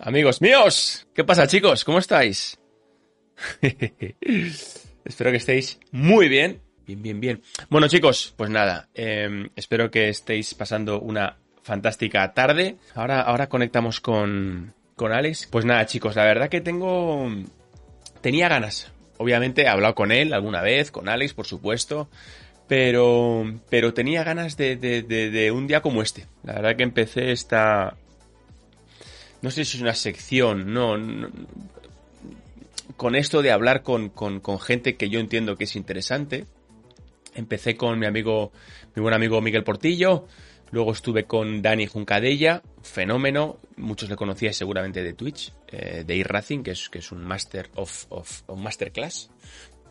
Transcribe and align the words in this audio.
Amigos 0.00 0.40
míos, 0.42 1.06
¿qué 1.14 1.22
pasa 1.22 1.46
chicos? 1.46 1.84
¿Cómo 1.84 1.98
estáis? 1.98 2.58
espero 5.04 5.30
que 5.30 5.36
estéis 5.36 5.78
muy 5.92 6.28
bien. 6.28 6.60
Bien, 6.84 7.00
bien, 7.00 7.20
bien. 7.20 7.42
Bueno 7.70 7.86
chicos, 7.86 8.34
pues 8.36 8.50
nada, 8.50 8.88
eh, 8.92 9.48
espero 9.54 9.92
que 9.92 10.08
estéis 10.08 10.54
pasando 10.54 11.00
una 11.00 11.36
fantástica 11.62 12.34
tarde. 12.34 12.76
Ahora, 12.94 13.20
ahora 13.20 13.48
conectamos 13.48 14.00
con, 14.00 14.74
con 14.96 15.12
Alex. 15.12 15.46
Pues 15.46 15.64
nada 15.64 15.86
chicos, 15.86 16.16
la 16.16 16.24
verdad 16.24 16.48
que 16.48 16.60
tengo... 16.60 17.28
Tenía 18.20 18.48
ganas. 18.48 18.90
Obviamente 19.18 19.62
he 19.62 19.68
hablado 19.68 19.94
con 19.94 20.10
él 20.10 20.32
alguna 20.34 20.60
vez, 20.60 20.90
con 20.90 21.08
Alex 21.08 21.34
por 21.34 21.46
supuesto. 21.46 22.10
Pero, 22.66 23.44
pero 23.70 23.94
tenía 23.94 24.24
ganas 24.24 24.56
de, 24.56 24.74
de, 24.74 25.02
de, 25.02 25.30
de 25.30 25.52
un 25.52 25.68
día 25.68 25.82
como 25.82 26.02
este. 26.02 26.26
La 26.42 26.54
verdad 26.54 26.76
que 26.76 26.82
empecé 26.82 27.30
esta, 27.30 27.96
no 29.44 29.50
sé 29.50 29.66
si 29.66 29.76
es 29.76 29.82
una 29.82 29.94
sección, 29.94 30.72
no, 30.72 30.96
con 32.96 33.14
esto 33.14 33.42
de 33.42 33.50
hablar 33.50 33.82
con, 33.82 34.08
con, 34.08 34.58
gente 34.58 34.96
que 34.96 35.10
yo 35.10 35.20
entiendo 35.20 35.56
que 35.56 35.64
es 35.64 35.76
interesante. 35.76 36.46
Empecé 37.34 37.76
con 37.76 37.98
mi 37.98 38.06
amigo, 38.06 38.52
mi 38.94 39.02
buen 39.02 39.12
amigo 39.12 39.42
Miguel 39.42 39.62
Portillo, 39.62 40.26
luego 40.70 40.92
estuve 40.92 41.24
con 41.24 41.60
Dani 41.60 41.86
Juncadella, 41.86 42.62
fenómeno, 42.82 43.58
muchos 43.76 44.08
le 44.08 44.16
conocíais 44.16 44.56
seguramente 44.56 45.02
de 45.02 45.12
Twitch, 45.12 45.52
eh, 45.68 46.04
de 46.06 46.16
iRacing, 46.16 46.62
que 46.62 46.70
es, 46.70 46.88
que 46.88 47.00
es 47.00 47.12
un 47.12 47.22
Master 47.22 47.68
of, 47.74 48.48
Masterclass. 48.48 49.30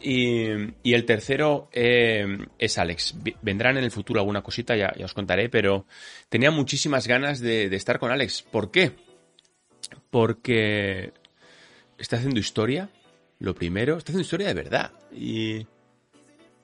Y, 0.01 0.47
y, 0.81 0.95
el 0.95 1.05
tercero 1.05 1.69
eh, 1.71 2.25
es 2.57 2.79
Alex. 2.79 3.17
Vendrán 3.43 3.77
en 3.77 3.83
el 3.83 3.91
futuro 3.91 4.19
alguna 4.19 4.41
cosita, 4.41 4.75
ya, 4.75 4.91
os 5.03 5.13
contaré, 5.13 5.47
pero 5.47 5.85
tenía 6.27 6.49
muchísimas 6.49 7.07
ganas 7.07 7.39
de 7.39 7.67
estar 7.75 7.99
con 7.99 8.09
Alex. 8.09 8.41
¿Por 8.41 8.71
qué? 8.71 8.93
Porque 10.09 11.13
está 11.97 12.17
haciendo 12.17 12.39
historia, 12.39 12.89
lo 13.39 13.55
primero, 13.55 13.97
está 13.97 14.11
haciendo 14.11 14.23
historia 14.23 14.47
de 14.47 14.53
verdad. 14.53 14.91
Y, 15.13 15.65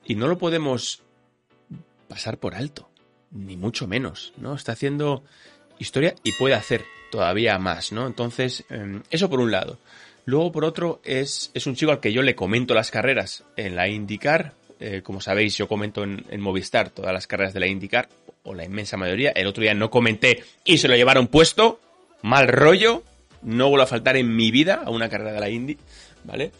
y 0.04 0.14
no 0.14 0.28
lo 0.28 0.38
podemos 0.38 1.02
pasar 2.08 2.38
por 2.38 2.54
alto, 2.54 2.88
ni 3.30 3.56
mucho 3.56 3.86
menos, 3.86 4.32
¿no? 4.36 4.54
Está 4.54 4.72
haciendo 4.72 5.22
historia 5.78 6.14
y 6.22 6.32
puede 6.32 6.54
hacer 6.54 6.84
todavía 7.10 7.58
más, 7.58 7.92
¿no? 7.92 8.06
Entonces, 8.06 8.64
eh, 8.70 9.00
eso 9.10 9.30
por 9.30 9.40
un 9.40 9.50
lado. 9.50 9.78
Luego, 10.26 10.52
por 10.52 10.64
otro, 10.64 11.00
es, 11.04 11.50
es 11.54 11.66
un 11.66 11.74
chico 11.74 11.92
al 11.92 12.00
que 12.00 12.12
yo 12.12 12.22
le 12.22 12.34
comento 12.34 12.74
las 12.74 12.90
carreras 12.90 13.44
en 13.56 13.76
la 13.76 13.88
IndyCar. 13.88 14.54
Eh, 14.78 15.02
como 15.02 15.20
sabéis, 15.20 15.56
yo 15.56 15.68
comento 15.68 16.04
en, 16.04 16.24
en, 16.30 16.40
Movistar 16.40 16.90
todas 16.90 17.12
las 17.12 17.26
carreras 17.26 17.52
de 17.52 17.60
la 17.60 17.66
IndyCar, 17.66 18.08
o 18.42 18.54
la 18.54 18.64
inmensa 18.64 18.96
mayoría. 18.96 19.30
El 19.30 19.46
otro 19.46 19.62
día 19.62 19.74
no 19.74 19.90
comenté 19.90 20.42
y 20.64 20.78
se 20.78 20.88
lo 20.88 20.96
llevaron 20.96 21.26
puesto. 21.26 21.80
Mal 22.22 22.48
rollo, 22.48 23.02
no 23.42 23.68
vuelvo 23.68 23.84
a 23.84 23.86
faltar 23.86 24.16
en 24.16 24.34
mi 24.34 24.50
vida 24.50 24.82
a 24.84 24.90
una 24.90 25.08
carrera 25.08 25.32
de 25.32 25.40
la 25.40 25.48
Indy, 25.48 25.76
¿vale? 26.24 26.52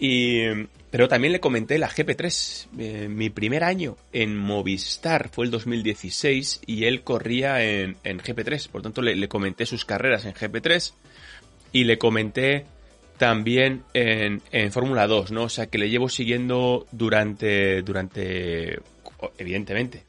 Y, 0.00 0.42
pero 0.90 1.08
también 1.08 1.32
le 1.32 1.40
comenté 1.40 1.78
la 1.78 1.88
GP3. 1.88 2.66
Eh, 2.78 3.08
mi 3.08 3.30
primer 3.30 3.64
año 3.64 3.96
en 4.12 4.36
Movistar 4.36 5.28
fue 5.28 5.44
el 5.44 5.50
2016 5.50 6.62
y 6.66 6.84
él 6.84 7.02
corría 7.02 7.62
en, 7.62 7.96
en 8.04 8.18
GP3. 8.18 8.68
Por 8.68 8.82
tanto, 8.82 9.02
le, 9.02 9.28
comenté 9.28 9.66
sus 9.66 9.84
carreras 9.84 10.24
en 10.24 10.34
GP3 10.34 10.92
y 11.72 11.84
le 11.84 11.98
comenté 11.98 12.64
también 13.18 13.82
en, 13.92 14.40
en 14.52 14.72
Fórmula 14.72 15.06
2, 15.06 15.32
¿no? 15.32 15.44
O 15.44 15.48
sea, 15.48 15.66
que 15.66 15.78
le 15.78 15.90
llevo 15.90 16.08
siguiendo 16.08 16.86
durante, 16.92 17.82
durante, 17.82 18.78
evidentemente, 19.36 20.04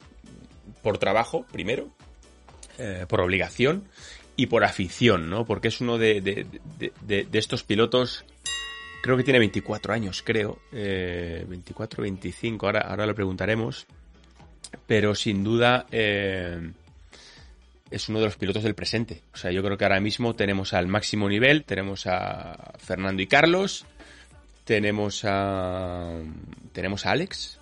por 0.82 0.98
trabajo, 0.98 1.44
primero, 1.50 1.88
eh, 2.78 3.04
por 3.08 3.20
obligación 3.20 3.84
y 4.36 4.46
por 4.46 4.64
afición, 4.64 5.28
¿no? 5.28 5.44
Porque 5.44 5.68
es 5.68 5.80
uno 5.80 5.98
de, 5.98 6.20
de, 6.20 7.28
estos 7.32 7.62
pilotos, 7.62 8.24
creo 9.02 9.16
que 9.16 9.24
tiene 9.24 9.38
24 9.38 9.92
años, 9.92 10.22
creo, 10.24 10.58
eh, 10.72 11.44
24, 11.48 12.02
25, 12.02 12.66
ahora, 12.66 12.80
ahora 12.80 13.06
lo 13.06 13.14
preguntaremos, 13.14 13.86
pero 14.86 15.14
sin 15.14 15.44
duda 15.44 15.86
eh, 15.90 16.70
es 17.90 18.08
uno 18.08 18.20
de 18.20 18.26
los 18.26 18.36
pilotos 18.36 18.62
del 18.62 18.74
presente. 18.74 19.22
O 19.34 19.36
sea, 19.36 19.50
yo 19.50 19.62
creo 19.62 19.76
que 19.76 19.84
ahora 19.84 20.00
mismo 20.00 20.34
tenemos 20.34 20.72
al 20.72 20.86
máximo 20.86 21.28
nivel, 21.28 21.64
tenemos 21.64 22.06
a 22.06 22.74
Fernando 22.78 23.22
y 23.22 23.26
Carlos, 23.26 23.84
tenemos 24.64 25.24
a, 25.24 26.18
tenemos 26.72 27.04
a 27.04 27.10
Alex, 27.10 27.58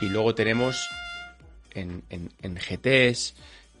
y 0.00 0.06
luego 0.06 0.34
tenemos 0.34 0.88
en, 1.72 2.02
en, 2.10 2.30
en 2.42 2.54
GTs, 2.54 3.34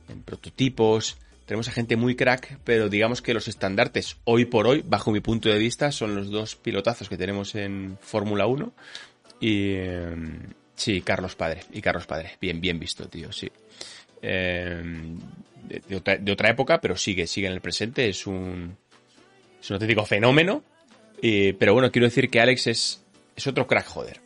en 0.08 0.22
prototipos, 0.22 1.16
tenemos 1.46 1.68
a 1.68 1.72
gente 1.72 1.96
muy 1.96 2.16
crack, 2.16 2.58
pero 2.64 2.88
digamos 2.88 3.20
que 3.20 3.34
los 3.34 3.48
estandartes 3.48 4.16
hoy 4.24 4.46
por 4.46 4.66
hoy, 4.66 4.82
bajo 4.84 5.12
mi 5.12 5.20
punto 5.20 5.48
de 5.48 5.58
vista, 5.58 5.92
son 5.92 6.14
los 6.14 6.30
dos 6.30 6.56
pilotazos 6.56 7.08
que 7.08 7.18
tenemos 7.18 7.54
en 7.54 7.98
Fórmula 8.00 8.46
1. 8.46 8.72
Y 9.40 9.72
eh, 9.74 10.16
sí, 10.74 11.02
Carlos 11.02 11.36
Padre. 11.36 11.60
Y 11.72 11.82
Carlos 11.82 12.06
Padre. 12.06 12.32
Bien, 12.40 12.60
bien 12.60 12.78
visto, 12.78 13.08
tío, 13.08 13.30
sí. 13.30 13.50
Eh, 14.22 14.82
de, 15.68 16.32
otra, 16.32 16.48
época, 16.48 16.80
pero 16.80 16.96
sigue, 16.96 17.26
sigue 17.26 17.46
en 17.46 17.52
el 17.52 17.60
presente. 17.60 18.08
Es 18.08 18.26
un, 18.26 18.76
es 19.60 19.68
un 19.68 19.74
auténtico 19.74 20.06
fenómeno. 20.06 20.62
Y, 21.20 21.52
pero 21.54 21.74
bueno, 21.74 21.90
quiero 21.92 22.06
decir 22.06 22.30
que 22.30 22.40
Alex 22.40 22.66
es, 22.68 23.04
es 23.36 23.46
otro 23.46 23.66
crack, 23.66 23.86
joder. 23.86 24.20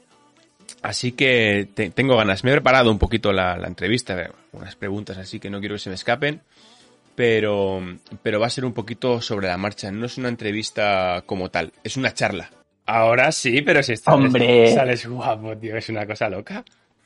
Así 0.83 1.12
que 1.12 1.69
te, 1.75 1.91
tengo 1.91 2.17
ganas. 2.17 2.45
Me 2.45 2.51
he 2.51 2.55
preparado 2.55 2.93
un 2.93 2.99
poquito 2.99 3.33
la, 3.33 3.57
la 3.57 3.67
entrevista, 3.67 4.31
unas 4.53 4.77
preguntas 4.77 5.19
así 5.19 5.41
que 5.41 5.51
no 5.51 5.59
quiero 5.59 5.75
que 5.75 5.81
se 5.81 5.89
me 5.89 5.97
escapen 5.97 6.43
pero, 7.19 7.81
pero 8.23 8.39
va 8.39 8.47
a 8.47 8.51
ser 8.51 8.65
un 8.65 8.73
poquito 8.73 9.21
sobre 9.21 9.49
la 9.49 9.56
marcha. 9.56 9.91
No 9.91 10.06
es 10.06 10.19
una 10.19 10.29
entrevista 10.29 11.25
como 11.27 11.51
tal, 11.51 11.73
es 11.83 11.97
una 11.97 12.15
charla. 12.15 12.49
Ahora 12.87 13.33
sí, 13.33 13.61
pero 13.61 13.83
si 13.83 13.95
estás, 13.95 14.15
Hombre. 14.15 14.73
sales 14.73 15.05
guapo, 15.05 15.57
tío, 15.57 15.77
es 15.77 15.89
una 15.89 16.07
cosa 16.07 16.28
loca. 16.28 16.65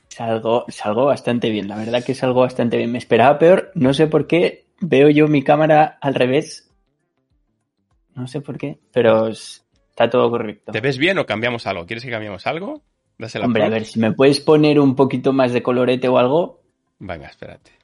Salgo, 0.09 0.67
salgo 0.69 1.07
bastante 1.07 1.49
bien, 1.49 1.67
la 1.67 1.77
verdad 1.77 2.05
que 2.05 2.15
salgo 2.15 2.43
bastante 2.43 2.77
bien. 2.77 2.93
Me 2.93 2.99
esperaba 2.99 3.39
peor, 3.39 3.73
no 3.75 3.95
sé 3.95 4.07
por 4.07 4.27
qué, 4.27 4.67
veo 4.83 5.09
yo 5.09 5.29
mi 5.29 5.43
cámara 5.43 5.97
al 6.03 6.15
revés. 6.15 6.71
No 8.15 8.27
sé 8.27 8.43
por 8.43 8.59
qué, 8.59 8.81
pero 8.93 9.29
está 9.29 10.11
todo 10.11 10.31
correcto. 10.31 10.73
¿Te 10.73 10.83
ves 10.83 10.99
bien 10.99 11.17
o 11.21 11.25
cambiamos 11.25 11.67
algo? 11.67 11.87
¿Quieres 11.87 12.05
que 12.05 12.11
cambiemos 12.11 12.47
algo? 12.47 12.83
Dásela 13.17 13.47
Hombre, 13.47 13.65
a 13.65 13.71
ver, 13.71 13.87
si 13.87 13.99
me 13.99 14.13
puedes 14.13 14.41
poner 14.41 14.79
un 14.79 14.95
poquito 14.95 15.33
más 15.33 15.55
de 15.55 15.63
colorete 15.63 16.07
o 16.09 16.19
algo. 16.19 16.61
Venga, 16.99 17.29
espérate. 17.29 17.82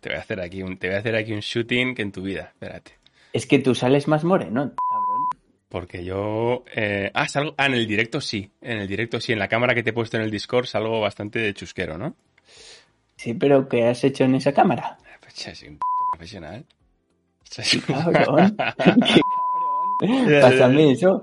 Te 0.00 0.10
voy 0.10 0.18
a 0.18 0.20
hacer 0.20 0.40
aquí 0.40 0.62
un, 0.62 0.76
te 0.78 0.88
voy 0.88 0.96
a 0.96 0.98
hacer 1.00 1.16
aquí 1.16 1.32
un 1.32 1.40
shooting 1.40 1.94
que 1.94 2.02
en 2.02 2.12
tu 2.12 2.22
vida, 2.22 2.52
espérate. 2.52 2.92
Es 3.32 3.46
que 3.46 3.58
tú 3.58 3.74
sales 3.74 4.06
más 4.08 4.24
moreno, 4.24 4.72
cabrón. 4.74 5.44
Porque 5.68 6.04
yo. 6.04 6.64
Eh, 6.74 7.10
ah, 7.14 7.26
salgo. 7.26 7.54
Ah, 7.58 7.66
en 7.66 7.74
el 7.74 7.86
directo 7.86 8.20
sí. 8.20 8.48
En 8.60 8.78
el 8.78 8.86
directo 8.86 9.20
sí. 9.20 9.32
En 9.32 9.40
la 9.40 9.48
cámara 9.48 9.74
que 9.74 9.82
te 9.82 9.90
he 9.90 9.92
puesto 9.92 10.16
en 10.16 10.22
el 10.22 10.30
Discord 10.30 10.66
salgo 10.66 11.00
bastante 11.00 11.40
de 11.40 11.52
chusquero, 11.52 11.98
¿no? 11.98 12.14
Sí, 13.16 13.34
pero 13.34 13.68
¿qué 13.68 13.88
has 13.88 14.04
hecho 14.04 14.22
en 14.22 14.36
esa 14.36 14.52
cámara? 14.52 14.96
Pues 15.20 15.34
ya 15.34 15.54
soy 15.54 15.70
un 15.70 15.78
profesional. 16.12 16.64
¿Qué 17.50 17.80
cabrón? 17.80 18.56
¿Qué 18.56 19.20
cabrón? 20.00 20.40
Pásame 20.40 20.92
eso. 20.92 21.22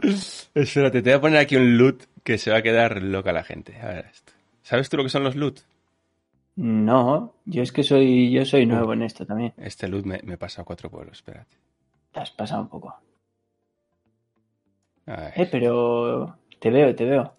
Espérate, 0.53 1.01
te 1.01 1.09
voy 1.11 1.17
a 1.17 1.22
poner 1.22 1.39
aquí 1.39 1.55
un 1.55 1.78
loot 1.78 2.03
que 2.23 2.38
se 2.38 2.51
va 2.51 2.57
a 2.57 2.61
quedar 2.61 3.01
loca 3.01 3.31
la 3.31 3.43
gente. 3.43 3.78
A 3.81 3.88
ver 3.88 4.07
esto. 4.11 4.33
¿Sabes 4.63 4.89
tú 4.89 4.97
lo 4.97 5.03
que 5.03 5.09
son 5.09 5.23
los 5.23 5.35
loot? 5.35 5.61
No, 6.63 7.33
yo 7.45 7.63
es 7.63 7.72
que 7.72 7.81
soy, 7.81 8.31
yo 8.31 8.45
soy 8.45 8.67
nuevo 8.67 8.94
en 8.94 9.01
esto 9.01 9.25
también. 9.25 9.51
Este 9.57 9.88
loot 9.88 10.05
me, 10.05 10.19
me 10.22 10.38
pasa 10.38 10.61
a 10.61 10.63
cuatro 10.63 10.91
pueblos, 10.91 11.17
espérate. 11.17 11.57
Te 12.11 12.19
has 12.19 12.29
pasado 12.29 12.61
un 12.61 12.67
poco. 12.67 12.95
Eh, 15.07 15.49
pero 15.51 16.38
te 16.59 16.69
veo, 16.69 16.95
te 16.95 17.05
veo. 17.05 17.33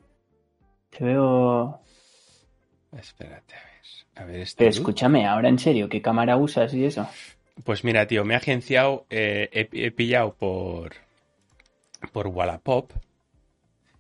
Te 0.90 1.04
veo. 1.04 1.80
Espérate, 2.98 3.54
a 3.54 3.58
ver. 3.58 3.72
A 4.16 4.24
ver 4.24 4.40
este 4.40 4.56
pero 4.58 4.70
escúchame, 4.70 5.24
ahora 5.24 5.48
en 5.48 5.60
serio, 5.60 5.88
¿qué 5.88 6.02
cámara 6.02 6.36
usas 6.36 6.74
y 6.74 6.84
eso? 6.84 7.08
Pues 7.62 7.84
mira, 7.84 8.08
tío, 8.08 8.24
me 8.24 8.34
he 8.34 8.38
agenciado, 8.38 9.06
eh, 9.08 9.48
he, 9.52 9.68
he, 9.86 9.92
pillado 9.92 10.34
por. 10.34 10.94
por 12.10 12.26
Wallapop. 12.26 12.90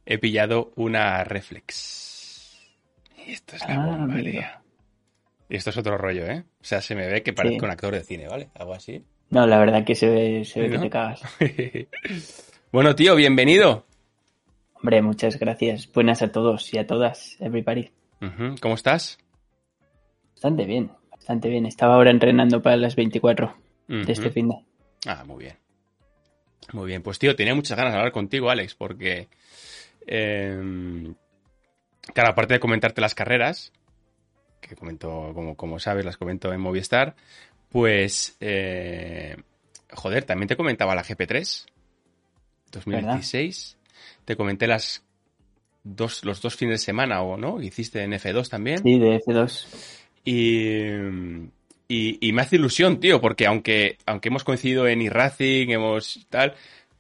He 0.04 0.18
pillado 0.18 0.72
una 0.74 1.22
reflex. 1.22 2.58
Y 3.24 3.30
esto 3.30 3.54
es 3.54 3.62
la 3.68 3.84
Ah, 3.84 3.86
bomba, 3.86 4.16
tío. 4.16 4.42
Y 5.52 5.56
esto 5.56 5.68
es 5.68 5.76
otro 5.76 5.98
rollo, 5.98 6.24
¿eh? 6.26 6.44
O 6.62 6.64
sea, 6.64 6.80
se 6.80 6.94
me 6.94 7.06
ve 7.06 7.22
que 7.22 7.34
parezco 7.34 7.58
Sí. 7.60 7.64
un 7.66 7.70
actor 7.72 7.92
de 7.92 8.02
cine, 8.02 8.26
¿vale? 8.26 8.48
Algo 8.54 8.72
así. 8.72 9.04
No, 9.28 9.46
la 9.46 9.58
verdad 9.58 9.84
que 9.84 9.94
se 9.94 10.08
ve, 10.08 10.46
se 10.46 10.60
ve 10.62 10.68
¿No? 10.68 10.76
que 10.76 10.82
te 10.84 10.88
cagas. 10.90 11.20
bueno, 12.72 12.94
tío, 12.94 13.14
bienvenido. 13.14 13.84
Hombre, 14.72 15.02
muchas 15.02 15.38
gracias. 15.38 15.92
Buenas 15.92 16.22
a 16.22 16.32
todos 16.32 16.72
y 16.72 16.78
a 16.78 16.86
todas, 16.86 17.36
everybody. 17.38 17.90
¿Cómo 18.62 18.76
estás? 18.76 19.18
Bastante 20.36 20.64
bien, 20.64 20.90
bastante 21.10 21.50
bien. 21.50 21.66
Estaba 21.66 21.96
ahora 21.96 22.10
entrenando 22.10 22.62
para 22.62 22.76
las 22.78 22.96
24 22.96 23.54
Ujú. 23.90 24.04
de 24.06 24.10
este 24.12 24.30
fin 24.30 24.48
de. 24.48 24.54
Ah, 25.06 25.22
muy 25.26 25.44
bien. 25.44 25.56
Muy 26.72 26.86
bien. 26.86 27.02
Pues 27.02 27.18
tío, 27.18 27.36
tenía 27.36 27.54
muchas 27.54 27.76
ganas 27.76 27.92
de 27.92 27.98
hablar 27.98 28.12
contigo, 28.12 28.48
Alex, 28.48 28.74
porque... 28.74 29.28
eh, 30.06 31.12
claro, 32.14 32.30
aparte 32.30 32.54
de 32.54 32.60
comentarte 32.60 33.02
las 33.02 33.14
carreras, 33.14 33.70
que 34.62 34.74
comento, 34.74 35.32
como, 35.34 35.54
como 35.56 35.78
sabes, 35.78 36.06
las 36.06 36.16
comento 36.16 36.50
en 36.54 36.60
Movistar, 36.62 37.14
pues... 37.68 38.36
eh, 38.40 39.36
joder, 39.92 40.24
también 40.24 40.48
te 40.48 40.56
comentaba 40.56 40.94
la 40.94 41.04
GP3 41.04 41.66
2016. 42.72 43.76
Te 44.24 44.36
comenté 44.36 44.66
las 44.66 45.04
dos, 45.84 46.24
los 46.24 46.40
dos 46.40 46.56
fines 46.56 46.80
de 46.80 46.84
semana, 46.84 47.22
¿o 47.22 47.36
no? 47.36 47.60
Hiciste 47.60 48.02
en 48.02 48.12
F2 48.12 48.48
también. 48.48 48.78
Sí, 48.78 48.98
de 48.98 49.20
F2. 49.20 49.66
Y, 50.24 50.86
y, 51.88 52.32
me 52.32 52.42
hace 52.42 52.56
ilusión, 52.56 53.00
tío, 53.00 53.20
porque 53.20 53.46
aunque, 53.46 53.98
aunque 54.06 54.28
hemos 54.28 54.44
coincidido 54.44 54.86
en 54.86 55.02
e-racing, 55.02 55.68
hemos 55.70 56.26
tal, 56.30 56.54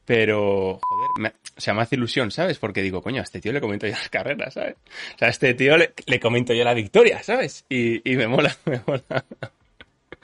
pero, 0.04 0.78
joder, 0.80 1.08
me, 1.18 1.28
o 1.28 1.60
sea, 1.60 1.74
me 1.74 1.82
hace 1.82 1.96
ilusión, 1.96 2.30
¿sabes? 2.30 2.58
Porque 2.58 2.82
digo, 2.82 3.02
coño, 3.02 3.20
a 3.20 3.24
este 3.24 3.40
tío 3.40 3.52
le 3.52 3.60
comento 3.60 3.86
yo 3.86 3.92
las 3.92 4.08
carreras, 4.08 4.54
¿sabes? 4.54 4.76
O 5.14 5.18
sea, 5.18 5.28
a 5.28 5.30
este 5.30 5.54
tío 5.54 5.76
le, 5.76 5.92
le 6.06 6.20
comento 6.20 6.52
yo 6.52 6.64
la 6.64 6.74
victoria, 6.74 7.22
¿sabes? 7.22 7.64
Y, 7.68 8.10
y 8.10 8.16
me 8.16 8.26
mola, 8.26 8.56
me 8.64 8.80
mola. 8.86 9.24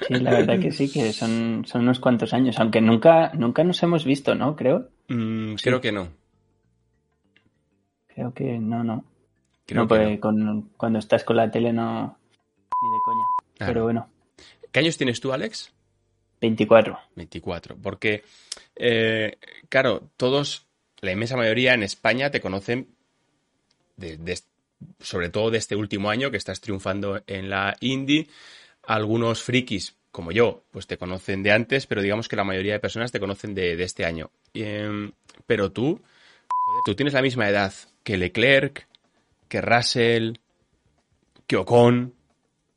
Sí, 0.06 0.14
la 0.14 0.30
verdad 0.30 0.60
que 0.60 0.70
sí, 0.70 0.90
que 0.90 1.12
son, 1.12 1.64
son 1.66 1.82
unos 1.82 1.98
cuantos 2.00 2.32
años, 2.32 2.58
aunque 2.58 2.80
nunca, 2.80 3.32
nunca 3.34 3.64
nos 3.64 3.82
hemos 3.82 4.04
visto, 4.04 4.34
¿no? 4.34 4.54
Creo. 4.54 4.88
Mm, 5.08 5.54
creo 5.54 5.80
que 5.80 5.92
no. 5.92 6.08
Creo 8.06 8.32
que 8.32 8.58
no, 8.58 8.84
no. 8.84 9.04
Creo 9.66 9.82
no, 9.82 9.88
porque 9.88 10.18
Con, 10.20 10.70
cuando 10.76 10.98
estás 10.98 11.24
con 11.24 11.36
la 11.36 11.50
tele 11.50 11.72
no. 11.72 12.18
Ni 12.82 12.90
de 12.90 12.98
coña. 13.04 13.26
Pero 13.58 13.84
bueno. 13.84 14.08
¿Qué 14.70 14.80
años 14.80 14.96
tienes 14.96 15.20
tú, 15.20 15.32
Alex? 15.32 15.72
24. 16.40 16.98
24. 17.16 17.76
Porque, 17.82 18.24
eh, 18.76 19.38
claro, 19.68 20.08
todos, 20.16 20.66
la 21.00 21.12
inmensa 21.12 21.36
mayoría 21.36 21.74
en 21.74 21.82
España 21.82 22.30
te 22.30 22.40
conocen 22.40 22.88
sobre 25.00 25.28
todo 25.28 25.50
de 25.50 25.58
este 25.58 25.76
último 25.76 26.10
año 26.10 26.30
que 26.30 26.36
estás 26.36 26.60
triunfando 26.60 27.22
en 27.26 27.50
la 27.50 27.76
Indie. 27.80 28.28
Algunos 28.84 29.42
frikis, 29.42 29.96
como 30.10 30.32
yo, 30.32 30.64
pues 30.70 30.86
te 30.86 30.98
conocen 30.98 31.42
de 31.42 31.52
antes, 31.52 31.86
pero 31.86 32.02
digamos 32.02 32.28
que 32.28 32.36
la 32.36 32.44
mayoría 32.44 32.74
de 32.74 32.80
personas 32.80 33.12
te 33.12 33.20
conocen 33.20 33.54
de, 33.54 33.82
este 33.82 34.04
año. 34.04 34.30
Em, 34.54 35.12
pero 35.46 35.72
tú, 35.72 36.00
tú 36.84 36.94
tienes 36.94 37.14
la 37.14 37.22
misma 37.22 37.48
edad 37.48 37.72
que 38.02 38.16
Leclerc, 38.16 38.86
que 39.48 39.60
Russell, 39.60 40.34
que 41.46 41.56
Ocon. 41.56 42.14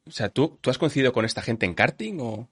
O 0.08 0.12
sea, 0.12 0.30
¿tú, 0.30 0.58
¿tú 0.62 0.70
has 0.70 0.78
coincidido 0.78 1.14
con 1.14 1.26
esta 1.26 1.42
gente 1.42 1.66
en 1.66 1.74
karting 1.74 2.20
o...? 2.20 2.48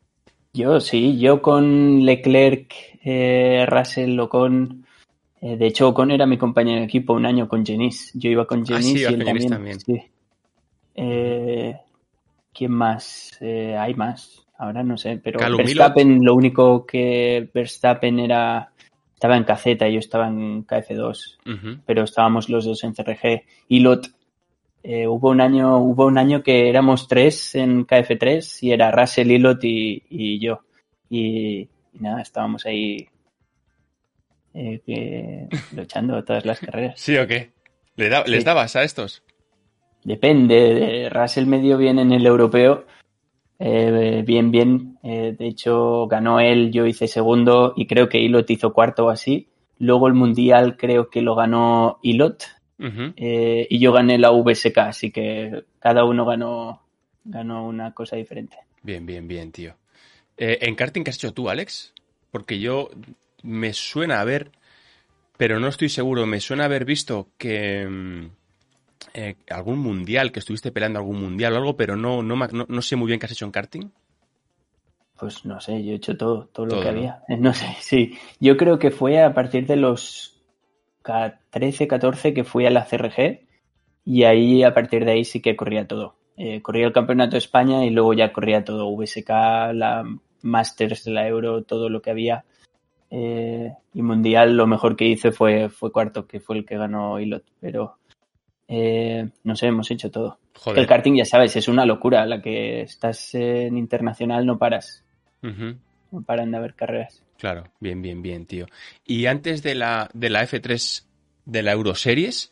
Yo 0.54 0.80
sí, 0.80 1.20
yo 1.20 1.42
con 1.42 2.06
Leclerc, 2.06 2.74
eh, 3.04 3.66
Russell, 3.68 4.20
Ocon... 4.20 4.86
Eh, 5.42 5.56
de 5.56 5.68
hecho, 5.68 5.88
Ocon 5.90 6.12
era 6.12 6.26
mi 6.26 6.38
compañero 6.38 6.80
de 6.80 6.86
equipo 6.86 7.14
un 7.14 7.26
año 7.26 7.48
con 7.48 7.66
Jenis. 7.66 8.12
Yo 8.14 8.30
iba 8.30 8.46
con 8.46 8.64
ah, 8.72 8.82
sí, 8.82 9.00
y 9.00 9.04
él 9.04 9.48
también. 9.48 9.80
Sí. 9.80 10.02
Eh, 10.96 11.78
¿Quién 12.54 12.72
más? 12.72 13.40
Hay 13.42 13.94
más. 13.94 14.46
Ahora 14.58 14.84
no 14.84 14.98
sé, 14.98 15.22
pero 15.24 15.40
Verstappen, 15.56 16.20
lo 16.22 16.36
único 16.36 16.86
que 16.86 17.50
Verstappen 17.54 18.20
era 18.20 18.74
estaba 19.20 19.36
en 19.36 19.44
caseta 19.44 19.88
y 19.88 19.94
yo 19.94 20.00
estaba 20.00 20.30
en 20.30 20.66
KF2, 20.66 21.82
pero 21.86 22.04
estábamos 22.04 22.50
los 22.50 22.64
dos 22.64 22.86
en 22.86 22.94
CRG. 22.94 23.44
Y 23.68 23.82
Lot, 23.82 24.08
eh, 24.84 25.08
hubo 25.08 25.30
un 25.30 25.42
año, 25.42 25.78
hubo 25.78 26.06
un 26.06 26.18
año 26.18 26.44
que 26.44 26.70
éramos 26.70 27.08
tres 27.08 27.56
en 27.56 27.86
KF3 27.86 28.64
y 28.64 28.72
era 28.72 28.92
Russell, 28.92 29.32
Ilot 29.32 29.64
y, 29.64 30.04
y 30.10 30.40
yo. 30.40 30.62
Y, 31.10 31.68
nada, 31.94 32.22
estábamos 32.22 32.66
ahí 32.66 33.08
eh, 34.54 35.48
luchando 35.76 36.24
todas 36.24 36.46
las 36.46 36.60
carreras. 36.60 37.00
¿Sí 37.00 37.18
o 37.18 37.28
qué? 37.28 37.52
¿Les 37.96 38.46
dabas 38.46 38.76
a 38.76 38.84
estos? 38.84 39.24
Depende, 40.04 40.56
de 40.56 41.10
Russell 41.10 41.46
medio 41.46 41.78
bien 41.78 42.00
en 42.00 42.14
el 42.14 42.26
europeo 42.26 42.86
eh, 43.60 44.24
bien, 44.26 44.52
bien. 44.52 44.98
Eh, 45.04 45.36
de 45.38 45.48
hecho, 45.48 46.08
ganó 46.08 46.40
él, 46.40 46.72
yo 46.72 46.86
hice 46.86 47.08
segundo 47.08 47.74
y 47.76 47.86
creo 47.88 48.08
que 48.08 48.20
Ilot 48.20 48.50
hizo 48.50 48.74
cuarto 48.74 49.08
o 49.08 49.10
así. 49.10 49.50
Luego 49.78 50.08
el 50.08 50.14
mundial 50.14 50.78
creo 50.78 51.10
que 51.10 51.22
lo 51.22 51.36
ganó 51.36 52.00
Ilot 52.02 52.44
eh, 52.80 53.68
y 53.70 53.80
yo 53.80 53.92
gané 53.92 54.18
la 54.18 54.32
VSK, 54.32 54.78
así 54.80 55.12
que 55.12 55.66
cada 55.80 56.06
uno 56.06 56.26
ganó, 56.26 56.82
ganó 57.24 57.68
una 57.68 57.94
cosa 57.94 58.16
diferente. 58.16 58.58
Bien, 58.82 59.06
bien, 59.06 59.28
bien, 59.28 59.52
tío. 59.52 59.76
¿En 60.38 60.76
karting 60.76 61.04
qué 61.04 61.10
has 61.10 61.18
hecho 61.18 61.34
tú, 61.34 61.50
Alex? 61.50 61.94
Porque 62.32 62.60
yo 62.60 62.90
me 63.44 63.74
suena 63.74 64.22
haber, 64.22 64.52
pero 65.38 65.60
no 65.60 65.68
estoy 65.68 65.90
seguro, 65.90 66.26
me 66.26 66.40
suena 66.40 66.66
haber 66.66 66.86
visto 66.86 67.28
que 67.38 67.86
mm, 67.86 68.26
eh, 69.14 69.36
algún 69.50 69.80
mundial, 69.80 70.32
que 70.32 70.40
estuviste 70.40 70.72
peleando 70.72 71.00
algún 71.00 71.22
mundial 71.22 71.54
o 71.54 71.58
algo, 71.58 71.76
pero 71.76 71.96
no, 71.96 72.22
no, 72.22 72.36
no, 72.36 72.82
sé 72.82 72.96
muy 72.96 73.08
bien 73.08 73.20
qué 73.20 73.26
has 73.26 73.32
hecho 73.32 73.46
en 73.46 73.52
karting. 73.52 73.92
Pues 75.18 75.46
no 75.46 75.60
sé, 75.60 75.84
yo 75.84 75.94
he 75.94 75.96
hecho 75.96 76.16
todo, 76.16 76.46
todo 76.52 76.66
lo 76.66 76.82
que 76.82 76.90
había. 76.90 77.24
No 77.40 77.54
sé, 77.54 77.76
sí. 77.82 78.18
Yo 78.40 78.58
creo 78.58 78.80
que 78.80 78.92
fue 78.92 79.22
a 79.22 79.34
partir 79.34 79.66
de 79.66 79.76
los 79.76 80.39
13, 81.50 81.88
14 81.88 82.34
que 82.34 82.44
fui 82.44 82.66
a 82.66 82.70
la 82.70 82.86
CRG 82.86 83.42
y 84.06 84.24
ahí 84.24 84.64
a 84.64 84.74
partir 84.74 85.06
de 85.06 85.12
ahí 85.12 85.26
sí 85.26 85.42
que 85.42 85.56
corría 85.56 85.88
todo. 85.88 86.16
Eh, 86.38 86.62
corría 86.62 86.88
el 86.88 86.94
Campeonato 86.94 87.32
de 87.32 87.40
España 87.40 87.86
y 87.86 87.90
luego 87.90 88.14
ya 88.14 88.32
corría 88.32 88.64
todo, 88.64 88.90
VSK, 88.96 89.30
la 89.74 90.04
Masters, 90.42 91.08
la 91.08 91.28
Euro, 91.28 91.64
todo 91.64 91.90
lo 91.90 92.02
que 92.02 92.12
había. 92.12 92.46
Eh, 93.12 93.74
y 93.94 94.02
Mundial 94.02 94.56
lo 94.56 94.68
mejor 94.68 94.96
que 94.96 95.06
hice 95.06 95.32
fue, 95.32 95.70
fue 95.70 95.92
cuarto, 95.92 96.28
que 96.28 96.40
fue 96.40 96.58
el 96.58 96.66
que 96.66 96.78
ganó 96.78 97.20
Ilot, 97.20 97.44
pero 97.60 97.98
eh, 98.72 99.28
no 99.44 99.56
sé, 99.56 99.68
hemos 99.68 99.90
hecho 99.90 100.12
todo. 100.12 100.38
El 100.76 100.86
karting, 100.86 101.16
ya 101.16 101.26
sabes, 101.26 101.56
es 101.56 101.68
una 101.68 101.86
locura. 101.86 102.26
La 102.26 102.42
que 102.42 102.82
estás 102.82 103.34
en 103.34 103.78
internacional 103.78 104.46
no 104.46 104.60
paras. 104.60 105.04
No 105.42 106.22
paran 106.24 106.52
de 106.52 106.58
haber 106.58 106.76
carreras. 106.76 107.24
Claro, 107.40 107.72
bien, 107.80 108.02
bien, 108.02 108.22
bien, 108.22 108.46
tío. 108.46 108.68
Y 109.06 109.26
antes 109.28 109.64
de 109.64 109.74
la, 109.74 110.10
de 110.14 110.30
la 110.30 110.44
F3 110.44 111.08
de 111.46 111.64
la 111.64 111.72
Euroseries, 111.72 112.52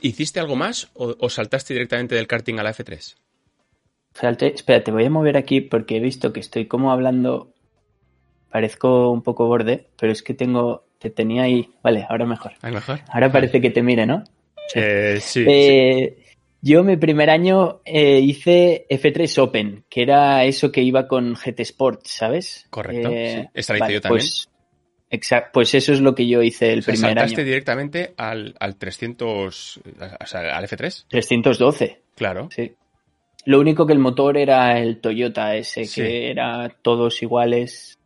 ¿hiciste 0.00 0.38
algo 0.38 0.54
más 0.54 0.88
o, 0.94 1.28
saltaste 1.28 1.74
directamente 1.74 2.14
del 2.14 2.28
karting 2.28 2.60
a 2.60 2.62
la 2.62 2.70
F3? 2.70 3.16
Salte, 4.14 4.54
espera, 4.54 4.84
te 4.84 4.92
voy 4.92 5.04
a 5.04 5.10
mover 5.10 5.36
aquí 5.36 5.60
porque 5.60 5.96
he 5.96 6.00
visto 6.00 6.32
que 6.32 6.38
estoy 6.38 6.66
como 6.66 6.92
hablando. 6.92 7.52
Parezco 8.50 9.10
un 9.10 9.22
poco 9.22 9.46
borde, 9.48 9.88
pero 9.98 10.12
es 10.12 10.22
que 10.22 10.32
tengo. 10.32 10.84
Te 11.00 11.10
tenía 11.10 11.42
ahí. 11.42 11.74
Vale, 11.82 12.06
ahora 12.08 12.24
mejor. 12.24 12.52
mejor? 12.62 13.00
Ahora 13.08 13.30
parece 13.30 13.60
que 13.60 13.70
te 13.70 13.82
mire, 13.82 14.06
¿no? 14.06 14.24
Eh, 14.74 15.18
sí, 15.20 15.44
eh, 15.46 16.16
Yo 16.60 16.82
mi 16.82 16.96
primer 16.96 17.30
año 17.30 17.80
eh, 17.84 18.18
hice 18.20 18.86
F3 18.90 19.38
Open, 19.42 19.84
que 19.88 20.02
era 20.02 20.44
eso 20.44 20.72
que 20.72 20.82
iba 20.82 21.06
con 21.06 21.34
GT 21.34 21.60
Sport, 21.60 22.00
¿sabes? 22.04 22.66
Correcto. 22.70 23.10
Esta 23.54 23.74
la 23.74 23.78
hice 23.78 23.92
yo 23.94 24.00
también. 24.00 24.20
Pues, 24.20 24.48
exacto, 25.08 25.50
pues 25.52 25.74
eso 25.74 25.92
es 25.92 26.00
lo 26.00 26.14
que 26.14 26.26
yo 26.26 26.42
hice 26.42 26.72
el 26.72 26.82
primer 26.82 26.98
saltaste 26.98 27.42
año. 27.42 27.46
directamente 27.46 28.14
al, 28.16 28.54
al 28.58 28.76
300, 28.76 29.80
o 30.20 30.26
sea, 30.26 30.56
al 30.56 30.64
F3. 30.66 31.04
312. 31.08 32.00
Claro. 32.16 32.48
Sí. 32.50 32.72
Lo 33.44 33.60
único 33.60 33.86
que 33.86 33.92
el 33.92 34.00
motor 34.00 34.36
era 34.36 34.78
el 34.80 35.00
Toyota 35.00 35.54
ese, 35.54 35.88
que 35.88 36.30
era 36.30 36.68
todos 36.82 37.22
iguales 37.22 37.98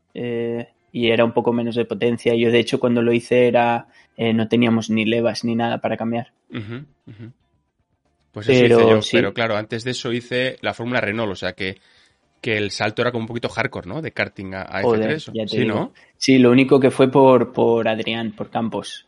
y 0.92 1.10
era 1.10 1.24
un 1.24 1.32
poco 1.32 1.52
menos 1.52 1.74
de 1.74 1.86
potencia. 1.86 2.34
Yo 2.36 2.52
de 2.52 2.60
hecho 2.60 2.78
cuando 2.78 3.02
lo 3.02 3.12
hice 3.12 3.48
era 3.48 3.88
eh, 4.16 4.32
no 4.32 4.46
teníamos 4.46 4.90
ni 4.90 5.04
levas 5.04 5.44
ni 5.44 5.56
nada 5.56 5.78
para 5.78 5.96
cambiar. 5.96 6.32
Pues 8.32 8.48
eso 8.48 8.64
hice 8.64 8.68
yo, 8.68 9.00
pero 9.12 9.34
claro, 9.34 9.56
antes 9.56 9.84
de 9.84 9.90
eso 9.90 10.12
hice 10.12 10.56
la 10.62 10.72
Fórmula 10.72 11.00
Renault, 11.00 11.32
o 11.32 11.36
sea 11.36 11.52
que, 11.52 11.76
que 12.40 12.56
el 12.56 12.70
salto 12.70 13.02
era 13.02 13.12
como 13.12 13.24
un 13.24 13.28
poquito 13.28 13.50
hardcore, 13.50 13.86
¿no? 13.86 14.00
De 14.00 14.12
karting 14.12 14.54
a, 14.54 14.82
F3. 14.82 15.48
sí, 15.48 15.64
¿no? 15.66 15.92
Sí, 16.16 16.38
lo 16.38 16.50
único 16.50 16.80
que 16.80 16.90
fue 16.90 17.10
por, 17.10 17.52
por 17.52 17.86
Adrián, 17.88 18.32
por 18.32 18.48
Campos, 18.48 19.06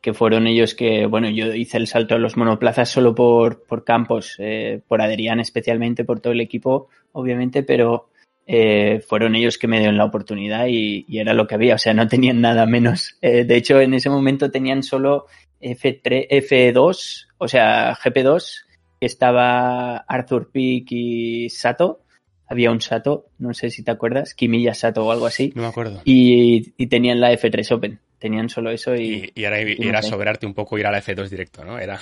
que 0.00 0.12
fueron 0.12 0.46
ellos 0.46 0.74
que, 0.74 1.06
bueno, 1.06 1.30
yo 1.30 1.54
hice 1.54 1.78
el 1.78 1.86
salto 1.86 2.14
a 2.14 2.18
los 2.18 2.36
monoplazas 2.36 2.90
solo 2.90 3.14
por, 3.14 3.64
por 3.64 3.82
Campos, 3.82 4.36
eh, 4.38 4.80
por 4.86 5.00
Adrián 5.00 5.40
especialmente, 5.40 6.04
por 6.04 6.20
todo 6.20 6.32
el 6.34 6.40
equipo, 6.40 6.88
obviamente, 7.12 7.62
pero 7.62 8.08
eh, 8.46 9.00
fueron 9.06 9.36
ellos 9.36 9.58
que 9.58 9.68
me 9.68 9.78
dieron 9.78 9.96
la 9.96 10.04
oportunidad 10.04 10.66
y, 10.68 11.06
era 11.18 11.34
lo 11.34 11.46
que 11.46 11.54
había, 11.54 11.74
o 11.74 11.78
sea, 11.78 11.94
no 11.94 12.08
tenían 12.08 12.40
nada 12.40 12.66
menos. 12.66 13.16
Eh, 13.20 13.44
de 13.44 13.56
hecho, 13.56 13.80
en 13.80 13.94
ese 13.94 14.10
momento 14.10 14.50
tenían 14.50 14.82
solo 14.82 15.26
F3, 15.60 16.28
F2, 16.30 17.26
o 17.38 17.48
sea, 17.48 17.94
GP2, 17.94 18.64
que 19.00 19.06
estaba 19.06 19.98
Arthur 19.98 20.50
Peak 20.50 20.86
y 20.90 21.48
Sato. 21.50 22.00
Había 22.46 22.70
un 22.70 22.80
Sato, 22.80 23.26
no 23.38 23.54
sé 23.54 23.70
si 23.70 23.84
te 23.84 23.92
acuerdas, 23.92 24.34
Kimilla 24.34 24.74
Sato 24.74 25.06
o 25.06 25.12
algo 25.12 25.26
así. 25.26 25.52
No 25.54 25.62
me 25.62 25.68
acuerdo. 25.68 26.02
Y, 26.04 26.72
tenían 26.86 27.20
la 27.20 27.32
F3 27.32 27.70
Open. 27.72 28.00
Tenían 28.18 28.48
solo 28.48 28.70
eso 28.70 28.94
y. 28.94 29.32
Y, 29.34 29.44
era, 29.44 30.02
sobrarte 30.02 30.46
un 30.46 30.52
poco 30.52 30.76
ir 30.76 30.86
a 30.86 30.90
la 30.90 31.00
F2 31.00 31.28
directo, 31.28 31.64
¿no? 31.64 31.78
Era. 31.78 32.00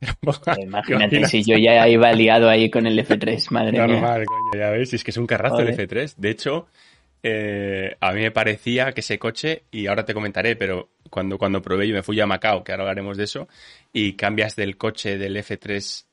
Imagínate 0.62 1.26
si 1.26 1.42
yo 1.42 1.58
ya 1.58 1.86
iba 1.86 2.12
liado 2.12 2.48
ahí 2.48 2.70
con 2.70 2.86
el 2.86 2.98
F3, 2.98 3.50
madre 3.50 3.76
Normal, 3.76 4.24
coño, 4.24 4.58
ya 4.58 4.70
ves, 4.70 4.94
es 4.94 5.04
que 5.04 5.10
es 5.10 5.16
un 5.18 5.26
carrazo 5.26 5.60
el 5.60 5.76
F3. 5.76 6.14
De 6.16 6.30
hecho, 6.30 6.68
eh, 7.22 7.96
a 8.00 8.12
mí 8.12 8.20
me 8.20 8.30
parecía 8.30 8.92
que 8.92 9.00
ese 9.00 9.18
coche, 9.18 9.64
y 9.70 9.86
ahora 9.86 10.04
te 10.04 10.14
comentaré, 10.14 10.56
pero 10.56 10.88
cuando, 11.10 11.38
cuando 11.38 11.60
probé 11.62 11.86
y 11.86 11.92
me 11.92 12.02
fui 12.02 12.18
a 12.20 12.26
Macao, 12.26 12.64
que 12.64 12.72
ahora 12.72 12.84
hablaremos 12.84 13.16
de 13.16 13.24
eso, 13.24 13.48
y 13.92 14.14
cambias 14.14 14.56
del 14.56 14.76
coche 14.76 15.18
del 15.18 15.36
F3 15.36 16.04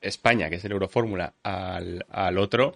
España, 0.00 0.48
que 0.50 0.56
es 0.56 0.64
el 0.64 0.72
Eurofórmula, 0.72 1.34
al, 1.42 2.04
al 2.10 2.38
otro, 2.38 2.74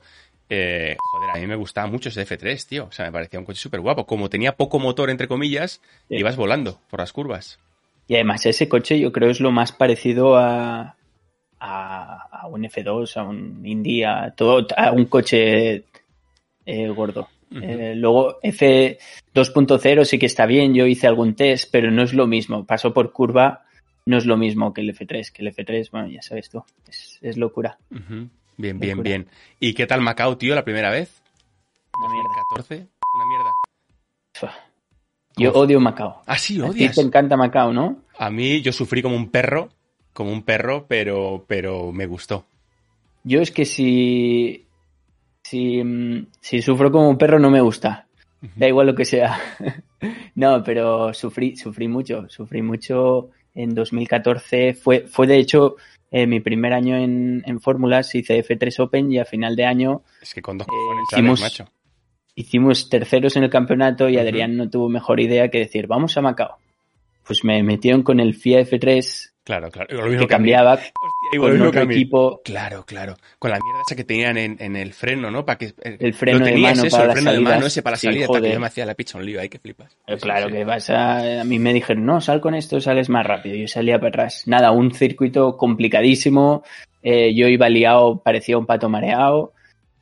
eh, 0.48 0.96
joder, 0.98 1.30
a 1.30 1.38
mí 1.40 1.46
me 1.46 1.54
gustaba 1.54 1.86
mucho 1.86 2.08
ese 2.08 2.26
F3, 2.26 2.66
tío. 2.66 2.86
O 2.86 2.92
sea, 2.92 3.06
me 3.06 3.12
parecía 3.12 3.38
un 3.38 3.46
coche 3.46 3.60
súper 3.60 3.80
guapo. 3.80 4.04
Como 4.04 4.28
tenía 4.28 4.56
poco 4.56 4.80
motor, 4.80 5.08
entre 5.08 5.28
comillas, 5.28 5.80
Sí. 6.08 6.16
ibas 6.16 6.34
volando 6.36 6.80
por 6.90 6.98
las 7.00 7.12
curvas. 7.12 7.60
Y 8.08 8.14
además 8.16 8.44
ese 8.46 8.68
coche 8.68 8.98
yo 8.98 9.12
creo 9.12 9.30
es 9.30 9.38
lo 9.38 9.52
más 9.52 9.70
parecido 9.70 10.36
a, 10.36 10.96
a, 11.60 12.28
a 12.32 12.46
un 12.48 12.64
F2, 12.64 13.16
a 13.16 13.22
un 13.22 13.64
Indy, 13.64 14.02
a, 14.02 14.32
todo, 14.36 14.66
a 14.76 14.90
un 14.90 15.04
coche 15.04 15.84
eh, 16.66 16.88
gordo. 16.88 17.28
Eh, 17.52 17.94
luego 17.96 18.40
F2.0 18.42 20.04
sí 20.04 20.18
que 20.18 20.26
está 20.26 20.46
bien, 20.46 20.74
yo 20.74 20.86
hice 20.86 21.06
algún 21.06 21.34
test, 21.34 21.68
pero 21.72 21.90
no 21.90 22.02
es 22.02 22.12
lo 22.14 22.26
mismo. 22.26 22.64
Paso 22.64 22.92
por 22.92 23.12
curva, 23.12 23.64
no 24.06 24.18
es 24.18 24.26
lo 24.26 24.36
mismo 24.36 24.72
que 24.72 24.82
el 24.82 24.94
F3, 24.96 25.32
que 25.32 25.42
el 25.42 25.54
F3, 25.54 25.90
bueno, 25.90 26.08
ya 26.08 26.22
sabes 26.22 26.48
tú, 26.50 26.62
es, 26.88 27.18
es 27.20 27.36
locura. 27.36 27.78
Bien, 27.90 28.30
bien, 28.78 28.78
Locura. 28.98 29.02
bien. 29.02 29.26
¿Y 29.58 29.74
qué 29.74 29.86
tal 29.86 30.00
Macao, 30.00 30.36
tío, 30.36 30.54
la 30.54 30.64
primera 30.64 30.90
vez? 30.90 31.22
Una 31.98 32.08
mierda. 32.12 32.30
2014. 32.56 32.86
Una 33.14 33.26
mierda. 33.26 33.50
Yo 35.36 35.52
odio 35.52 35.80
Macao. 35.80 36.22
Ah, 36.26 36.36
sí, 36.38 36.60
A 36.60 36.64
ti 36.64 36.70
odias. 36.70 36.94
te 36.96 37.00
encanta 37.02 37.36
Macao, 37.36 37.72
¿no? 37.72 38.02
A 38.18 38.30
mí 38.30 38.60
yo 38.60 38.72
sufrí 38.72 39.00
como 39.02 39.16
un 39.16 39.30
perro, 39.30 39.70
como 40.12 40.32
un 40.32 40.42
perro, 40.42 40.86
pero, 40.88 41.44
pero 41.46 41.92
me 41.92 42.06
gustó. 42.06 42.44
Yo 43.24 43.40
es 43.40 43.50
que 43.50 43.64
si, 43.64 44.66
si, 45.50 46.26
si 46.40 46.62
sufro 46.62 46.90
como 46.92 47.08
un 47.10 47.18
perro 47.18 47.38
no 47.38 47.50
me 47.50 47.60
gusta. 47.60 48.06
Da 48.56 48.66
igual 48.68 48.86
lo 48.86 48.94
que 48.94 49.04
sea. 49.04 49.38
no, 50.34 50.62
pero 50.64 51.12
sufrí, 51.12 51.56
sufrí 51.56 51.88
mucho, 51.88 52.26
sufrí 52.28 52.62
mucho 52.62 53.30
en 53.54 53.74
2014. 53.74 54.74
Fue, 54.74 55.00
fue 55.06 55.26
de 55.26 55.36
hecho 55.38 55.76
eh, 56.10 56.26
mi 56.26 56.40
primer 56.40 56.72
año 56.72 56.96
en, 56.96 57.42
en 57.46 57.60
fórmulas, 57.60 58.14
hice 58.14 58.42
F3 58.44 58.80
Open 58.80 59.12
y 59.12 59.18
a 59.18 59.24
final 59.24 59.56
de 59.56 59.64
año 59.66 60.02
Es 60.22 60.32
que 60.34 60.40
con 60.42 60.56
dos 60.58 60.66
Eh, 60.68 61.02
hicimos- 61.12 61.40
macho. 61.40 61.66
hicimos 62.34 62.88
terceros 62.88 63.36
en 63.36 63.44
el 63.44 63.50
campeonato 63.50 64.08
y. 64.08 64.16
Adrián 64.16 64.56
no 64.56 64.70
tuvo 64.70 64.88
mejor 64.88 65.20
idea 65.20 65.50
que 65.50 65.58
decir, 65.58 65.86
vamos 65.86 66.16
a 66.16 66.22
Macao. 66.22 66.56
Pues 67.26 67.44
me 67.44 67.62
metieron 67.62 68.02
con 68.02 68.18
el 68.20 68.34
FIA 68.34 68.60
F3 68.62 69.29
Claro, 69.44 69.70
claro. 69.70 69.96
Lo 69.96 70.06
mismo 70.08 70.26
que 70.26 70.26
cambiaba 70.28 70.74
Hostia, 70.74 70.90
igual 71.32 71.52
lo 71.52 71.58
con 71.58 71.66
mismo 71.66 71.68
otro 71.68 71.82
equipo. 71.92 72.40
Claro, 72.44 72.84
claro. 72.86 73.16
Con 73.38 73.50
la 73.50 73.58
mierda 73.58 73.80
esa 73.86 73.96
que 73.96 74.04
tenían 74.04 74.36
en, 74.36 74.56
en 74.60 74.76
el 74.76 74.92
freno, 74.92 75.30
¿no? 75.30 75.44
Para 75.44 75.58
que 75.58 75.74
eh, 75.82 75.96
El 75.98 76.14
freno 76.14 76.38
lo 76.40 76.44
de 76.44 76.56
mano 76.56 76.84
eso, 76.84 76.96
para 76.96 77.04
el 77.06 77.12
freno 77.12 77.32
de 77.32 77.40
mano 77.40 77.66
ese 77.66 77.82
para 77.82 77.94
la 77.94 77.96
Sí, 77.98 78.06
salida, 78.06 78.26
hasta 78.26 78.40
que 78.40 78.52
yo 78.52 78.60
me 78.60 78.66
hacía 78.66 78.86
la 78.86 78.94
picha 78.94 79.18
un 79.18 79.24
lío, 79.26 79.40
ahí 79.40 79.48
que 79.48 79.58
flipas. 79.58 79.96
Eh, 80.06 80.16
Sí, 80.16 80.20
Claro 80.22 80.46
sí. 80.48 80.52
que 80.52 80.64
vas 80.64 80.90
a... 80.90 81.40
A 81.40 81.44
mí 81.44 81.58
me 81.58 81.72
dijeron, 81.72 82.04
no, 82.06 82.20
sal 82.20 82.40
con 82.40 82.54
esto, 82.54 82.80
sales 82.80 83.08
más 83.08 83.26
rápido. 83.26 83.56
Yo 83.56 83.66
salía 83.66 83.98
para 83.98 84.08
atrás. 84.10 84.42
Nada, 84.46 84.70
un 84.72 84.92
circuito 84.92 85.56
complicadísimo. 85.56 86.62
eh, 87.02 87.34
yo 87.34 87.48
iba 87.48 87.68
liado, 87.70 88.18
parecía 88.22 88.58
un 88.58 88.66
pato 88.66 88.88
mareado. 88.88 89.52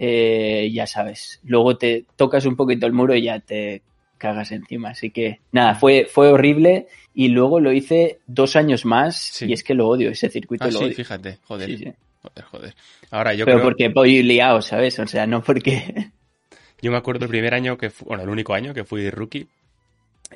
eh, 0.00 0.68
ya 0.72 0.86
sabes. 0.86 1.40
Luego 1.44 1.76
te 1.78 2.04
tocas 2.16 2.44
un 2.44 2.56
poquito 2.56 2.86
el 2.86 2.92
muro 2.92 3.14
y 3.14 3.22
ya 3.22 3.38
te 3.40 3.82
cagas 4.18 4.52
encima. 4.52 4.90
Así 4.90 5.10
que, 5.10 5.40
nada, 5.52 5.74
fue, 5.76 6.06
fue 6.10 6.28
horrible. 6.32 6.86
Y 7.14 7.28
luego 7.28 7.58
lo 7.60 7.72
hice 7.72 8.18
dos 8.26 8.54
años 8.56 8.84
más 8.84 9.16
Sí. 9.16 9.46
y 9.46 9.52
es 9.52 9.64
que 9.64 9.74
lo 9.74 9.88
odio, 9.88 10.10
ese 10.10 10.28
circuito 10.28 10.64
Ah, 10.64 10.70
lo 10.70 10.78
sí, 10.78 10.84
odio. 10.84 10.94
fíjate. 10.94 11.38
Joder, 11.44 11.78
Sí, 11.78 11.92
joder, 12.22 12.44
joder. 12.44 12.74
Ahora 13.10 13.34
yo 13.34 13.44
Pero 13.44 13.58
creo... 13.58 13.68
porque 13.68 13.88
voy 13.88 14.22
liado, 14.22 14.60
¿sabes? 14.62 14.98
O 14.98 15.06
sea, 15.06 15.26
no 15.26 15.42
porque... 15.42 16.10
Yo 16.80 16.92
me 16.92 16.96
acuerdo 16.96 17.24
el 17.24 17.30
primer 17.30 17.54
año 17.54 17.76
que 17.76 17.90
fu- 17.90 18.04
bueno, 18.04 18.22
el 18.22 18.28
único 18.28 18.54
año 18.54 18.72
que 18.72 18.84
fui 18.84 19.10
rookie 19.10 19.48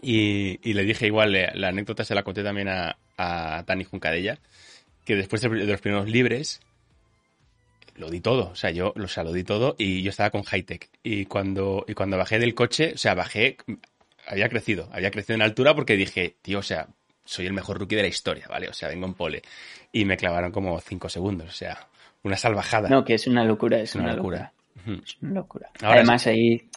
y, 0.00 0.58
y 0.68 0.72
le 0.74 0.82
dije 0.84 1.06
igual, 1.06 1.32
la 1.54 1.68
anécdota 1.68 2.04
se 2.04 2.14
la 2.16 2.22
conté 2.24 2.42
también 2.42 2.68
a, 2.68 2.96
a 3.16 3.62
Dani 3.64 3.84
Juncadella, 3.84 4.38
que 5.04 5.14
después 5.14 5.40
de, 5.42 5.48
de 5.50 5.66
los 5.66 5.80
primeros 5.80 6.08
libres 6.08 6.60
lo 7.96 8.10
di 8.10 8.20
todo, 8.20 8.50
o 8.50 8.54
sea, 8.54 8.70
yo 8.70 8.92
o 8.96 9.08
sea, 9.08 9.24
lo 9.24 9.32
di 9.32 9.44
todo 9.44 9.74
y 9.78 10.02
yo 10.02 10.10
estaba 10.10 10.30
con 10.30 10.44
Hightech 10.44 10.88
y 11.02 11.26
cuando, 11.26 11.84
y 11.86 11.94
cuando 11.94 12.16
bajé 12.16 12.38
del 12.38 12.54
coche, 12.54 12.92
o 12.94 12.98
sea, 12.98 13.14
bajé, 13.14 13.56
había 14.26 14.48
crecido, 14.48 14.88
había 14.92 15.10
crecido 15.10 15.34
en 15.34 15.42
altura 15.42 15.74
porque 15.74 15.96
dije, 15.96 16.36
tío, 16.42 16.60
o 16.60 16.62
sea, 16.62 16.88
soy 17.24 17.46
el 17.46 17.52
mejor 17.52 17.78
rookie 17.78 17.96
de 17.96 18.02
la 18.02 18.08
historia, 18.08 18.46
¿vale? 18.48 18.68
O 18.68 18.72
sea, 18.72 18.88
vengo 18.88 19.06
en 19.06 19.14
pole 19.14 19.42
y 19.92 20.04
me 20.04 20.16
clavaron 20.16 20.50
como 20.52 20.80
cinco 20.80 21.08
segundos, 21.08 21.48
o 21.48 21.52
sea, 21.52 21.86
una 22.22 22.36
salvajada. 22.36 22.88
No, 22.88 23.04
que 23.04 23.14
es 23.14 23.26
una 23.26 23.44
locura, 23.44 23.80
es 23.80 23.94
una 23.94 24.04
una, 24.04 24.14
locura. 24.14 24.52
Es 25.04 25.16
una 25.20 25.34
locura. 25.34 25.70
Ahora 25.80 25.96
Además, 25.96 26.26
ahí, 26.26 26.68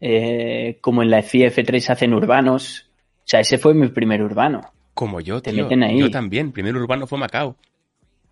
eh, 0.00 0.78
como 0.80 1.02
en 1.02 1.10
la 1.10 1.22
FIA 1.22 1.48
F3 1.48 1.90
hacen 1.90 2.14
urbanos, 2.14 2.88
o 3.18 3.24
sea, 3.24 3.40
ese 3.40 3.58
fue 3.58 3.74
mi 3.74 3.88
primer 3.88 4.22
urbano. 4.22 4.72
Como 4.94 5.20
yo, 5.20 5.40
Te 5.40 5.52
tío. 5.52 5.64
meten 5.64 5.82
ahí. 5.82 5.98
Yo 5.98 6.10
también. 6.10 6.52
Primer 6.52 6.76
urbano 6.76 7.06
fue 7.06 7.18
Macao. 7.18 7.56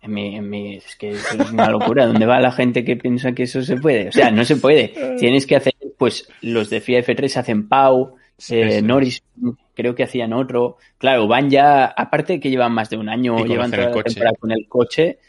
En 0.01 0.13
mi, 0.13 0.35
en 0.35 0.49
mi- 0.49 0.75
es 0.77 0.95
que 0.95 1.11
eso 1.11 1.41
es 1.41 1.51
una 1.51 1.69
locura. 1.69 2.07
¿Dónde 2.07 2.25
va 2.25 2.39
la 2.39 2.51
gente 2.51 2.83
que 2.83 2.95
piensa 2.95 3.33
que 3.33 3.43
eso 3.43 3.61
se 3.61 3.77
puede? 3.77 4.09
O 4.09 4.11
sea, 4.11 4.31
no 4.31 4.43
se 4.43 4.55
puede. 4.55 4.93
Tienes 5.19 5.45
que 5.45 5.55
hacer, 5.55 5.73
pues 5.97 6.27
los 6.41 6.69
de 6.69 6.81
FIA 6.81 6.99
F3 7.03 7.37
hacen 7.37 7.67
Pau, 7.67 8.15
Sí, 8.37 8.55
eh, 8.55 8.79
sí. 8.79 8.81
Norris 8.81 9.21
creo 9.75 9.93
que 9.93 10.01
hacían 10.03 10.33
otro. 10.33 10.77
Claro, 10.97 11.27
van 11.27 11.51
ya, 11.51 11.85
aparte 11.85 12.33
de 12.33 12.39
que 12.39 12.49
llevan 12.49 12.71
más 12.71 12.89
de 12.89 12.97
un 12.97 13.07
año, 13.07 13.45
llevan 13.45 13.69
toda 13.69 13.91
la 13.91 14.01
temporada 14.03 14.35
con 14.39 14.51
el 14.51 14.67
coche, 14.67 15.19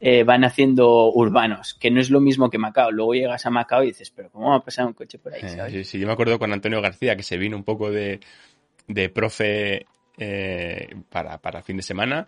eh, 0.00 0.24
van 0.24 0.42
haciendo 0.44 1.12
urbanos, 1.12 1.74
que 1.74 1.90
no 1.90 2.00
es 2.00 2.08
lo 2.08 2.18
mismo 2.20 2.48
que 2.48 2.56
Macao. 2.56 2.90
Luego 2.90 3.12
llegas 3.12 3.44
a 3.44 3.50
Macao 3.50 3.82
y 3.82 3.88
dices, 3.88 4.10
pero 4.10 4.30
¿cómo 4.30 4.48
va 4.48 4.56
a 4.56 4.64
pasar 4.64 4.86
un 4.86 4.94
coche 4.94 5.18
por 5.18 5.34
ahí? 5.34 5.40
Eh, 5.42 5.48
¿sabes? 5.50 5.72
sí, 5.74 5.84
sí, 5.84 5.98
yo 5.98 6.06
me 6.06 6.14
acuerdo 6.14 6.38
con 6.38 6.50
Antonio 6.50 6.80
García 6.80 7.14
que 7.14 7.22
se 7.22 7.36
vino 7.36 7.58
un 7.58 7.64
poco 7.64 7.90
de, 7.90 8.20
de 8.88 9.10
profe 9.10 9.84
eh, 10.16 10.88
para, 11.10 11.36
para 11.42 11.60
fin 11.62 11.76
de 11.76 11.82
semana 11.82 12.26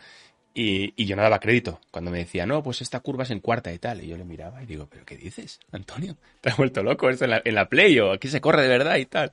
y, 0.54 0.94
y 0.96 1.06
yo 1.06 1.16
no 1.16 1.22
daba 1.22 1.40
crédito. 1.40 1.80
Cuando 1.90 2.12
me 2.12 2.18
decía, 2.18 2.46
no, 2.46 2.62
pues 2.62 2.80
esta 2.80 3.00
curva 3.00 3.24
es 3.24 3.30
en 3.30 3.40
cuarta 3.40 3.72
y 3.72 3.78
tal. 3.78 4.02
Y 4.02 4.06
yo 4.06 4.16
le 4.16 4.24
miraba 4.24 4.62
y 4.62 4.66
digo, 4.66 4.86
¿pero 4.88 5.04
qué 5.04 5.16
dices, 5.16 5.58
Antonio? 5.72 6.16
¿Te 6.40 6.50
has 6.50 6.56
vuelto 6.56 6.82
loco 6.82 7.10
esto 7.10 7.24
en 7.24 7.32
la, 7.32 7.42
en 7.44 7.54
la 7.54 7.68
Play 7.68 7.98
o 7.98 8.12
aquí 8.12 8.28
se 8.28 8.40
corre 8.40 8.62
de 8.62 8.68
verdad 8.68 8.96
y 8.96 9.06
tal? 9.06 9.32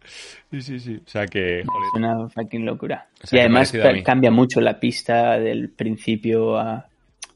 Sí, 0.50 0.62
sí, 0.62 0.80
sí. 0.80 1.00
O 1.06 1.10
sea 1.10 1.28
que, 1.28 1.64
joder. 1.66 1.88
Es 1.88 1.94
una 1.96 2.30
fucking 2.30 2.66
locura. 2.66 3.08
O 3.24 3.28
sea, 3.28 3.38
y 3.38 3.40
además 3.42 3.72
cambia 4.04 4.32
mucho 4.32 4.60
la 4.60 4.80
pista 4.80 5.40
del 5.40 5.70
principio 5.70 6.58
a... 6.58 6.88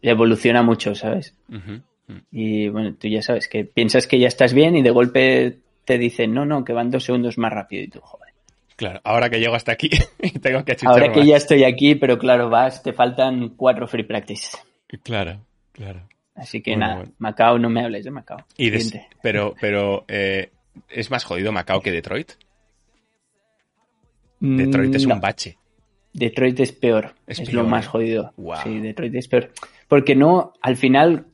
Evoluciona 0.02 0.62
mucho, 0.62 0.94
¿sabes? 0.94 1.34
Y 2.32 2.70
bueno, 2.70 2.94
tú 2.94 3.08
ya 3.08 3.24
sabes 3.24 3.48
que 3.48 3.66
piensas 3.66 4.06
que 4.06 4.20
ya 4.20 4.28
estás 4.28 4.54
bien 4.54 4.76
y 4.76 4.84
de 4.84 4.92
golpe 4.92 5.58
te 5.84 5.98
dicen, 5.98 6.32
no, 6.32 6.46
no, 6.46 6.64
que 6.64 6.74
van 6.74 6.92
dos 6.92 7.06
segundos 7.06 7.40
más 7.40 7.52
rápido 7.52 7.84
y 7.84 7.88
tú, 7.88 8.02
joder. 8.02 8.35
Claro, 8.76 9.00
ahora 9.04 9.30
que 9.30 9.40
llego 9.40 9.56
hasta 9.56 9.72
aquí 9.72 9.90
tengo 10.42 10.64
que 10.66 10.76
Ahora 10.86 11.12
que 11.12 11.26
ya 11.26 11.38
estoy 11.38 11.64
aquí, 11.64 11.96
pero 11.96 12.18
claro, 12.20 12.50
vas, 12.50 12.84
te 12.84 12.92
faltan 12.94 13.50
cuatro 13.56 13.88
free 13.88 14.04
practice. 14.04 14.58
Claro, 15.04 15.40
claro. 15.72 16.08
Así 16.36 16.62
que 16.62 16.72
Bueno, 16.72 16.86
nada, 16.86 16.96
bueno. 16.98 17.12
Macao, 17.20 17.58
no 17.60 17.70
me 17.70 17.84
hables 17.84 18.04
de 18.04 18.12
Macao. 18.12 18.38
Y 18.58 18.70
des- 18.70 18.94
pero, 19.22 19.56
pero 19.62 20.04
eh, 20.10 20.50
es 20.90 21.10
más 21.10 21.24
jodido 21.24 21.52
Macao 21.54 21.82
que 21.82 21.92
Detroit. 21.92 22.34
Mm, 24.40 24.58
Detroit 24.58 24.96
es 24.96 25.08
no, 25.08 25.16
un 25.16 25.22
bache. 25.22 25.58
Detroit 26.14 26.60
es 26.60 26.72
peor. 26.74 27.14
Es 27.28 27.40
Es, 27.40 27.50
peor, 27.50 27.64
lo 27.64 27.70
más 27.70 27.86
¿eh? 27.86 27.90
jodido. 27.90 28.34
Guau. 28.38 28.62
Sí, 28.64 28.80
Detroit 28.80 29.16
es 29.16 29.28
peor. 29.28 29.52
Porque 29.88 30.16
no, 30.16 30.54
al 30.62 30.76
final 30.76 31.26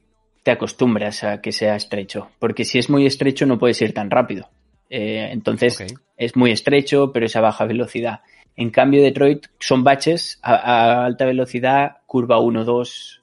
te 0.44 0.52
acostumbras 0.52 1.24
a 1.24 1.42
que 1.42 1.52
sea 1.52 1.76
estrecho. 1.76 2.30
Porque 2.40 2.66
si 2.66 2.80
es 2.80 2.90
muy 2.90 3.06
estrecho 3.06 3.46
no 3.46 3.58
puedes 3.60 3.82
ir 3.82 3.94
tan 3.94 4.10
rápido. 4.12 4.50
Eh, 4.94 5.30
entonces 5.32 5.84
es 6.18 6.36
muy 6.36 6.52
estrecho, 6.52 7.12
pero 7.14 7.26
es 7.26 7.36
a 7.38 7.42
baja 7.42 7.64
velocidad. 7.66 8.20
En 8.58 8.70
cambio, 8.70 9.02
Detroit 9.02 9.48
son 9.58 9.84
baches 9.86 10.38
a, 10.44 10.56
a 10.56 11.06
alta 11.06 11.26
velocidad, 11.26 12.00
curva 12.06 12.40
1, 12.40 12.66
2. 12.66 13.22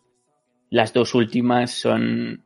Las 0.70 0.92
dos 0.94 1.14
últimas 1.14 1.70
son. 1.70 2.42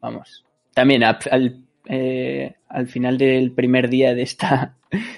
Vamos. 0.00 0.44
También 0.74 1.02
a- 1.04 1.18
al, 1.30 1.62
eh, 1.86 2.54
al 2.68 2.86
final 2.88 3.16
del 3.18 3.52
primer 3.52 3.88
día 3.88 4.14
de 4.14 4.22
esta 4.22 4.74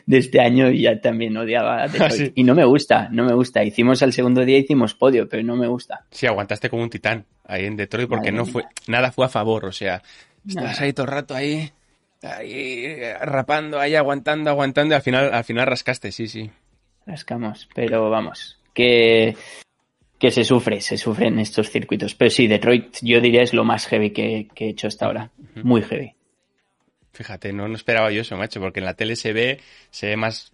de 0.06 0.18
este 0.18 0.40
año 0.40 0.70
ya 0.70 1.00
también 1.00 1.36
odiaba 1.36 1.82
a 1.82 1.88
Detroit. 1.88 2.12
sí. 2.12 2.32
Y 2.36 2.44
no 2.44 2.54
me 2.54 2.64
gusta, 2.64 3.08
no 3.10 3.24
me 3.24 3.34
gusta. 3.34 3.62
Hicimos 3.64 4.02
al 4.02 4.12
segundo 4.12 4.44
día, 4.44 4.58
hicimos 4.58 4.94
podio, 4.94 5.28
pero 5.28 5.42
no 5.42 5.56
me 5.56 5.66
gusta. 5.66 6.06
Sí, 6.10 6.26
aguantaste 6.26 6.70
como 6.70 6.82
un 6.84 6.90
titán 6.90 7.26
ahí 7.44 7.66
en 7.66 7.76
Detroit 7.76 8.08
porque 8.08 8.30
Madre 8.30 8.36
no 8.38 8.44
mía. 8.44 8.52
fue, 8.52 8.64
nada 8.86 9.10
fue 9.12 9.26
a 9.26 9.28
favor, 9.28 9.64
o 9.66 9.72
sea, 9.72 10.02
estabas 10.46 10.80
ahí 10.80 10.92
todo 10.92 11.06
el 11.06 11.12
rato 11.12 11.34
ahí, 11.34 11.70
ahí 12.22 12.96
rapando, 13.20 13.78
ahí 13.80 13.94
aguantando, 13.94 14.50
aguantando 14.50 14.94
y 14.94 14.96
al 14.96 15.02
final, 15.02 15.32
al 15.34 15.44
final 15.44 15.66
rascaste, 15.66 16.12
sí, 16.12 16.28
sí. 16.28 16.50
Rascamos, 17.06 17.68
pero 17.74 18.10
vamos, 18.10 18.58
que, 18.74 19.36
que 20.18 20.30
se 20.30 20.44
sufre, 20.44 20.80
se 20.80 20.98
sufre 20.98 21.28
en 21.28 21.38
estos 21.38 21.70
circuitos. 21.70 22.14
Pero 22.14 22.30
sí, 22.30 22.46
Detroit 22.46 22.98
yo 23.02 23.20
diría 23.20 23.42
es 23.42 23.54
lo 23.54 23.64
más 23.64 23.86
heavy 23.86 24.10
que, 24.10 24.48
que 24.54 24.66
he 24.66 24.68
hecho 24.70 24.88
hasta 24.88 25.06
ahora. 25.06 25.30
Muy 25.62 25.82
heavy. 25.82 26.14
Fíjate, 27.12 27.52
no, 27.52 27.66
no 27.66 27.74
esperaba 27.74 28.10
yo 28.10 28.20
eso, 28.20 28.36
macho, 28.36 28.60
porque 28.60 28.80
en 28.80 28.86
la 28.86 28.94
tele 28.94 29.16
se 29.16 29.32
ve, 29.32 29.60
se 29.90 30.08
ve 30.08 30.16
más, 30.16 30.52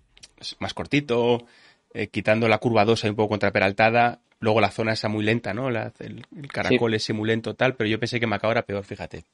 más 0.60 0.72
cortito, 0.72 1.44
eh, 1.92 2.06
quitando 2.08 2.48
la 2.48 2.58
curva 2.58 2.84
2 2.84 3.04
ahí 3.04 3.10
un 3.10 3.16
poco 3.16 3.30
contraperaltada, 3.30 4.20
luego 4.40 4.60
la 4.60 4.70
zona 4.70 4.92
esa 4.92 5.08
muy 5.08 5.24
lenta, 5.24 5.52
¿no? 5.52 5.70
La- 5.70 5.92
el, 5.98 6.24
el 6.36 6.48
caracol 6.48 6.94
ese 6.94 7.12
muy 7.12 7.28
lento 7.28 7.54
tal, 7.54 7.74
pero 7.74 7.90
yo 7.90 7.98
pensé 7.98 8.18
que 8.20 8.26
Macao 8.26 8.50
era 8.52 8.62
peor, 8.62 8.84
fíjate. 8.84 9.24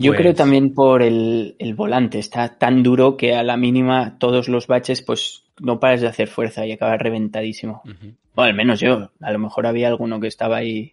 Yo 0.00 0.12
Pues- 0.12 0.20
creo 0.20 0.34
también 0.34 0.72
por 0.74 1.02
el, 1.02 1.56
el 1.58 1.74
volante, 1.74 2.18
está 2.20 2.56
tan 2.56 2.82
duro 2.82 3.16
que 3.16 3.34
a 3.34 3.42
la 3.42 3.56
mínima 3.56 4.16
todos 4.18 4.48
los 4.48 4.66
baches 4.68 5.02
pues 5.02 5.42
no 5.60 5.80
paras 5.80 6.00
de 6.00 6.06
hacer 6.06 6.28
fuerza 6.28 6.64
y 6.64 6.72
acabas 6.72 7.00
reventadísimo. 7.00 7.82
Bueno, 7.84 8.14
al 8.50 8.54
menos 8.54 8.78
yo, 8.80 9.10
a 9.20 9.32
lo 9.32 9.38
mejor 9.40 9.66
había 9.66 9.88
alguno 9.88 10.20
que 10.20 10.28
estaba 10.28 10.58
ahí 10.58 10.92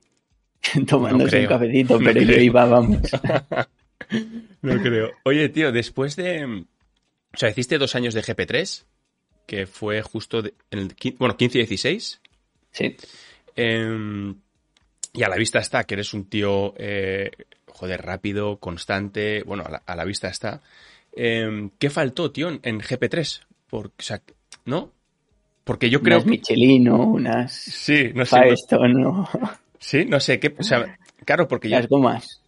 tomándose 0.88 1.30
creo, 1.30 1.42
un 1.44 1.48
cafecito, 1.48 2.00
no 2.00 2.04
pero 2.06 2.20
yo 2.22 2.28
creo. 2.28 2.42
iba, 2.44 2.66
vamos. 2.66 2.98
No 4.62 4.82
creo. 4.82 5.12
Oye, 5.24 5.50
tío, 5.50 5.72
después 5.72 6.16
de. 6.16 6.46
O 7.34 7.38
sea, 7.38 7.50
hiciste 7.50 7.78
dos 7.78 7.96
años 7.96 8.14
de 8.14 8.22
GP3, 8.22 8.84
que 9.48 9.66
fue 9.68 10.02
justo 10.02 10.42
de- 10.42 10.54
en 10.72 10.80
el. 10.80 10.96
Bueno, 11.18 11.38
15 11.38 11.58
y 11.58 11.62
16. 11.62 12.22
Sí. 12.72 12.96
Eh, 13.56 14.34
y 15.14 15.24
a 15.24 15.30
la 15.30 15.38
vista 15.38 15.60
está 15.60 15.84
que 15.86 15.96
eres 15.96 16.14
un 16.14 16.26
tío, 16.30 16.74
eh, 16.78 17.32
joder, 17.76 18.02
rápido, 18.02 18.58
constante. 18.58 19.44
Bueno, 19.44 19.64
a 19.66 19.70
la, 19.70 19.84
a 19.86 19.96
la 19.96 20.06
vista 20.06 20.30
está. 20.30 20.62
Eh, 21.16 21.70
¿Qué 21.78 21.90
faltó, 21.90 22.32
tío, 22.32 22.50
en, 22.50 22.60
en 22.64 22.80
GP3? 22.80 23.42
Por, 23.68 23.88
o 23.88 23.92
sea, 24.00 24.22
¿no? 24.66 24.92
Porque 25.64 25.90
yo 25.90 26.02
creo 26.02 26.18
unas 26.18 26.24
que. 26.26 26.30
Michelino, 26.32 26.96
unas 26.96 27.54
Sí, 27.54 28.12
no 28.14 28.26
sé. 28.26 28.38
Firestone, 28.38 28.94
¿no? 28.94 29.28
sí, 29.80 30.06
no 30.06 30.20
sé. 30.20 30.40
¿qué, 30.40 30.56
o 30.58 30.64
sea, 30.64 30.98
claro, 31.26 31.48
porque 31.48 31.70
yo. 31.70 31.78
las 31.78 31.88
gomas. 31.90 32.42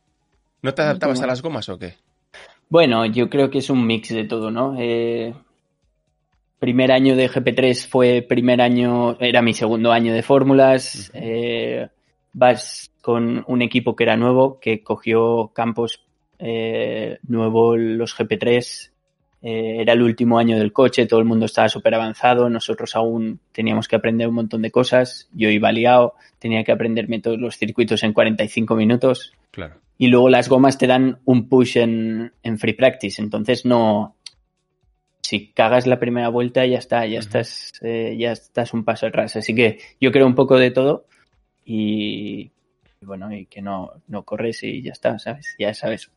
¿No 0.61 0.73
te 0.73 0.81
adaptabas 0.81 1.21
a 1.21 1.27
las 1.27 1.41
gomas 1.41 1.67
o 1.69 1.77
qué? 1.77 1.95
Bueno, 2.69 3.05
yo 3.05 3.29
creo 3.29 3.49
que 3.49 3.59
es 3.59 3.69
un 3.69 3.85
mix 3.85 4.09
de 4.09 4.25
todo, 4.25 4.49
¿no? 4.51 4.75
Eh, 4.79 5.33
primer 6.59 6.91
año 6.91 7.15
de 7.15 7.29
GP3 7.29 7.87
fue 7.87 8.25
primer 8.27 8.61
año, 8.61 9.17
era 9.19 9.41
mi 9.41 9.53
segundo 9.53 9.91
año 9.91 10.13
de 10.13 10.23
fórmulas. 10.23 11.11
Eh, 11.13 11.87
vas 12.37 12.91
con 13.01 13.43
un 13.47 13.61
equipo 13.63 13.95
que 13.95 14.03
era 14.03 14.15
nuevo, 14.15 14.59
que 14.59 14.83
cogió 14.83 15.47
campos 15.55 16.05
eh, 16.37 17.17
nuevo 17.27 17.75
los 17.75 18.15
GP3. 18.15 18.91
eh, 19.41 19.81
era 19.81 19.93
el 19.93 20.03
último 20.03 20.37
año 20.37 20.57
del 20.57 20.71
coche, 20.71 21.07
todo 21.07 21.19
el 21.19 21.25
mundo 21.25 21.45
estaba 21.47 21.67
súper 21.67 21.95
avanzado, 21.95 22.47
nosotros 22.49 22.95
aún 22.95 23.39
teníamos 23.51 23.87
que 23.87 23.95
aprender 23.95 24.27
un 24.27 24.35
montón 24.35 24.61
de 24.61 24.69
cosas. 24.71 25.29
Yo 25.33 25.49
iba 25.49 25.71
liado, 25.71 26.13
tenía 26.37 26.63
que 26.63 26.71
aprenderme 26.71 27.19
todos 27.21 27.39
los 27.39 27.57
circuitos 27.57 28.03
en 28.03 28.13
45 28.13 28.75
minutos 28.75 29.33
Claro. 29.51 29.75
y 29.97 30.07
luego 30.07 30.29
las 30.29 30.47
gomas 30.47 30.77
te 30.77 30.85
dan 30.85 31.17
un 31.25 31.49
push 31.49 31.77
en, 31.77 32.33
en 32.43 32.57
free 32.59 32.73
practice. 32.73 33.19
Entonces 33.21 33.65
no. 33.65 34.15
Si 35.21 35.47
cagas 35.53 35.87
la 35.87 35.99
primera 35.99 36.29
vuelta 36.29 36.65
ya 36.65 36.77
está, 36.77 37.05
ya 37.05 37.19
estás, 37.19 37.73
eh, 37.81 38.15
ya 38.17 38.31
estás 38.31 38.73
un 38.73 38.85
paso 38.85 39.07
atrás. 39.07 39.35
Así 39.35 39.53
que 39.55 39.79
yo 39.99 40.11
creo 40.11 40.25
un 40.27 40.35
poco 40.35 40.57
de 40.57 40.71
todo 40.71 41.05
y 41.67 42.51
y 43.01 43.05
bueno, 43.05 43.31
y 43.31 43.45
que 43.45 43.61
no, 43.61 43.91
no 44.07 44.23
corres 44.23 44.63
y 44.63 44.81
ya 44.81 44.91
está, 44.91 45.19
¿sabes? 45.19 45.55
Ya 45.59 45.73
sabes. 45.73 46.09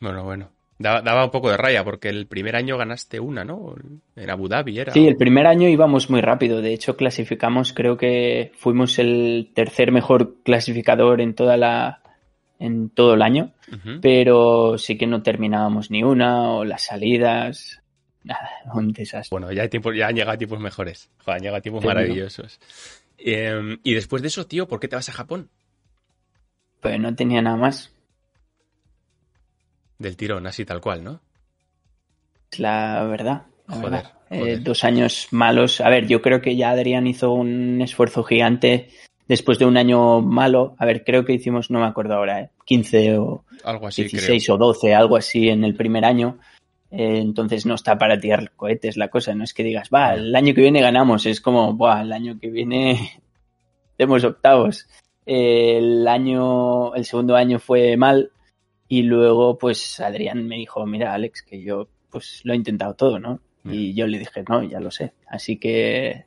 Bueno, 0.00 0.24
bueno. 0.24 0.50
Daba, 0.78 1.00
daba 1.00 1.24
un 1.24 1.30
poco 1.30 1.50
de 1.50 1.56
raya 1.56 1.82
porque 1.84 2.10
el 2.10 2.26
primer 2.26 2.54
año 2.54 2.76
ganaste 2.76 3.18
una, 3.18 3.44
¿no? 3.44 3.74
En 4.14 4.28
Abu 4.28 4.46
Dhabi 4.46 4.78
era. 4.78 4.92
Sí, 4.92 5.06
el 5.06 5.16
primer 5.16 5.46
año 5.46 5.68
íbamos 5.68 6.10
muy 6.10 6.20
rápido. 6.20 6.60
De 6.60 6.74
hecho, 6.74 6.96
clasificamos, 6.96 7.72
creo 7.72 7.96
que 7.96 8.52
fuimos 8.56 8.98
el 8.98 9.52
tercer 9.54 9.90
mejor 9.90 10.42
clasificador 10.42 11.22
en 11.22 11.34
toda 11.34 11.56
la, 11.56 12.02
en 12.58 12.90
todo 12.90 13.14
el 13.14 13.22
año. 13.22 13.52
Pero 14.02 14.76
sí 14.76 14.98
que 14.98 15.06
no 15.06 15.22
terminábamos 15.22 15.90
ni 15.90 16.02
una 16.02 16.50
o 16.50 16.64
las 16.64 16.84
salidas. 16.84 17.80
Nada, 18.22 18.50
un 18.74 18.92
desastre. 18.92 19.34
Bueno, 19.34 19.52
ya, 19.52 19.62
hay 19.62 19.68
tiempos, 19.68 19.96
ya 19.96 20.08
han 20.08 20.16
llegado 20.16 20.36
tiempos 20.36 20.60
mejores. 20.60 21.08
Joder, 21.24 21.36
han 21.36 21.42
llegado 21.42 21.62
tiempos 21.62 21.82
Seguro. 21.82 22.00
maravillosos. 22.00 22.60
Eh, 23.18 23.78
y 23.82 23.94
después 23.94 24.22
de 24.22 24.28
eso, 24.28 24.46
tío, 24.46 24.68
¿por 24.68 24.80
qué 24.80 24.88
te 24.88 24.96
vas 24.96 25.08
a 25.08 25.12
Japón? 25.12 25.50
Pues 26.80 26.98
no 27.00 27.14
tenía 27.14 27.42
nada 27.42 27.56
más. 27.56 27.92
Del 29.98 30.16
tirón, 30.16 30.46
así 30.46 30.64
tal 30.64 30.80
cual, 30.80 31.02
¿no? 31.02 31.20
Es 32.52 32.60
la 32.60 33.02
verdad. 33.04 33.46
la 33.66 33.74
Joder, 33.74 33.90
verdad. 33.90 34.12
Eh, 34.30 34.38
joder. 34.38 34.62
dos 34.62 34.84
años 34.84 35.28
malos. 35.30 35.80
A 35.80 35.88
ver, 35.88 36.06
yo 36.06 36.20
creo 36.20 36.40
que 36.40 36.56
ya 36.56 36.70
Adrián 36.70 37.06
hizo 37.06 37.32
un 37.32 37.80
esfuerzo 37.80 38.22
gigante 38.24 38.90
después 39.26 39.58
de 39.58 39.64
un 39.64 39.76
año 39.76 40.20
malo. 40.20 40.74
A 40.78 40.84
ver, 40.84 41.04
creo 41.04 41.24
que 41.24 41.32
hicimos, 41.32 41.70
no 41.70 41.80
me 41.80 41.86
acuerdo 41.86 42.14
ahora, 42.14 42.40
¿eh? 42.40 42.50
15 42.64 43.18
o 43.18 43.44
Algo 43.64 43.86
así, 43.86 44.02
16 44.02 44.50
o 44.50 44.58
12, 44.58 44.94
algo 44.94 45.16
así 45.16 45.48
en 45.48 45.64
el 45.64 45.74
primer 45.74 46.04
año. 46.04 46.38
Eh, 46.98 47.18
entonces 47.18 47.66
no 47.66 47.74
está 47.74 47.98
para 47.98 48.18
tirar 48.18 48.52
cohetes 48.52 48.96
la 48.96 49.08
cosa. 49.08 49.34
No 49.34 49.44
es 49.44 49.52
que 49.52 49.62
digas, 49.62 49.90
va, 49.94 50.14
el 50.14 50.34
año 50.34 50.54
que 50.54 50.62
viene 50.62 50.80
ganamos. 50.80 51.26
Es 51.26 51.42
como, 51.42 51.74
buah, 51.74 52.00
el 52.00 52.12
año 52.12 52.38
que 52.40 52.48
viene 52.48 53.20
tenemos 53.98 54.24
octavos. 54.24 54.88
Eh, 55.26 55.76
el 55.76 56.08
año, 56.08 56.94
el 56.94 57.04
segundo 57.04 57.36
año 57.36 57.58
fue 57.58 57.98
mal. 57.98 58.30
Y 58.88 59.02
luego, 59.02 59.58
pues 59.58 60.00
Adrián 60.00 60.46
me 60.46 60.56
dijo, 60.56 60.86
mira, 60.86 61.12
Alex, 61.12 61.42
que 61.42 61.60
yo 61.60 61.88
pues 62.08 62.40
lo 62.44 62.54
he 62.54 62.56
intentado 62.56 62.94
todo, 62.94 63.18
¿no? 63.18 63.40
Y 63.64 63.94
yo 63.94 64.06
le 64.06 64.18
dije, 64.20 64.44
no, 64.48 64.62
ya 64.62 64.80
lo 64.80 64.90
sé. 64.90 65.12
Así 65.28 65.58
que 65.58 66.24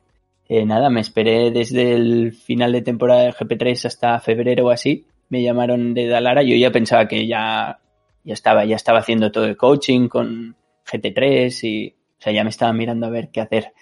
eh, 0.48 0.66
nada, 0.66 0.90
me 0.90 1.00
esperé 1.00 1.50
desde 1.50 1.94
el 1.94 2.32
final 2.32 2.70
de 2.72 2.82
temporada 2.82 3.22
de 3.22 3.32
GP3 3.32 3.86
hasta 3.86 4.20
febrero 4.20 4.66
o 4.66 4.70
así. 4.70 5.06
Me 5.30 5.42
llamaron 5.42 5.94
de 5.94 6.06
Dalara. 6.06 6.42
Yo 6.42 6.54
ya 6.54 6.70
pensaba 6.70 7.08
que 7.08 7.26
ya, 7.26 7.80
ya 8.22 8.34
estaba, 8.34 8.64
ya 8.66 8.76
estaba 8.76 9.00
haciendo 9.00 9.32
todo 9.32 9.46
el 9.46 9.56
coaching 9.56 10.06
con 10.06 10.54
GT3 10.90 11.64
y, 11.64 11.88
o 11.88 12.22
sea, 12.22 12.32
ya 12.32 12.44
me 12.44 12.50
estaba 12.50 12.72
mirando 12.72 13.06
a 13.06 13.10
ver 13.10 13.30
qué 13.32 13.40
hacer. 13.40 13.72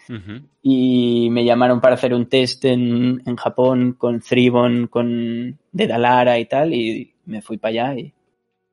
Y 0.62 1.28
me 1.30 1.44
llamaron 1.44 1.80
para 1.80 1.94
hacer 1.94 2.14
un 2.14 2.28
test 2.28 2.64
en, 2.64 3.22
en 3.26 3.36
Japón 3.36 3.94
con 3.98 4.20
Thribon, 4.20 4.86
con 4.86 5.58
de 5.72 5.86
Dalara 5.86 6.38
y 6.38 6.46
tal. 6.46 6.74
Y 6.74 7.14
me 7.26 7.42
fui 7.42 7.58
para 7.58 7.70
allá 7.70 7.98
y 7.98 8.12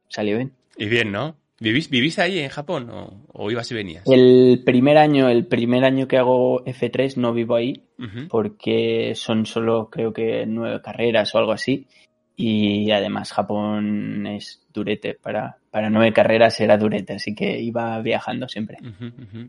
salió 0.07 0.37
bien. 0.37 0.51
Y 0.77 0.85
bien, 0.87 1.11
¿no? 1.11 1.35
¿Vivís, 1.59 1.89
vivís 1.89 2.19
ahí 2.19 2.39
en 2.39 2.49
Japón 2.49 2.89
o, 2.89 3.21
o 3.31 3.49
ibas 3.49 3.71
y 3.71 3.75
venías? 3.75 4.03
El 4.05 4.61
primer 4.65 4.97
año, 4.97 5.29
el 5.29 5.45
primer 5.45 5.85
año 5.85 6.07
que 6.07 6.17
hago 6.17 6.63
F3 6.65 7.15
no 7.15 7.33
vivo 7.33 7.55
ahí 7.55 7.81
porque 8.29 9.13
son 9.15 9.45
solo 9.45 9.89
creo 9.89 10.11
que 10.11 10.45
nueve 10.45 10.81
carreras 10.81 11.33
o 11.33 11.37
algo 11.37 11.53
así. 11.53 11.87
Y 12.35 12.91
además 12.91 13.31
Japón 13.31 14.27
es 14.27 14.64
durete, 14.75 15.15
para, 15.15 15.57
para 15.71 15.89
nueve 15.89 16.13
carreras 16.13 16.59
era 16.59 16.77
durete, 16.77 17.13
así 17.13 17.33
que 17.33 17.59
iba 17.59 17.99
viajando 18.01 18.47
siempre. 18.47 18.77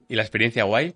¿Y 0.08 0.14
la 0.14 0.22
experiencia 0.22 0.64
guay? 0.64 0.94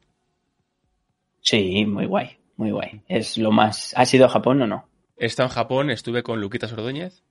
Sí, 1.42 1.84
muy 1.86 2.06
guay, 2.06 2.36
muy 2.56 2.70
guay. 2.70 3.02
Es 3.08 3.36
lo 3.38 3.50
más... 3.50 3.92
¿Has 3.96 4.12
ido 4.14 4.26
a 4.26 4.28
Japón 4.30 4.62
o 4.62 4.66
no? 4.66 4.88
He 5.18 5.26
estado 5.26 5.48
en 5.48 5.54
Japón, 5.54 5.90
estuve 5.90 6.22
con 6.22 6.40
Luquitas 6.40 6.72
Ordóñez. 6.72 7.22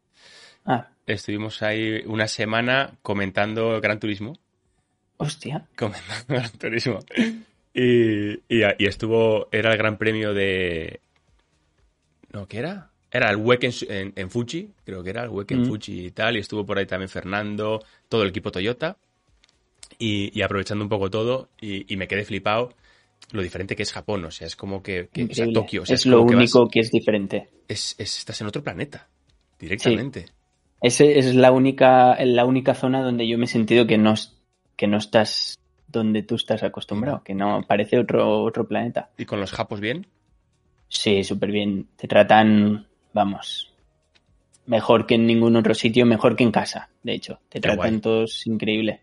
Ah, 0.66 0.90
Estuvimos 1.08 1.64
ahí 1.64 2.04
una 2.06 2.28
semana 2.28 2.92
comentando 3.02 3.80
Gran 3.82 4.00
Turismo. 4.00 4.38
hostia. 5.18 5.66
Comentando 5.76 6.26
Gran 6.28 6.52
Turismo. 6.52 7.00
Y, 7.74 8.34
y, 8.34 8.62
y 8.78 8.86
estuvo, 8.86 9.48
era 9.52 9.72
el 9.72 9.78
gran 9.78 9.98
premio 9.98 10.34
de... 10.34 11.00
¿No, 12.32 12.48
qué 12.48 12.60
era? 12.60 12.89
Era 13.12 13.30
el 13.32 13.38
WEC 13.38 13.64
en, 13.64 13.74
en- 13.90 14.14
en 14.16 14.30
Fuji, 14.30 14.70
creo 14.86 15.04
que 15.04 15.10
era 15.10 15.24
el 15.24 15.30
WEC 15.30 15.52
en 15.54 15.62
Mm. 15.62 15.66
Fuji 15.66 16.06
y 16.08 16.12
tal. 16.12 16.36
Y 16.38 16.40
estuvo 16.40 16.66
por 16.66 16.78
ahí 16.78 16.86
también 16.86 17.10
Fernando, 17.10 17.84
todo 18.08 18.24
el 18.24 18.30
equipo 18.30 18.52
Toyota. 18.52 18.98
Y, 19.98 20.38
y 20.38 20.42
aprovechando 20.44 20.84
un 20.86 20.90
poco 20.90 21.10
todo, 21.10 21.50
y, 21.60 21.92
y 21.92 21.98
me 21.98 22.08
quedé 22.08 22.24
flipado 22.24 22.74
lo 23.32 23.42
diferente 23.42 23.76
que 23.76 23.84
es 23.84 23.92
Japón. 23.92 24.24
O 24.26 24.32
sea, 24.32 24.48
es 24.48 24.56
como 24.56 24.82
que, 24.84 25.10
que- 25.12 25.26
o 25.26 25.34
sea. 25.34 25.48
Tokio. 25.52 25.82
o 25.82 25.86
sea, 25.86 25.96
es 25.96 26.06
lo 26.06 26.26
que 26.26 26.36
vas- 26.36 26.54
único 26.56 26.70
que 26.70 26.80
es 26.82 26.92
diferente. 26.92 27.50
es, 27.68 27.96
es- 27.98 28.20
estás 28.20 28.40
en 28.42 28.48
otro 28.48 28.64
planeta, 28.64 29.08
directamente. 29.60 30.26
Ese 30.82 31.20
es 31.20 31.36
la 31.36 31.52
única, 31.52 32.16
la 32.24 32.46
única 32.46 32.74
zona 32.74 33.02
donde 33.04 33.28
yo 33.28 33.38
me 33.38 33.46
he 33.46 33.48
sentido 33.48 33.86
que 33.88 33.98
no, 33.98 34.14
es- 34.14 34.38
que 34.78 34.88
no 34.88 34.98
estás 34.98 35.58
donde 35.88 36.22
tú 36.24 36.36
estás 36.36 36.62
acostumbrado, 36.64 37.24
que 37.24 37.34
no 37.34 37.64
parece 37.68 37.98
otro, 38.00 38.44
otro 38.44 38.68
planeta. 38.68 39.10
Y 39.18 39.26
con 39.26 39.40
los 39.40 39.52
japos 39.52 39.80
bien. 39.82 40.06
Sí, 40.88 41.24
súper 41.24 41.52
bien. 41.52 41.88
Te 41.98 42.08
tratan, 42.08 42.88
vamos, 43.14 43.74
mejor 44.66 45.06
que 45.06 45.16
en 45.16 45.26
ningún 45.26 45.56
otro 45.56 45.74
sitio, 45.74 46.06
mejor 46.06 46.36
que 46.36 46.44
en 46.44 46.52
casa, 46.52 46.90
de 47.04 47.14
hecho. 47.14 47.40
Te 47.50 47.60
Qué 47.60 47.62
tratan 47.62 47.92
guay. 47.92 48.02
todos 48.02 48.46
increíble. 48.48 49.02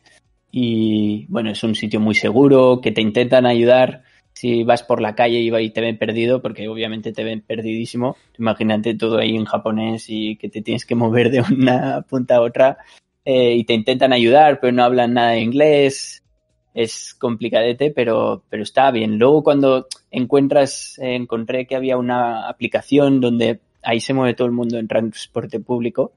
Y 0.51 1.27
bueno, 1.29 1.51
es 1.51 1.63
un 1.65 1.75
sitio 1.75 2.01
muy 2.01 2.15
seguro, 2.15 2.81
que 2.81 2.93
te 2.93 3.03
intentan 3.03 3.47
ayudar 3.47 4.05
si 4.33 4.65
vas 4.65 4.83
por 4.83 5.01
la 5.01 5.15
calle 5.15 5.41
y 5.41 5.71
te 5.71 5.81
ven 5.81 5.99
perdido, 5.99 6.43
porque 6.43 6.69
obviamente 6.69 7.13
te 7.13 7.25
ven 7.25 7.41
perdidísimo. 7.41 8.17
Imagínate 8.39 8.95
todo 8.95 9.19
ahí 9.19 9.35
en 9.35 9.47
japonés 9.47 10.07
y 10.09 10.37
que 10.37 10.49
te 10.51 10.61
tienes 10.63 10.85
que 10.85 10.95
mover 10.95 11.31
de 11.31 11.41
una 11.41 12.03
punta 12.03 12.37
a 12.37 12.43
otra. 12.43 12.79
eh, 13.25 13.55
y 13.55 13.65
te 13.65 13.75
intentan 13.75 14.13
ayudar, 14.13 14.61
pero 14.61 14.73
no 14.73 14.85
hablan 14.85 15.15
nada 15.15 15.33
de 15.33 15.41
inglés. 15.41 16.23
Es 16.75 17.15
complicadete, 17.15 17.91
pero, 17.91 18.45
pero 18.51 18.63
está 18.63 18.91
bien. 18.91 19.19
Luego 19.19 19.43
cuando 19.43 19.87
encuentras, 20.11 20.99
eh, 20.99 21.15
encontré 21.15 21.67
que 21.67 21.75
había 21.75 21.97
una 21.97 22.49
aplicación 22.49 23.21
donde 23.21 23.61
ahí 23.87 24.01
se 24.01 24.13
mueve 24.13 24.35
todo 24.35 24.47
el 24.47 24.53
mundo 24.53 24.79
en 24.79 24.89
transporte 24.89 25.61
público 25.61 26.13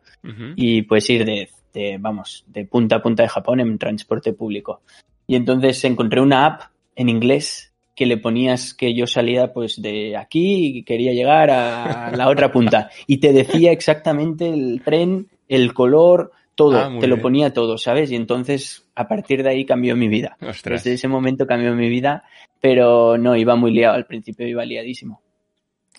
y 0.55 0.81
puedes 0.81 1.09
ir 1.09 1.23
de, 1.23 1.49
de, 1.73 1.97
vamos, 1.99 2.43
de 2.47 2.65
punta 2.65 2.97
a 2.97 3.01
punta 3.01 3.23
de 3.23 3.29
Japón 3.29 3.59
en 3.59 3.77
transporte 3.77 4.33
público. 4.33 4.81
Y 5.27 5.35
entonces 5.35 5.83
encontré 5.85 6.19
una 6.21 6.45
app 6.45 6.61
en 6.95 7.07
inglés 7.07 7.71
que 7.95 8.05
le 8.05 8.17
ponías 8.17 8.73
que 8.73 8.93
yo 8.95 9.05
salía 9.07 9.53
pues 9.53 9.81
de 9.81 10.17
aquí 10.17 10.77
y 10.79 10.83
quería 10.83 11.13
llegar 11.13 11.49
a 11.51 12.11
la 12.15 12.29
otra 12.29 12.51
punta 12.51 12.89
y 13.07 13.17
te 13.19 13.31
decía 13.33 13.71
exactamente 13.71 14.49
el 14.49 14.81
tren, 14.83 15.27
el 15.47 15.73
color, 15.73 16.31
todo, 16.55 16.77
Ah, 16.77 16.89
te 16.99 17.07
lo 17.07 17.15
bien. 17.15 17.21
ponía 17.21 17.53
todo, 17.53 17.77
¿sabes? 17.77 18.11
Y 18.11 18.15
entonces 18.15 18.85
a 18.95 19.07
partir 19.07 19.43
de 19.43 19.49
ahí 19.51 19.65
cambió 19.65 19.95
mi 19.95 20.07
vida. 20.09 20.37
Ostras. 20.41 20.83
Desde 20.83 20.95
ese 20.95 21.07
momento 21.07 21.45
cambió 21.45 21.73
mi 21.75 21.87
vida, 21.89 22.23
pero 22.59 23.17
no, 23.17 23.35
iba 23.35 23.55
muy 23.55 23.71
liado, 23.71 23.95
al 23.95 24.05
principio 24.05 24.47
iba 24.47 24.65
liadísimo. 24.65 25.21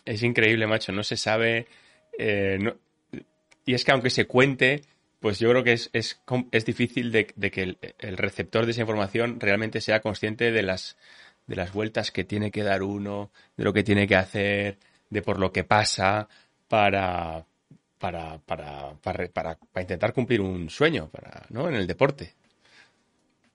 Es 0.05 0.23
increíble, 0.23 0.67
macho. 0.67 0.93
No 0.93 1.03
se 1.03 1.17
sabe. 1.17 1.67
eh, 2.19 2.59
Y 3.67 3.75
es 3.75 3.85
que 3.85 3.93
aunque 3.93 4.11
se 4.11 4.27
cuente, 4.27 4.83
pues 5.21 5.39
yo 5.39 5.51
creo 5.51 5.63
que 5.63 5.73
es, 5.73 5.91
es, 5.93 6.21
es 6.51 6.65
difícil 6.65 7.13
de, 7.13 7.27
que 7.27 7.77
el, 7.99 8.17
receptor 8.17 8.65
de 8.65 8.73
esa 8.73 8.81
información 8.81 9.39
realmente 9.39 9.81
sea 9.81 10.01
consciente 10.01 10.51
de 10.51 10.63
las, 10.63 10.97
de 11.47 11.57
las 11.57 11.73
vueltas 11.73 12.11
que 12.11 12.25
tiene 12.25 12.51
que 12.51 12.63
dar 12.63 12.83
uno, 12.83 13.31
de 13.57 13.65
lo 13.65 13.73
que 13.73 13.85
tiene 13.85 14.09
que 14.09 14.17
hacer, 14.17 14.79
de 15.11 15.23
por 15.23 15.39
lo 15.39 15.53
que 15.53 15.63
pasa 15.63 16.29
para, 16.69 17.45
para, 17.99 18.39
para, 18.39 18.95
para, 18.95 19.29
para, 19.29 19.59
intentar 19.83 20.15
cumplir 20.15 20.41
un 20.41 20.71
sueño 20.71 21.11
¿no? 21.51 21.69
en 21.69 21.75
el 21.75 21.87
deporte. 21.87 22.35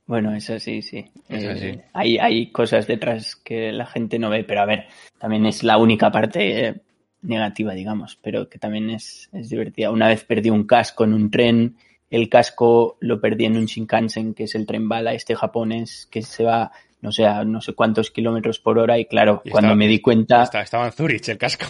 Bueno, 0.07 0.35
eso 0.35 0.59
sí, 0.59 0.81
sí. 0.81 1.05
Eso 1.27 1.51
eh, 1.51 1.57
sí. 1.57 1.81
Hay, 1.93 2.17
hay 2.17 2.51
cosas 2.51 2.85
detrás 2.85 3.35
que 3.35 3.71
la 3.71 3.85
gente 3.85 4.19
no 4.19 4.29
ve, 4.29 4.43
pero 4.43 4.61
a 4.61 4.65
ver, 4.65 4.85
también 5.17 5.45
es 5.45 5.63
la 5.63 5.77
única 5.77 6.11
parte 6.11 6.67
eh, 6.67 6.75
negativa, 7.23 7.73
digamos, 7.73 8.17
pero 8.21 8.47
que 8.47 8.59
también 8.59 8.91
es, 8.91 9.29
es 9.33 9.49
divertida. 9.49 9.89
Una 9.89 10.07
vez 10.07 10.23
perdí 10.23 10.51
un 10.51 10.67
casco 10.67 11.05
en 11.05 11.13
un 11.13 11.31
tren, 11.31 11.77
el 12.11 12.29
casco 12.29 12.97
lo 12.99 13.19
perdí 13.19 13.45
en 13.45 13.57
un 13.57 13.65
Shinkansen, 13.65 14.35
que 14.35 14.43
es 14.43 14.53
el 14.53 14.67
tren 14.67 14.87
bala 14.87 15.13
este 15.13 15.35
japonés, 15.35 16.07
que 16.11 16.21
se 16.21 16.43
va, 16.43 16.71
no 17.01 17.11
sé, 17.11 17.25
a 17.25 17.43
no 17.43 17.61
sé 17.61 17.73
cuántos 17.73 18.11
kilómetros 18.11 18.59
por 18.59 18.77
hora, 18.77 18.99
y 18.99 19.05
claro, 19.05 19.41
y 19.43 19.49
cuando 19.49 19.69
estaba, 19.69 19.75
me 19.75 19.87
di 19.87 20.01
cuenta... 20.01 20.43
Estaba, 20.43 20.63
estaba 20.63 20.85
en 20.85 20.91
Zurich 20.91 21.27
el 21.29 21.39
casco. 21.39 21.65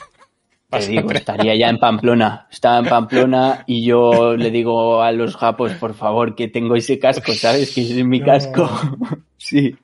Te 0.80 0.88
digo, 0.88 1.12
estaría 1.12 1.56
ya 1.56 1.70
en 1.70 1.78
Pamplona. 1.78 2.48
Estaba 2.52 2.80
en 2.80 2.86
Pamplona 2.86 3.64
y 3.68 3.84
yo 3.86 4.36
le 4.36 4.52
digo 4.52 5.02
a 5.02 5.12
los 5.12 5.36
japos, 5.36 5.72
por 5.74 5.94
favor, 5.94 6.36
que 6.36 6.48
tengo 6.48 6.76
ese 6.76 7.00
casco, 7.00 7.34
¿sabes? 7.34 7.74
Que 7.74 7.82
es 7.82 8.06
mi 8.06 8.22
casco. 8.22 8.70
sí. 9.38 9.76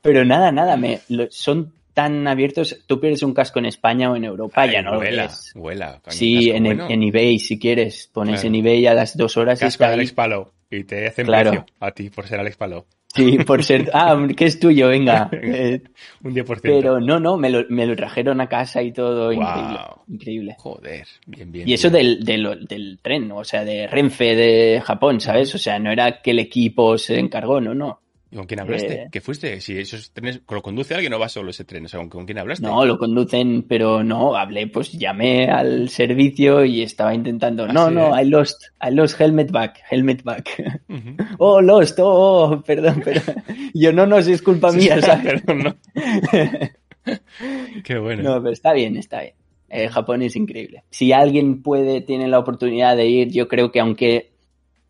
Pero 0.00 0.24
nada, 0.24 0.50
nada, 0.50 0.76
me, 0.76 1.00
son 1.30 1.72
tan 1.94 2.26
abiertos. 2.26 2.80
Tú 2.86 2.98
pierdes 2.98 3.22
un 3.22 3.34
casco 3.34 3.58
en 3.58 3.66
España 3.66 4.10
o 4.10 4.16
en 4.16 4.24
Europa, 4.24 4.62
Ay, 4.62 4.72
ya 4.72 4.82
no 4.82 4.96
vuela, 4.96 5.22
lo 5.24 5.28
ves. 5.28 5.52
Vuela, 5.54 6.00
Sí, 6.08 6.50
en, 6.50 6.64
bueno. 6.64 6.86
en 6.88 7.02
eBay, 7.02 7.38
si 7.38 7.58
quieres. 7.58 8.10
Pones 8.12 8.40
Claro. 8.40 8.48
en 8.48 8.54
eBay 8.60 8.86
a 8.86 8.94
las 8.94 9.16
dos 9.16 9.36
horas 9.36 9.60
y 9.60 9.64
casco 9.66 9.84
está 9.84 9.88
de. 9.88 9.92
Alex 9.94 10.12
Palou 10.12 10.48
y 10.70 10.84
te 10.84 11.06
hacen 11.06 11.26
Claro. 11.26 11.50
precio 11.50 11.66
a 11.80 11.90
ti 11.92 12.10
por 12.10 12.26
ser 12.26 12.40
Alex 12.40 12.56
Palou. 12.56 12.84
Sí, 13.14 13.38
por 13.38 13.62
ser. 13.62 13.90
Ah, 13.92 14.16
que 14.36 14.46
es 14.46 14.58
tuyo, 14.58 14.88
venga. 14.88 15.28
Eh, 15.32 15.82
Un 16.22 16.34
10%. 16.34 16.60
pero 16.62 17.00
no, 17.00 17.20
no, 17.20 17.36
me 17.36 17.50
lo, 17.50 17.64
me 17.68 17.86
lo 17.86 17.94
trajeron 17.94 18.40
a 18.40 18.48
casa 18.48 18.82
y 18.82 18.92
todo. 18.92 19.26
Wow. 19.26 19.34
Increíble. 19.34 19.78
Increíble. 20.08 20.56
Joder, 20.58 21.06
bien, 21.26 21.52
bien. 21.52 21.68
Y 21.68 21.74
eso 21.74 21.90
bien. 21.90 22.20
del, 22.20 22.24
del, 22.24 22.66
del 22.66 22.98
tren, 23.02 23.30
o 23.32 23.44
sea, 23.44 23.64
de 23.64 23.86
Renfe 23.86 24.34
de 24.34 24.80
Japón, 24.82 25.20
¿sabes? 25.20 25.54
O 25.54 25.58
sea, 25.58 25.78
no 25.78 25.90
era 25.90 26.22
que 26.22 26.30
el 26.30 26.38
equipo 26.38 26.96
se 26.96 27.18
encargó, 27.18 27.60
no, 27.60 27.74
no. 27.74 28.01
¿Y 28.32 28.36
con 28.36 28.46
quién 28.46 28.60
hablaste? 28.60 28.94
Eh, 28.94 29.08
¿Qué 29.12 29.20
fuiste? 29.20 29.60
Si 29.60 29.78
esos 29.78 30.10
trenes 30.10 30.40
lo 30.48 30.62
conduce 30.62 30.94
alguien, 30.94 31.10
no 31.10 31.18
va 31.18 31.28
solo 31.28 31.50
ese 31.50 31.64
tren. 31.66 31.84
O 31.84 31.88
sea, 31.88 32.00
¿con, 32.00 32.08
con 32.08 32.24
quién 32.24 32.38
hablaste? 32.38 32.66
No, 32.66 32.86
lo 32.86 32.96
conducen, 32.96 33.66
pero 33.68 34.02
no, 34.02 34.34
hablé, 34.34 34.68
pues 34.68 34.90
llamé 34.92 35.50
al 35.50 35.90
servicio 35.90 36.64
y 36.64 36.80
estaba 36.80 37.14
intentando. 37.14 37.64
Ah, 37.64 37.72
No, 37.74 37.88
sí, 37.88 37.94
no, 37.94 38.16
¿eh? 38.16 38.22
I 38.22 38.30
lost, 38.30 38.62
I 38.80 38.90
lost 38.90 39.20
helmet 39.20 39.50
back, 39.52 39.80
helmet 39.90 40.22
back. 40.22 40.48
Oh, 41.38 41.60
lost, 41.60 41.98
oh, 41.98 42.06
oh, 42.52 42.62
perdón, 42.62 43.02
pero 43.04 43.20
yo 43.74 43.92
no, 43.92 44.06
no, 44.06 44.22
si 44.22 44.32
es 44.32 44.40
culpa 44.40 44.72
mía, 44.72 44.98
¿sabes? 45.02 45.42
Perdón, 45.42 45.64
no. 45.64 45.76
Qué 47.84 47.98
bueno. 47.98 48.22
No, 48.22 48.42
pero 48.42 48.52
está 48.52 48.72
bien, 48.72 48.96
está 48.96 49.20
bien. 49.20 49.34
Eh, 49.68 49.88
Japón 49.88 50.22
es 50.22 50.36
increíble. 50.36 50.84
Si 50.90 51.12
alguien 51.12 51.62
puede, 51.62 52.00
tiene 52.00 52.28
la 52.28 52.38
oportunidad 52.38 52.96
de 52.96 53.06
ir, 53.08 53.28
yo 53.30 53.48
creo 53.48 53.72
que 53.72 53.80
aunque 53.80 54.31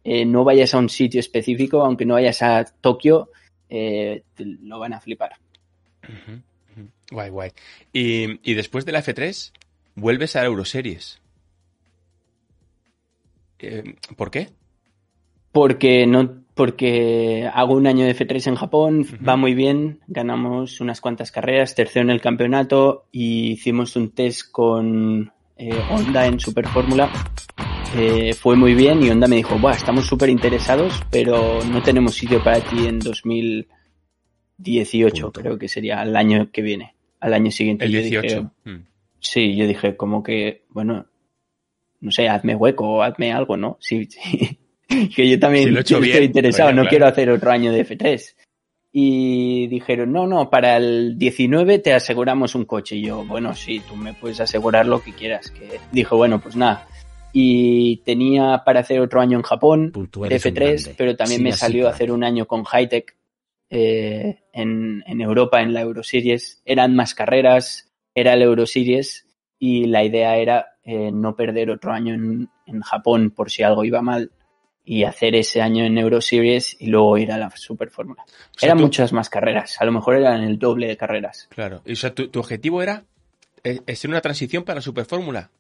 eh, 0.05 0.25
no 0.25 0.45
vayas 0.45 0.75
a 0.75 0.79
un 0.79 0.89
sitio 0.89 1.21
específico, 1.21 1.83
aunque 1.83 2.05
no 2.05 2.15
vayas 2.15 2.43
a 2.43 2.65
Tokio, 2.65 3.31
eh, 3.69 4.25
te 4.35 4.45
lo 4.45 4.79
van 4.79 4.95
a 4.95 5.01
flipar. 5.01 5.33
Guay, 7.11 7.31
guay. 7.31 7.51
Y, 7.93 8.51
y 8.51 8.55
después 8.55 8.85
de 8.85 8.93
la 8.93 9.03
F3, 9.03 9.53
vuelves 9.95 10.37
a 10.37 10.41
la 10.41 10.47
Euroseries. 10.47 11.21
Eh, 13.59 13.95
¿Por 14.17 14.31
qué? 14.31 14.49
Porque 15.53 16.07
no, 16.07 16.43
porque 16.55 17.49
hago 17.53 17.75
un 17.75 17.87
año 17.87 18.05
de 18.05 18.17
F3 18.17 18.49
en 18.49 18.55
Japón, 18.57 19.07
va 19.27 19.37
muy 19.37 19.55
bien, 19.55 20.01
ganamos 20.07 20.81
unas 20.81 21.01
cuantas 21.01 21.31
carreras, 21.31 21.75
tercero 21.75 22.05
en 22.05 22.11
el 22.11 22.21
campeonato 22.21 23.07
y 23.13 23.53
hicimos 23.53 23.97
un 23.97 24.11
test 24.11 24.51
con 24.51 25.33
eh, 25.57 25.81
Honda 25.91 26.27
en 26.27 26.41
Super 26.41 26.67
Fórmula. 26.69 27.11
Eh, 27.95 28.33
fue 28.35 28.57
muy 28.57 28.75
bien 28.75 29.03
y 29.03 29.11
Honda 29.11 29.27
me 29.29 29.37
dijo, 29.37 29.59
Buah, 29.59 29.75
estamos 29.75 30.07
súper 30.07 30.31
interesados, 30.31 31.03
pero 31.11 31.59
no 31.71 31.83
tenemos 31.83 32.15
sitio 32.15 32.43
para 32.43 32.61
ti 32.61 32.87
en 32.87 32.99
2018, 32.99 35.23
Punto. 35.25 35.41
creo 35.41 35.59
que 35.59 35.69
sería 35.69 36.03
el 36.03 36.17
año 36.17 36.51
que 36.51 36.63
viene, 36.63 36.95
al 37.21 37.35
año 37.35 37.51
siguiente. 37.51 37.85
El 37.85 37.93
Yo 37.93 37.99
dije, 37.99 38.21
18. 38.21 38.51
Mm. 38.65 38.77
Sí, 39.21 39.57
yo 39.57 39.67
dije, 39.67 39.97
como 39.97 40.23
que, 40.23 40.65
bueno, 40.71 41.07
no 42.01 42.11
sé, 42.11 42.29
hazme 42.29 42.57
hueco 42.57 43.03
hazme 43.03 43.33
algo, 43.33 43.57
¿no? 43.57 43.77
Sí, 43.81 44.05
sí. 44.11 44.59
que 45.15 45.29
yo 45.29 45.39
también 45.39 45.65
Si 45.65 45.71
lo 45.71 45.79
he 45.79 45.83
hecho 45.83 45.97
estoy 45.97 46.11
bien, 46.11 46.25
interesado, 46.25 46.71
no 46.71 46.77
claro. 46.77 46.89
quiero 46.89 47.07
hacer 47.07 47.31
otro 47.31 47.51
año 47.51 47.73
de 47.73 47.87
F3. 47.87 48.35
Y 48.95 49.69
dijeron, 49.69 50.13
no, 50.13 50.27
no, 50.27 50.51
para 50.51 50.77
el 50.77 51.17
19 51.17 51.79
te 51.79 51.95
aseguramos 51.95 52.55
un 52.55 52.67
coche. 52.67 52.97
Y 52.97 53.07
yo, 53.07 53.25
bueno, 53.25 53.55
sí, 53.55 53.81
tú 53.89 53.97
me 53.97 54.13
puedes 54.13 54.39
asegurar 54.41 54.85
lo 54.87 55.03
que 55.03 55.13
quieras. 55.13 55.51
Que 55.51 55.81
dijo, 55.93 56.19
bueno, 56.19 56.39
pues 56.41 56.57
nada. 56.57 56.87
Y 57.33 57.99
tenía 58.05 58.63
para 58.65 58.81
hacer 58.81 59.01
otro 59.01 59.21
año 59.21 59.39
en 59.39 59.43
Japón 59.43 59.91
Punto, 59.93 60.21
de 60.21 60.27
eres 60.27 60.45
un 60.45 60.53
F3, 60.53 60.55
grande. 60.83 60.95
pero 60.99 61.17
también 61.17 61.43
me 61.43 61.53
salió 61.53 61.85
crack. 61.85 61.95
hacer 61.95 62.13
un 62.13 62.25
año 62.25 62.47
con 62.47 62.65
Hightech 62.65 63.17
eh, 63.71 64.41
en, 64.53 65.03
en 65.07 65.21
Europa, 65.21 65.63
en 65.63 65.73
la 65.73 65.81
Euroseries. 65.81 66.61
Eran 66.65 66.95
más 66.95 67.15
carreras, 67.15 67.91
era 68.15 68.35
el 68.35 68.43
Euroseries 68.43 69.27
y 69.59 69.87
la 69.87 70.05
idea 70.05 70.37
era 70.37 70.67
eh, 70.85 71.11
no 71.13 71.35
perder 71.37 71.71
otro 71.71 71.93
año 71.93 72.13
en, 72.15 72.49
en 72.67 72.81
Japón 72.83 73.31
por 73.31 73.51
si 73.51 73.63
algo 73.63 73.85
iba 73.85 74.03
mal 74.03 74.31
y 74.85 75.05
hacer 75.05 75.37
ese 75.37 75.63
año 75.63 75.85
en 75.85 75.97
Euroseries 75.97 76.77
y 76.81 76.89
luego 76.89 77.17
ir 77.17 77.31
a 77.33 77.39
la 77.39 77.51
Super 77.57 77.89
Fórmula. 77.89 78.25
O 78.25 78.59
sea, 78.59 78.67
eran 78.67 78.79
tú- 78.79 78.85
muchas 78.85 79.13
más 79.13 79.31
carreras, 79.31 79.81
a 79.81 79.85
lo 79.85 79.93
mejor 79.93 80.17
eran 80.17 80.43
el 80.43 80.59
doble 80.59 80.89
de 80.89 80.97
carreras. 80.97 81.47
Claro. 81.51 81.83
Y, 81.87 81.93
o 81.93 81.97
sea, 81.97 82.13
tu, 82.15 82.29
tu 82.29 82.41
objetivo 82.41 82.83
era 82.83 83.05
eh, 83.65 83.81
eh, 83.87 83.95
ser 83.97 84.11
una 84.11 84.21
transición 84.21 84.65
para 84.65 84.77
la 84.77 84.83
Superfórmula. 84.83 85.51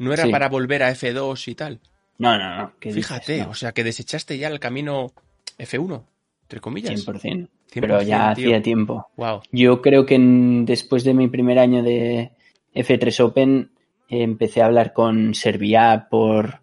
No 0.00 0.12
era 0.12 0.24
Sí. 0.24 0.30
para 0.30 0.48
volver 0.48 0.82
a 0.82 0.90
F2 0.90 1.46
y 1.48 1.54
tal. 1.54 1.78
No, 2.18 2.36
no, 2.36 2.56
no. 2.56 2.72
¿qué 2.80 2.92
Fíjate, 2.92 3.32
dices? 3.34 3.46
o 3.48 3.54
sea, 3.54 3.72
que 3.72 3.84
desechaste 3.84 4.36
ya 4.36 4.48
el 4.48 4.58
camino 4.60 5.12
F1, 5.58 6.04
entre 6.42 6.60
comillas. 6.60 6.92
100%. 7.06 7.48
Pero 7.72 8.00
100%, 8.00 8.02
ya 8.06 8.34
tío. 8.34 8.46
hacía 8.48 8.62
tiempo. 8.62 9.08
Wow. 9.16 9.42
Yo 9.52 9.80
creo 9.80 10.04
que 10.06 10.16
en- 10.16 10.64
después 10.66 11.04
de 11.04 11.14
mi 11.14 11.28
primer 11.28 11.58
año 11.58 11.82
de 11.82 12.32
F3 12.74 13.20
Open 13.20 13.70
eh, 14.08 14.22
empecé 14.22 14.60
a 14.60 14.66
hablar 14.66 14.92
con 14.92 15.34
Servia 15.34 16.08
por, 16.10 16.60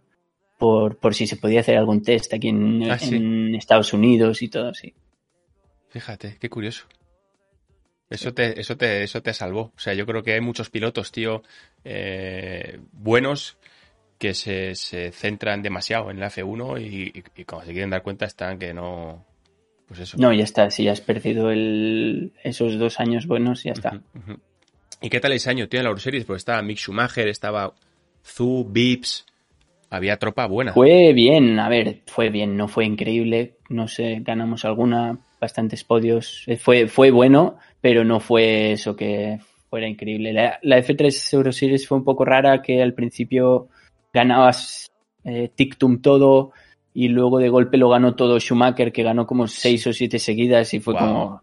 por, 0.57 0.97
por 0.97 1.15
si 1.15 1.27
se 1.27 1.37
podía 1.37 1.61
hacer 1.61 1.77
algún 1.77 2.01
test 2.03 2.33
aquí 2.33 2.49
en, 2.49 2.91
Ah, 2.91 2.99
sí. 2.99 3.55
Estados 3.55 3.93
Unidos 3.93 4.41
y 4.41 4.49
todo 4.49 4.69
así. 4.69 4.93
Fíjate, 5.89 6.37
qué 6.39 6.49
curioso. 6.49 6.85
Eso 8.09 8.33
te, 8.33 8.59
eso 8.59 8.77
te, 8.77 9.03
eso 9.03 9.21
te 9.21 9.33
salvó. 9.33 9.71
O 9.75 9.79
sea, 9.79 9.93
yo 9.93 10.05
creo 10.05 10.23
que 10.23 10.33
hay 10.33 10.41
muchos 10.41 10.69
pilotos, 10.69 11.11
tío, 11.11 11.43
eh, 11.83 12.79
buenos 12.93 13.57
que 14.17 14.33
se, 14.33 14.75
se 14.75 15.11
centran 15.11 15.61
demasiado 15.61 16.09
en 16.09 16.19
la 16.19 16.27
F1 16.29 16.79
y, 16.81 17.11
y- 17.19 17.23
y 17.41 17.43
cuando 17.43 17.65
se 17.67 17.73
quieren 17.73 17.89
dar 17.91 18.01
cuenta 18.03 18.25
están 18.25 18.57
que 18.57 18.73
no. 18.73 19.25
Pues 19.87 19.99
eso. 20.01 20.17
No, 20.17 20.33
ya 20.33 20.43
está. 20.43 20.69
Si 20.71 20.87
has 20.87 21.01
perdido 21.01 21.51
el, 21.51 22.31
esos 22.43 22.77
dos 22.79 22.99
años 22.99 23.27
buenos, 23.27 23.63
ya 23.63 23.73
está. 23.73 24.01
¿Y 25.01 25.09
qué 25.09 25.19
tal 25.19 25.33
ese 25.33 25.49
año, 25.49 25.67
tío, 25.67 25.79
en 25.79 25.83
la 25.83 25.89
Euroseries? 25.89 26.25
Porque 26.25 26.37
estaba 26.39 26.61
Mick 26.61 26.77
Schumacher, 26.79 27.27
estaba 27.27 27.73
Zu, 28.25 28.65
Bips, 28.69 29.25
había 29.89 30.17
tropa 30.17 30.47
buena. 30.47 30.73
Fue 30.73 31.13
bien, 31.13 31.59
a 31.59 31.69
ver, 31.69 32.01
fue 32.07 32.29
bien, 32.29 32.57
no 32.57 32.67
fue 32.67 32.85
increíble, 32.85 33.53
no 33.69 33.87
sé, 33.87 34.21
ganamos 34.21 34.65
alguna, 34.65 35.19
bastantes 35.39 35.83
podios, 35.83 36.43
Eh, 36.47 36.57
fue, 36.57 36.87
fue 36.87 37.11
bueno, 37.11 37.57
pero 37.81 38.03
no 38.03 38.19
fue 38.19 38.73
eso 38.73 38.95
que 38.95 39.39
fuera 39.69 39.87
increíble. 39.87 40.33
La, 40.33 40.59
la 40.61 40.77
F3 40.77 41.33
Euroseries 41.33 41.87
fue 41.87 41.97
un 41.97 42.03
poco 42.03 42.25
rara, 42.25 42.61
que 42.61 42.81
al 42.81 42.93
principio 42.93 43.69
ganabas 44.13 44.91
eh, 45.23 45.51
Tictum 45.53 46.01
todo 46.01 46.51
y 46.93 47.09
luego 47.09 47.37
de 47.37 47.49
golpe 47.49 47.77
lo 47.77 47.89
ganó 47.89 48.15
todo 48.15 48.39
Schumacher, 48.39 48.91
que 48.91 49.03
ganó 49.03 49.27
como 49.27 49.47
seis 49.47 49.85
o 49.87 49.93
siete 49.93 50.19
seguidas 50.19 50.73
y 50.73 50.79
fue 50.79 50.95
como... 50.95 51.41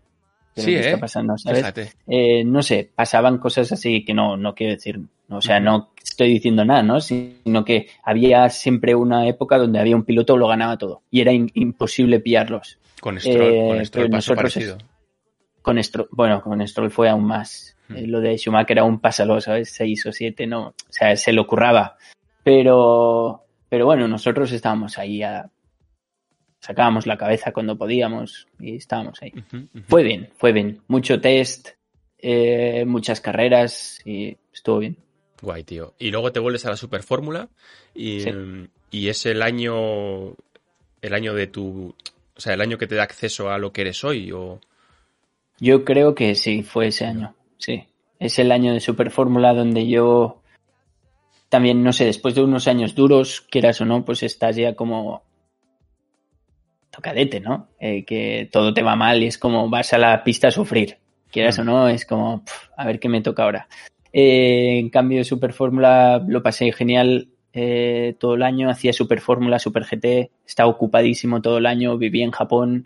¿pero 0.54 0.66
Sí, 0.66 0.72
qué 0.72 0.78
¿eh? 0.78 0.86
está 0.86 0.98
pasando? 0.98 1.36
¿sabes? 1.36 1.58
Fíjate. 1.58 1.92
Eh, 2.06 2.44
no 2.44 2.62
sé, 2.62 2.90
pasaban 2.94 3.38
cosas 3.38 3.70
así 3.72 4.04
que 4.04 4.14
no, 4.14 4.36
no 4.36 4.54
quiero 4.54 4.74
decir, 4.74 5.00
o 5.28 5.40
sea, 5.40 5.58
no 5.58 5.90
estoy 6.02 6.28
diciendo 6.28 6.64
nada, 6.64 6.82
¿no? 6.82 7.00
Sino 7.00 7.64
que 7.64 7.88
había 8.04 8.48
siempre 8.50 8.94
una 8.94 9.26
época 9.26 9.58
donde 9.58 9.80
había 9.80 9.96
un 9.96 10.04
piloto 10.04 10.34
que 10.34 10.40
lo 10.40 10.48
ganaba 10.48 10.78
todo 10.78 11.02
y 11.10 11.20
era 11.20 11.32
imposible 11.32 12.20
pillarlos. 12.20 12.78
Con 13.00 13.18
Stroll, 13.18 13.42
Eh, 13.42 13.68
con 13.68 13.86
Stroll 13.86 14.10
pasó 14.10 14.34
nosotros 14.34 14.54
parecido. 14.54 14.78
Con 15.64 15.82
Stroll, 15.82 16.08
bueno, 16.10 16.42
con 16.42 16.60
Stroll 16.68 16.90
fue 16.90 17.08
aún 17.08 17.24
más. 17.24 17.74
Eh, 17.88 18.06
lo 18.06 18.20
de 18.20 18.36
Schumacher 18.36 18.80
aún 18.80 19.00
pásalo, 19.00 19.40
¿sabes? 19.40 19.70
Seis 19.70 20.04
o 20.04 20.12
siete, 20.12 20.46
no, 20.46 20.68
o 20.68 20.74
sea, 20.90 21.16
se 21.16 21.32
lo 21.32 21.46
curraba. 21.46 21.96
Pero, 22.42 23.44
pero 23.70 23.86
bueno, 23.86 24.06
nosotros 24.06 24.52
estábamos 24.52 24.98
ahí 24.98 25.22
a, 25.22 25.50
sacábamos 26.60 27.06
la 27.06 27.16
cabeza 27.16 27.50
cuando 27.52 27.78
podíamos 27.78 28.46
y 28.60 28.76
estábamos 28.76 29.22
ahí. 29.22 29.32
Fue 29.88 30.02
bien, 30.02 30.28
fue 30.36 30.52
bien. 30.52 30.82
Mucho 30.86 31.18
test, 31.18 31.70
eh, 32.18 32.84
muchas 32.86 33.22
carreras 33.22 34.02
y 34.04 34.36
estuvo 34.52 34.80
bien. 34.80 34.98
Guay, 35.40 35.64
tío. 35.64 35.94
Y 35.98 36.10
luego 36.10 36.30
te 36.30 36.40
vuelves 36.40 36.66
a 36.66 36.70
la 36.70 36.76
Super 36.76 37.02
Fórmula 37.02 37.48
y, 37.94 38.20
Sí. 38.20 38.30
y 38.90 39.08
es 39.08 39.24
el 39.24 39.40
año 39.40 40.34
el 41.00 41.14
año 41.14 41.32
de 41.32 41.46
tu 41.46 41.94
o 42.36 42.40
sea, 42.40 42.52
el 42.52 42.60
año 42.60 42.76
que 42.76 42.86
te 42.86 42.96
da 42.96 43.04
acceso 43.04 43.48
a 43.50 43.56
lo 43.56 43.72
que 43.72 43.80
eres 43.80 44.04
hoy 44.04 44.30
o 44.30 44.60
Yo 45.60 45.84
creo 45.84 46.14
que 46.14 46.34
sí, 46.34 46.62
fue 46.62 46.88
ese 46.88 47.06
año. 47.06 47.34
Sí. 47.58 47.84
Es 48.18 48.38
el 48.38 48.52
año 48.52 48.72
de 48.72 48.80
Super 48.80 49.10
Fórmula 49.10 49.54
donde 49.54 49.86
yo 49.86 50.42
también, 51.48 51.82
no 51.84 51.92
sé, 51.92 52.06
después 52.06 52.34
de 52.34 52.42
unos 52.42 52.66
años 52.66 52.94
duros, 52.94 53.40
quieras 53.50 53.80
o 53.80 53.84
no, 53.84 54.04
pues 54.04 54.22
estás 54.22 54.56
ya 54.56 54.74
como 54.74 55.22
tocadete, 56.90 57.40
¿no? 57.40 57.68
Eh, 57.78 58.04
que 58.04 58.48
todo 58.50 58.72
te 58.72 58.82
va 58.82 58.96
mal 58.96 59.22
y 59.22 59.26
es 59.26 59.38
como 59.38 59.68
vas 59.68 59.92
a 59.92 59.98
la 59.98 60.22
pista 60.24 60.48
a 60.48 60.52
sufrir. 60.52 60.98
Quieras 61.30 61.58
Mm. 61.58 61.60
o 61.60 61.64
no, 61.64 61.88
es 61.88 62.06
como, 62.06 62.42
a 62.76 62.86
ver 62.86 63.00
qué 63.00 63.08
me 63.08 63.20
toca 63.20 63.44
ahora. 63.44 63.68
Eh, 64.12 64.78
en 64.78 64.90
cambio, 64.90 65.24
Super 65.24 65.52
Fórmula 65.52 66.22
lo 66.26 66.42
pasé 66.42 66.72
genial 66.72 67.28
eh, 67.56 68.16
todo 68.18 68.34
el 68.34 68.42
año, 68.42 68.68
hacía 68.68 68.92
Super 68.92 69.20
Fórmula, 69.20 69.58
Super 69.60 69.84
GT, 69.84 70.30
estaba 70.44 70.68
ocupadísimo 70.68 71.40
todo 71.40 71.58
el 71.58 71.66
año, 71.66 71.96
vivía 71.96 72.24
en 72.24 72.32
Japón, 72.32 72.84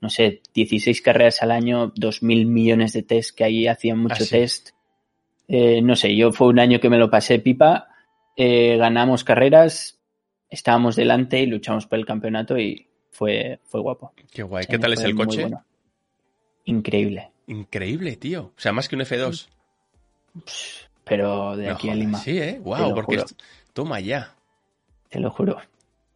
no 0.00 0.10
sé, 0.10 0.42
16 0.54 1.00
carreras 1.02 1.40
al 1.42 1.52
año, 1.52 1.92
2.000 1.94 2.46
millones 2.46 2.92
de 2.92 3.04
test, 3.04 3.36
que 3.36 3.44
ahí 3.44 3.66
hacían 3.68 3.98
mucho 3.98 4.16
Ah, 4.18 4.24
sí. 4.24 4.30
test. 4.30 4.70
Eh, 5.46 5.80
no 5.82 5.94
sé, 5.96 6.14
yo 6.16 6.32
fue 6.32 6.48
un 6.48 6.58
año 6.58 6.80
que 6.80 6.90
me 6.90 6.98
lo 6.98 7.08
pasé 7.08 7.38
pipa, 7.38 7.88
eh, 8.36 8.76
ganamos 8.76 9.22
carreras, 9.24 9.98
estábamos 10.50 10.96
delante 10.96 11.40
y 11.40 11.46
luchamos 11.46 11.86
por 11.86 11.98
el 11.98 12.04
campeonato 12.04 12.58
y 12.58 12.86
fue, 13.12 13.60
fue 13.64 13.80
guapo. 13.80 14.12
Qué 14.32 14.42
guay. 14.42 14.66
¿Qué 14.66 14.78
tal 14.78 14.92
es 14.94 15.00
el 15.04 15.14
coche? 15.14 15.42
bueno. 15.42 15.64
Increíble. 16.64 17.30
Increíble, 17.46 18.16
tío. 18.16 18.52
O 18.56 18.60
sea, 18.60 18.72
más 18.72 18.88
que 18.88 18.96
un 18.96 19.02
F2. 19.02 19.48
Pero 21.04 21.56
de 21.56 21.66
No 21.68 21.72
aquí 21.72 21.88
a 21.88 21.94
Lima, 21.94 22.18
Sí, 22.18 22.38
eh. 22.38 22.60
Wow, 22.62 22.94
porque. 22.94 23.22
Toma 23.78 24.00
ya. 24.00 24.34
te 25.08 25.20
lo 25.20 25.30
juro. 25.30 25.56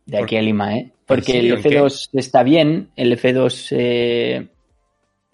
De 0.04 0.18
aquí 0.18 0.36
a 0.36 0.42
Lima, 0.42 0.76
¿eh? 0.76 0.90
Porque 1.06 1.30
serio? 1.30 1.54
el 1.54 1.58
¿En 1.58 1.62
qué? 1.62 1.80
F2 1.80 2.08
está 2.14 2.42
bien, 2.42 2.90
el 2.96 3.16
F2, 3.16 3.68
eh, 3.70 4.48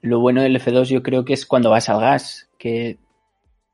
lo 0.02 0.20
bueno 0.20 0.42
del 0.42 0.60
F2 0.60 0.84
yo 0.90 1.02
creo 1.02 1.24
que 1.24 1.32
es 1.32 1.46
cuando 1.46 1.70
vas 1.70 1.88
al 1.88 2.00
gas, 2.00 2.50
que 2.58 2.98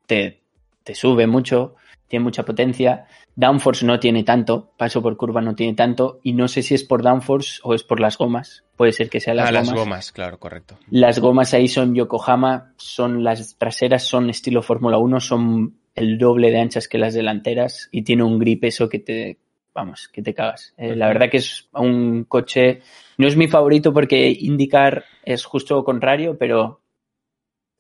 te, 0.07 0.41
te 0.85 0.95
sube 0.95 1.27
mucho, 1.27 1.75
tiene 2.15 2.23
mucha 2.23 2.45
potencia. 2.45 3.07
Downforce 3.35 3.85
no 3.85 3.99
tiene 3.99 4.23
tanto, 4.23 4.71
paso 4.77 5.03
por 5.03 5.17
curva 5.17 5.41
no 5.41 5.57
tiene 5.57 5.75
tanto, 5.75 6.21
y 6.23 6.33
no 6.33 6.47
sé 6.47 6.63
si 6.63 6.77
es 6.77 6.85
por 6.85 7.03
downforce 7.03 7.59
o 7.65 7.75
es 7.75 7.83
por 7.83 7.99
las 7.99 8.17
gomas. 8.17 8.63
Puede 8.77 8.93
ser 8.93 9.11
que 9.11 9.19
sea 9.19 9.35
las 9.35 9.49
ah, 9.49 9.51
gomas. 9.51 9.67
las 9.67 9.75
gomas, 9.75 10.13
claro, 10.13 10.39
correcto. 10.39 10.79
Las 10.91 11.19
gomas 11.19 11.55
ahí 11.55 11.67
son 11.67 11.93
Yokohama, 11.97 12.73
son 12.77 13.25
las 13.25 13.57
traseras, 13.59 14.05
son 14.05 14.31
estilo 14.31 14.63
Fórmula 14.63 14.97
1, 14.99 15.19
son 15.19 15.75
el 15.97 16.19
doble 16.19 16.53
de 16.53 16.61
anchas 16.61 16.87
que 16.87 16.99
las 16.99 17.15
delanteras 17.15 17.89
y 17.91 18.03
tiene 18.03 18.23
un 18.23 18.39
grip 18.39 18.63
eso 18.63 18.89
que 18.89 19.01
te, 19.01 19.39
vamos, 19.75 20.07
que 20.07 20.23
te 20.23 20.33
cagas. 20.33 20.73
Eh, 20.77 20.95
la 20.95 21.09
verdad 21.09 21.29
que 21.29 21.39
es 21.39 21.69
un 21.73 22.25
coche, 22.29 22.81
no 23.19 23.27
es 23.27 23.37
mi 23.37 23.49
favorito 23.49 23.93
porque 23.93 24.37
indicar 24.39 25.05
es 25.25 25.45
justo 25.45 25.75
lo 25.75 25.85
contrario, 25.85 26.39
pero 26.39 26.81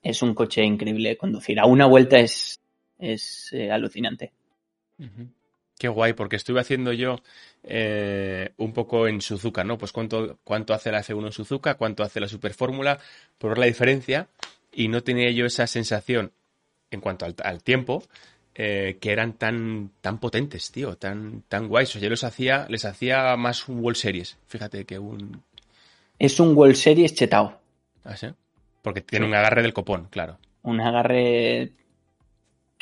es 0.03 0.23
un 0.23 0.35
coche 0.35 0.65
increíble 0.65 1.11
de 1.11 1.17
conducir. 1.17 1.61
A 1.61 1.67
una 1.67 1.87
vuelta 1.87 2.19
es, 2.19 2.61
es 3.13 3.53
eh, 3.53 3.71
alucinante. 3.71 4.33
Qué 5.79 5.89
guay, 5.89 6.13
porque 6.13 6.37
estuve 6.37 6.61
haciendo 6.61 6.93
yo 6.93 7.21
eh, 7.65 8.53
un 8.59 8.73
poco 8.73 9.09
en 9.09 9.21
Suzuka, 9.21 9.65
¿no? 9.65 9.77
Pues 9.77 9.93
cuánto, 9.93 10.39
cuánto 10.45 10.73
hace 10.73 10.93
la 10.93 11.03
F1 11.03 11.27
en 11.27 11.33
Suzuka, 11.33 11.75
cuánto 11.75 12.03
hace 12.03 12.21
la 12.21 12.29
Super 12.29 12.55
Fórmula, 12.55 12.99
por 13.39 13.51
ver 13.51 13.59
la 13.59 13.67
diferencia, 13.67 14.29
y 14.73 14.89
no 14.89 15.03
tenía 15.03 15.31
yo 15.31 15.47
esa 15.47 15.67
sensación 15.67 16.33
en 16.91 17.01
cuanto 17.01 17.25
al, 17.25 17.35
al 17.43 17.63
tiempo, 17.63 18.05
eh, 18.55 18.99
que 19.01 19.11
eran 19.11 19.33
tan, 19.33 19.91
tan 20.01 20.19
potentes, 20.19 20.71
tío, 20.71 20.97
tan, 20.97 21.43
tan 21.49 21.67
guays. 21.67 21.89
O 21.89 21.93
sea, 21.95 22.03
yo 22.03 22.11
los 22.11 22.23
hacía, 22.23 22.67
les 22.69 22.85
hacía 22.85 23.37
más 23.37 23.69
un 23.69 23.81
World 23.81 23.97
Series, 23.97 24.39
fíjate, 24.47 24.85
que 24.85 24.99
un. 25.01 25.43
Es 26.21 26.39
un 26.39 26.57
World 26.57 26.77
Series 26.77 27.15
chetao. 27.15 27.59
¿Ah, 28.05 28.17
sí? 28.17 28.29
Porque 28.81 29.01
tiene 29.01 29.27
un 29.27 29.35
agarre 29.35 29.63
del 29.63 29.73
copón, 29.73 30.07
claro. 30.09 30.39
un 30.63 30.81
agarre 30.81 31.73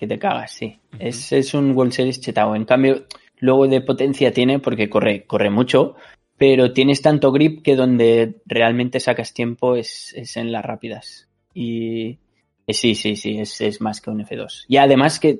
que 0.03 0.09
te 0.09 0.19
cagas, 0.19 0.51
sí. 0.51 0.81
Es, 0.99 1.31
es 1.31 1.55
un 1.55 1.71
World 1.77 1.93
Series 1.93 2.21
chetao. 2.21 2.57
En 2.57 2.65
cambio, 2.65 3.07
luego 3.39 3.69
de 3.69 3.81
potencia 3.83 4.33
tiene, 4.33 4.59
porque 4.59 4.91
corre, 4.91 5.23
corre 5.27 5.49
mucho, 5.49 5.95
pero 6.37 6.73
tienes 6.73 7.03
tanto 7.03 7.31
grip 7.31 7.63
que 7.63 7.77
donde 7.77 8.41
realmente 8.47 8.99
sacas 8.99 9.33
tiempo 9.33 9.77
es, 9.77 10.13
es 10.17 10.37
en 10.37 10.51
las 10.51 10.65
rápidas. 10.65 11.29
Y 11.55 12.19
sí, 12.67 12.97
sí, 12.97 13.15
sí, 13.15 13.39
es, 13.39 13.61
es 13.61 13.81
más 13.81 14.01
que 14.01 14.11
un 14.11 14.25
F2. 14.25 14.65
Y 14.67 14.79
además 14.79 15.21
que 15.21 15.39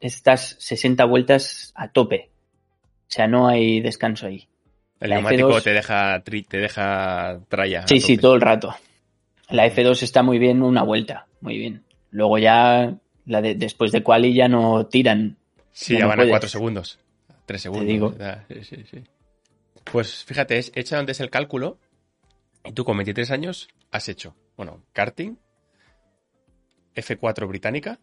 estás 0.00 0.56
60 0.58 1.04
vueltas 1.04 1.72
a 1.74 1.88
tope. 1.88 2.30
O 2.80 3.10
sea, 3.10 3.26
no 3.26 3.46
hay 3.46 3.80
descanso 3.80 4.26
ahí. 4.26 4.48
El 5.00 5.10
La 5.10 5.16
neumático 5.16 5.50
F2 5.50 5.62
te 5.64 5.72
deja, 5.74 6.24
tri- 6.24 6.46
te 6.48 6.56
deja 6.56 7.40
tralla. 7.48 7.86
Sí, 7.86 8.00
sí, 8.00 8.16
todo 8.16 8.34
el 8.34 8.40
rato. 8.40 8.74
La 9.50 9.66
F2 9.66 10.02
está 10.02 10.22
muy 10.22 10.38
bien 10.38 10.62
una 10.62 10.82
vuelta, 10.82 11.26
muy 11.42 11.58
bien. 11.58 11.82
Luego 12.10 12.38
ya, 12.38 12.94
la 13.28 13.40
de, 13.40 13.54
después 13.54 13.92
de 13.92 14.02
quali 14.02 14.34
ya 14.34 14.48
no 14.48 14.86
tiran. 14.86 15.36
Sí, 15.72 15.94
Ya 15.94 16.00
no 16.00 16.08
van 16.08 16.14
a 16.14 16.22
puedes. 16.22 16.30
cuatro 16.32 16.48
segundos. 16.48 16.98
Tres 17.46 17.62
segundos. 17.62 17.86
digo. 17.86 18.10
¿verdad? 18.10 18.44
Sí, 18.48 18.64
sí, 18.64 18.84
sí. 18.90 19.04
Pues 19.84 20.24
fíjate, 20.24 20.58
es- 20.58 20.72
he 20.74 20.80
hecho 20.80 20.96
antes 20.98 21.20
el 21.20 21.30
cálculo 21.30 21.78
y 22.64 22.72
tú 22.72 22.84
con 22.84 22.96
23 22.96 23.30
años 23.30 23.68
has 23.90 24.08
hecho, 24.08 24.34
bueno, 24.56 24.82
karting, 24.92 25.36
F4 26.94 27.46
británica, 27.46 28.00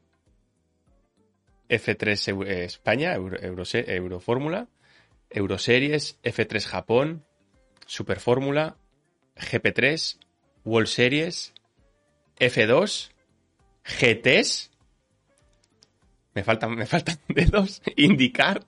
F3 1.69 2.27
Eu- 2.33 2.45
eh, 2.47 2.63
España, 2.65 3.13
Euro, 3.13 3.37
Eurose- 3.37 3.85
Eurofórmula, 3.87 4.67
Euroseries, 5.29 6.17
F3 6.23 6.65
Japón, 6.65 7.25
Superfórmula, 7.87 8.77
GP3, 9.35 10.19
World 10.63 10.87
Series, 10.87 11.53
F2, 12.39 13.11
GTs. 13.83 14.71
Me 16.35 16.43
faltan, 16.43 16.75
me 16.75 16.85
faltan 16.85 17.17
dedos. 17.27 17.81
Indicar. 17.95 18.61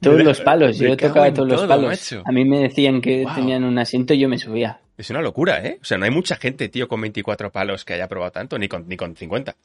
Todos 0.00 0.22
los 0.22 0.40
palos, 0.42 0.78
me 0.78 0.88
yo 0.90 0.96
tocaba 0.96 1.32
todos 1.32 1.48
los 1.48 1.66
palos. 1.66 1.86
macho. 1.90 2.22
A 2.26 2.32
mí 2.32 2.44
me 2.44 2.60
decían 2.60 3.00
que 3.00 3.24
Wow. 3.24 3.34
tenían 3.34 3.64
un 3.64 3.78
asiento 3.78 4.12
y 4.14 4.18
yo 4.20 4.28
me 4.28 4.38
subía. 4.38 4.80
Es 4.98 5.08
una 5.10 5.22
locura, 5.22 5.64
¿eh? 5.64 5.78
O 5.80 5.84
sea, 5.84 5.96
no 5.96 6.04
hay 6.04 6.10
mucha 6.10 6.36
gente, 6.36 6.68
tío, 6.68 6.86
con 6.88 7.00
24 7.00 7.50
palos 7.50 7.84
que 7.84 7.94
haya 7.94 8.08
probado 8.08 8.32
tanto, 8.32 8.58
ni 8.58 8.68
con, 8.68 8.86
ni 8.88 8.96
con 8.96 9.16
50. 9.16 9.56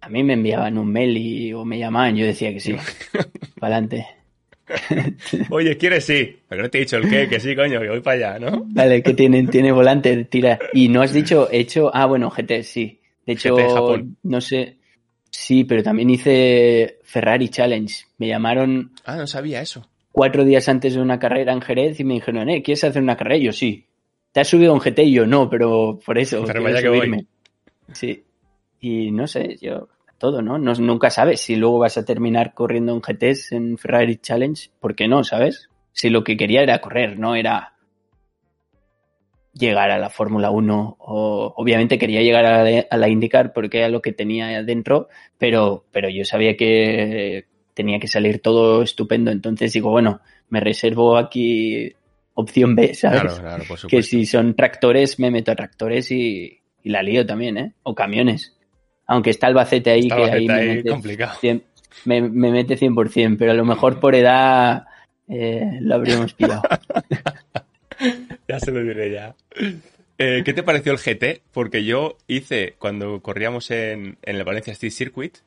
A 0.00 0.08
mí 0.08 0.22
me 0.22 0.32
enviaban 0.32 0.78
un 0.78 0.90
mail 0.90 1.16
y, 1.16 1.52
o 1.52 1.64
me 1.64 1.78
llamaban, 1.78 2.16
yo 2.16 2.24
decía 2.24 2.52
que 2.52 2.60
sí. 2.60 2.74
para 3.60 3.76
adelante. 3.76 4.06
Oye, 5.50 5.76
¿quieres? 5.76 6.04
Sí. 6.06 6.36
Pero 6.48 6.62
no 6.62 6.70
te 6.70 6.78
he 6.78 6.80
dicho 6.82 6.96
el 6.96 7.08
qué, 7.10 7.28
que 7.28 7.40
sí, 7.40 7.54
coño, 7.54 7.80
que 7.80 7.88
voy 7.88 8.00
para 8.00 8.30
allá, 8.32 8.38
¿no? 8.50 8.64
Vale, 8.68 9.02
que 9.02 9.12
tienen, 9.12 9.48
tiene 9.48 9.70
volante, 9.72 10.24
tira. 10.24 10.58
Y 10.72 10.88
no 10.88 11.02
has 11.02 11.12
dicho, 11.12 11.48
he 11.50 11.58
hecho, 11.58 11.90
ah, 11.94 12.06
bueno, 12.06 12.30
GT, 12.30 12.62
sí. 12.62 13.00
De 13.26 13.34
hecho, 13.34 13.54
GT 13.56 13.68
Japón. 13.74 14.16
no 14.22 14.40
sé. 14.40 14.78
Sí, 15.34 15.64
pero 15.64 15.82
también 15.82 16.10
hice 16.10 16.98
Ferrari 17.04 17.48
Challenge. 17.48 17.92
Me 18.18 18.28
llamaron 18.28 18.92
Ah, 19.04 19.16
no 19.16 19.26
sabía 19.26 19.62
eso. 19.62 19.88
cuatro 20.12 20.44
días 20.44 20.68
antes 20.68 20.94
de 20.94 21.00
una 21.00 21.18
carrera 21.18 21.52
en 21.54 21.62
Jerez 21.62 21.98
y 21.98 22.04
me 22.04 22.14
dijeron, 22.14 22.50
eh, 22.50 22.62
¿quieres 22.62 22.84
hacer 22.84 23.02
una 23.02 23.16
carrera? 23.16 23.38
Y 23.38 23.44
yo, 23.44 23.52
sí. 23.52 23.86
¿Te 24.30 24.40
has 24.40 24.48
subido 24.48 24.72
a 24.72 24.74
un 24.74 24.80
GT? 24.80 24.98
Y 25.04 25.12
yo, 25.12 25.26
no, 25.26 25.48
pero 25.48 25.98
por 26.04 26.18
eso. 26.18 26.44
Pero 26.46 26.62
vaya 26.62 26.80
que 26.82 26.88
voy. 26.88 26.98
subirme". 26.98 27.26
Sí. 27.92 28.22
Y 28.80 29.10
no 29.10 29.26
sé, 29.26 29.56
yo, 29.60 29.88
todo, 30.18 30.42
¿no? 30.42 30.58
¿no? 30.58 30.74
Nunca 30.74 31.08
sabes 31.10 31.40
si 31.40 31.56
luego 31.56 31.78
vas 31.78 31.96
a 31.98 32.04
terminar 32.04 32.52
corriendo 32.54 32.92
en 32.92 33.00
GTs 33.00 33.52
en 33.52 33.78
Ferrari 33.78 34.16
Challenge. 34.18 34.70
¿Por 34.80 34.94
qué 34.94 35.08
no, 35.08 35.24
sabes? 35.24 35.68
Si 35.92 36.10
lo 36.10 36.24
que 36.24 36.36
quería 36.36 36.62
era 36.62 36.80
correr, 36.80 37.18
no 37.18 37.34
era 37.36 37.71
llegar 39.52 39.90
a 39.90 39.98
la 39.98 40.10
Fórmula 40.10 40.50
1 40.50 40.96
o 40.98 41.54
obviamente 41.56 41.98
quería 41.98 42.22
llegar 42.22 42.44
a 42.46 42.64
la, 42.64 42.86
a 42.90 42.96
la 42.96 43.08
IndyCar 43.08 43.52
porque 43.52 43.78
era 43.78 43.88
lo 43.88 44.00
que 44.00 44.12
tenía 44.12 44.62
dentro, 44.62 45.08
pero, 45.38 45.84
pero 45.92 46.08
yo 46.08 46.24
sabía 46.24 46.56
que 46.56 47.46
tenía 47.74 47.98
que 47.98 48.08
salir 48.08 48.40
todo 48.40 48.82
estupendo, 48.82 49.30
entonces 49.30 49.72
digo, 49.72 49.90
bueno, 49.90 50.20
me 50.48 50.60
reservo 50.60 51.16
aquí 51.16 51.92
opción 52.34 52.74
B, 52.74 52.94
¿sabes? 52.94 53.20
Claro, 53.22 53.36
claro, 53.38 53.64
por 53.68 53.78
supuesto. 53.78 53.88
que 53.88 54.02
si 54.02 54.26
son 54.26 54.54
tractores, 54.54 55.18
me 55.18 55.30
meto 55.30 55.52
a 55.52 55.56
tractores 55.56 56.10
y, 56.10 56.60
y 56.82 56.90
la 56.90 57.02
lío 57.02 57.26
también, 57.26 57.58
¿eh? 57.58 57.72
O 57.82 57.94
camiones. 57.94 58.56
Aunque 59.06 59.30
está 59.30 59.48
Albacete 59.48 59.90
ahí, 59.90 60.02
Está 60.02 60.16
que 60.16 60.22
ahí 60.22 60.28
Albacete 60.30 60.46
me, 60.46 60.60
ahí 60.60 60.76
mete 60.76 60.90
complicado. 60.90 61.38
100 61.40 61.64
me, 62.04 62.20
me 62.22 62.50
mete 62.50 62.76
100%, 62.76 63.36
pero 63.38 63.52
a 63.52 63.54
lo 63.54 63.64
mejor 63.64 64.00
por 64.00 64.14
edad 64.14 64.86
eh, 65.28 65.78
lo 65.80 65.94
habríamos 65.94 66.32
pillado. 66.34 66.62
Ya 68.48 68.58
se 68.60 68.70
lo 68.70 68.82
diré 68.82 69.10
ya. 69.12 69.34
Eh, 70.18 70.42
¿Qué 70.44 70.52
te 70.52 70.62
pareció 70.62 70.92
el 70.92 70.98
GT? 70.98 71.42
Porque 71.52 71.84
yo 71.84 72.18
hice, 72.26 72.74
cuando 72.78 73.20
corríamos 73.22 73.70
en, 73.70 74.18
en 74.22 74.36
el 74.36 74.44
Valencia 74.44 74.72
Street 74.72 74.92
Circuit, 74.92 75.38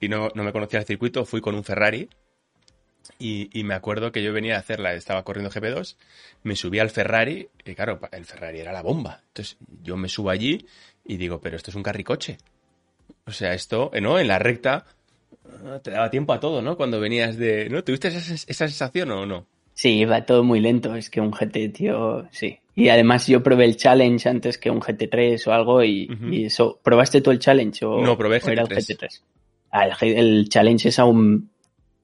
y 0.00 0.08
no, 0.08 0.30
no 0.34 0.44
me 0.44 0.52
conocía 0.52 0.80
el 0.80 0.86
circuito, 0.86 1.24
fui 1.24 1.40
con 1.40 1.54
un 1.54 1.64
Ferrari. 1.64 2.08
Y, 3.18 3.48
y 3.58 3.64
me 3.64 3.74
acuerdo 3.74 4.12
que 4.12 4.22
yo 4.22 4.32
venía 4.32 4.56
a 4.56 4.60
hacerla, 4.60 4.92
estaba 4.94 5.24
corriendo 5.24 5.50
GP2, 5.50 5.96
me 6.44 6.54
subí 6.54 6.78
al 6.78 6.90
Ferrari, 6.90 7.48
y 7.64 7.74
claro, 7.74 7.98
el 8.12 8.24
Ferrari 8.24 8.60
era 8.60 8.72
la 8.72 8.82
bomba. 8.82 9.22
Entonces 9.28 9.56
yo 9.82 9.96
me 9.96 10.08
subo 10.08 10.30
allí 10.30 10.66
y 11.04 11.16
digo, 11.16 11.40
pero 11.40 11.56
esto 11.56 11.70
es 11.70 11.74
un 11.74 11.82
carricoche. 11.82 12.38
O 13.26 13.32
sea, 13.32 13.54
esto, 13.54 13.90
eh, 13.92 14.00
¿no? 14.00 14.18
En 14.18 14.28
la 14.28 14.38
recta 14.38 14.84
eh, 15.46 15.80
te 15.82 15.90
daba 15.90 16.10
tiempo 16.10 16.32
a 16.32 16.40
todo, 16.40 16.62
¿no? 16.62 16.76
Cuando 16.76 17.00
venías 17.00 17.36
de... 17.36 17.68
¿No? 17.70 17.82
¿Tuviste 17.82 18.08
esa, 18.08 18.18
esa 18.18 18.68
sensación 18.68 19.10
o 19.10 19.26
no? 19.26 19.46
Sí, 19.78 19.90
iba 19.90 20.26
todo 20.26 20.42
muy 20.42 20.58
lento. 20.58 20.96
Es 20.96 21.08
que 21.08 21.20
un 21.20 21.30
GT, 21.30 21.68
tío, 21.72 22.26
sí. 22.32 22.58
Y 22.74 22.88
además 22.88 23.28
yo 23.28 23.44
probé 23.44 23.64
el 23.64 23.76
challenge 23.76 24.28
antes 24.28 24.58
que 24.58 24.72
un 24.72 24.80
GT3 24.80 25.46
o 25.46 25.52
algo 25.52 25.84
y, 25.84 26.10
y 26.32 26.46
eso. 26.46 26.80
¿Probaste 26.82 27.20
tú 27.20 27.30
el 27.30 27.38
challenge 27.38 27.84
o, 27.84 28.00
No, 28.00 28.18
probé 28.18 28.38
era 28.44 28.62
el 28.62 28.68
GT3? 28.68 28.98
GT3? 28.98 29.22
Ah, 29.70 29.86
el, 30.00 30.48
challenge 30.48 30.88
es 30.88 30.98
aún 30.98 31.50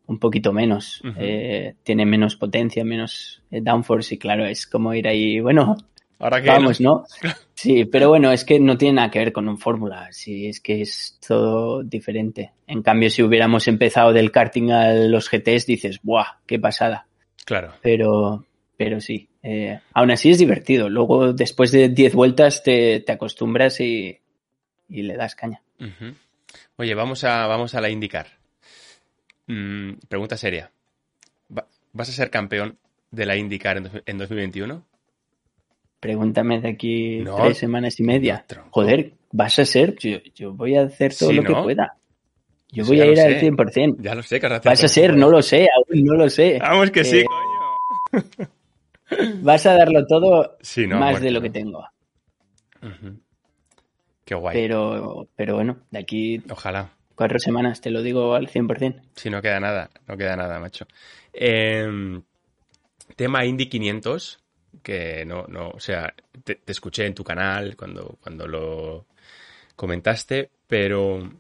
un 0.06 0.18
poquito 0.20 0.52
menos. 0.52 1.02
Eh, 1.18 1.74
tiene 1.82 2.06
menos 2.06 2.36
potencia, 2.36 2.84
menos 2.84 3.42
eh, 3.50 3.60
downforce 3.60 4.14
y 4.14 4.18
claro, 4.18 4.46
es 4.46 4.68
como 4.68 4.94
ir 4.94 5.08
ahí, 5.08 5.40
bueno, 5.40 5.76
Ahora 6.20 6.40
que... 6.40 6.48
vamos, 6.48 6.80
¿no? 6.80 7.04
Sí, 7.54 7.86
pero 7.86 8.08
bueno, 8.08 8.30
es 8.30 8.44
que 8.44 8.60
no 8.60 8.76
tiene 8.76 8.96
nada 8.96 9.10
que 9.10 9.18
ver 9.20 9.32
con 9.32 9.48
un 9.48 9.58
Fórmula, 9.58 10.08
sí, 10.12 10.46
es 10.48 10.60
que 10.60 10.82
es 10.82 11.18
todo 11.26 11.82
diferente. 11.82 12.52
En 12.66 12.82
cambio, 12.82 13.10
si 13.10 13.22
hubiéramos 13.22 13.66
empezado 13.66 14.12
del 14.12 14.30
karting 14.30 14.70
a 14.70 14.92
los 14.92 15.28
GTs, 15.30 15.66
dices, 15.66 16.00
¡buah, 16.02 16.40
qué 16.46 16.58
pasada! 16.58 17.06
Claro. 17.44 17.74
Pero, 17.82 18.44
pero 18.76 19.00
sí, 19.00 19.28
eh, 19.42 19.80
aún 19.92 20.10
así 20.10 20.30
es 20.30 20.38
divertido. 20.38 20.88
Luego, 20.88 21.32
después 21.32 21.70
de 21.72 21.88
10 21.88 22.14
vueltas, 22.14 22.62
te, 22.62 23.00
te 23.00 23.12
acostumbras 23.12 23.80
y, 23.80 24.18
y 24.88 25.02
le 25.02 25.16
das 25.16 25.34
caña. 25.34 25.60
Oye, 26.76 26.94
vamos 26.94 27.24
a, 27.24 27.46
vamos 27.46 27.74
a 27.74 27.80
la 27.80 27.90
indicar. 27.90 28.26
Mm, 29.46 29.94
pregunta 30.08 30.36
seria. 30.36 30.70
Va- 31.56 31.66
¿Vas 31.92 32.08
a 32.08 32.12
ser 32.12 32.30
campeón 32.30 32.78
de 33.10 33.26
la 33.26 33.36
IndyCar 33.36 33.76
en, 33.76 33.82
dos- 33.84 34.02
en 34.06 34.18
2021? 34.18 34.84
Pregúntame 36.00 36.60
de 36.60 36.68
aquí 36.68 37.18
No, 37.20 37.36
tres 37.36 37.58
semanas 37.58 37.98
y 38.00 38.02
media. 38.02 38.44
no. 38.54 38.64
Joder, 38.70 39.12
vas 39.32 39.58
a 39.58 39.64
ser, 39.64 39.96
yo, 39.98 40.18
yo 40.34 40.52
voy 40.52 40.76
a 40.76 40.82
hacer 40.82 41.14
todo 41.16 41.30
Sí, 41.30 41.36
lo 41.36 41.42
que 41.42 41.54
pueda. 41.62 41.96
Yo 42.74 42.82
Eso 42.82 42.90
voy 42.92 43.00
a 43.00 43.06
ir 43.06 43.20
al 43.20 43.34
sé. 43.34 43.40
100%. 43.40 43.96
Ya 44.00 44.14
lo 44.14 44.22
sé 44.22 44.40
que 44.40 44.48
vas 44.48 44.84
a 44.84 44.88
ser, 44.88 45.16
no 45.16 45.30
lo 45.30 45.40
sé, 45.42 45.68
aún 45.74 46.04
no 46.04 46.14
lo 46.14 46.28
sé. 46.28 46.58
Vamos 46.60 46.90
que 46.90 47.04
sí, 47.04 47.18
Eh, 47.20 47.24
coño. 47.24 48.48
Vas 49.42 49.64
a 49.66 49.74
darlo 49.74 50.06
todo 50.06 50.56
Sí, 50.60 50.86
no, 50.86 50.98
más 50.98 51.20
de 51.20 51.30
lo 51.30 51.40
que 51.40 51.50
tengo. 51.50 51.84
Qué 54.24 54.34
guay. 54.34 54.56
Pero, 54.56 55.28
pero 55.36 55.54
bueno, 55.54 55.78
de 55.90 55.98
aquí 55.98 56.42
Ojalá. 56.50 56.90
cuatro 57.14 57.38
semanas 57.38 57.80
te 57.80 57.90
lo 57.90 58.02
digo 58.02 58.34
al 58.34 58.48
100%. 58.48 59.02
Si 59.14 59.30
no 59.30 59.40
queda 59.42 59.60
nada, 59.60 59.90
no 60.06 60.16
queda 60.16 60.34
nada, 60.36 60.58
macho. 60.58 60.86
Em, 61.32 62.22
tema 63.16 63.44
Indy 63.44 63.66
500, 63.68 64.40
que 64.82 65.24
no, 65.26 65.46
no, 65.48 65.68
o 65.70 65.80
sea, 65.80 66.14
te, 66.42 66.56
te 66.56 66.72
escuché 66.72 67.06
en 67.06 67.14
tu 67.14 67.22
canal 67.22 67.76
cuando, 67.76 68.16
cuando 68.20 68.46
lo 68.48 69.06
comentaste, 69.76 70.50
pero 70.66 71.30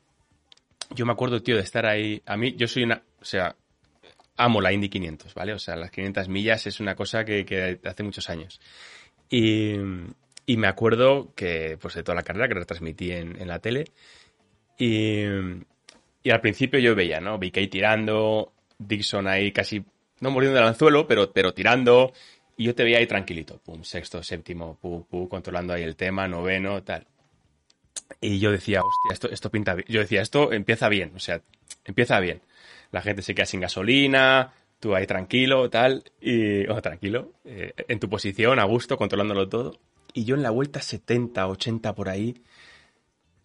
yo 0.90 1.06
me 1.06 1.12
acuerdo, 1.12 1.42
tío, 1.42 1.56
de 1.56 1.62
estar 1.62 1.86
ahí. 1.86 2.22
A 2.26 2.36
mí, 2.36 2.54
yo 2.56 2.66
soy 2.66 2.84
una, 2.84 3.02
o 3.20 3.24
sea, 3.24 3.56
amo 4.36 4.60
la 4.60 4.72
Indy 4.72 4.88
500, 4.88 5.34
¿vale? 5.34 5.52
O 5.52 5.58
sea, 5.58 5.76
las 5.76 5.90
500 5.90 6.28
millas 6.28 6.66
es 6.66 6.80
una 6.80 6.94
cosa 6.94 7.24
que, 7.24 7.80
hace 7.84 8.02
muchos 8.02 8.28
años. 8.30 8.60
Y, 9.30 9.76
me 10.46 10.66
acuerdo 10.66 11.32
que, 11.34 11.78
pues, 11.80 11.94
de 11.94 12.02
toda 12.02 12.16
la 12.16 12.22
carrera 12.22 12.48
que 12.48 12.54
retransmití 12.54 13.12
en, 13.12 13.40
en 13.40 13.48
la 13.48 13.58
tele. 13.58 13.84
Y, 14.78 15.24
y 16.22 16.30
al 16.30 16.40
principio 16.40 16.80
yo 16.80 16.94
veía, 16.94 17.20
¿no? 17.20 17.38
BK 17.38 17.68
tirando, 17.70 18.52
Dixon 18.78 19.28
ahí 19.28 19.52
casi, 19.52 19.84
no 20.20 20.30
muriendo 20.30 20.58
del 20.58 20.68
anzuelo, 20.68 21.06
pero, 21.06 21.32
pero 21.32 21.52
tirando. 21.52 22.12
Y 22.56 22.64
yo 22.64 22.74
te 22.74 22.84
veía 22.84 22.98
ahí 22.98 23.06
tranquilito, 23.06 23.58
pum, 23.58 23.82
sexto, 23.82 24.22
séptimo, 24.22 24.78
pum, 24.80 25.04
pum, 25.04 25.28
controlando 25.28 25.74
ahí 25.74 25.82
el 25.82 25.96
tema, 25.96 26.26
noveno, 26.26 26.82
tal. 26.82 27.06
Y 28.20 28.38
yo 28.38 28.50
decía, 28.50 28.80
hostia, 28.80 29.12
esto, 29.12 29.30
esto 29.30 29.50
pinta 29.50 29.74
bien. 29.74 29.86
Yo 29.88 30.00
decía, 30.00 30.22
esto 30.22 30.52
empieza 30.52 30.88
bien, 30.88 31.12
o 31.14 31.20
sea, 31.20 31.42
empieza 31.84 32.20
bien. 32.20 32.42
La 32.90 33.02
gente 33.02 33.22
se 33.22 33.34
queda 33.34 33.46
sin 33.46 33.60
gasolina, 33.60 34.52
tú 34.80 34.94
ahí 34.94 35.06
tranquilo, 35.06 35.68
tal, 35.70 36.04
y, 36.20 36.66
o 36.68 36.80
tranquilo, 36.80 37.32
eh, 37.44 37.72
en 37.88 37.98
tu 37.98 38.08
posición, 38.08 38.58
a 38.58 38.64
gusto, 38.64 38.96
controlándolo 38.96 39.48
todo. 39.48 39.80
Y 40.12 40.24
yo 40.24 40.36
en 40.36 40.42
la 40.42 40.50
vuelta 40.50 40.80
70, 40.80 41.46
80 41.48 41.94
por 41.94 42.08
ahí, 42.08 42.42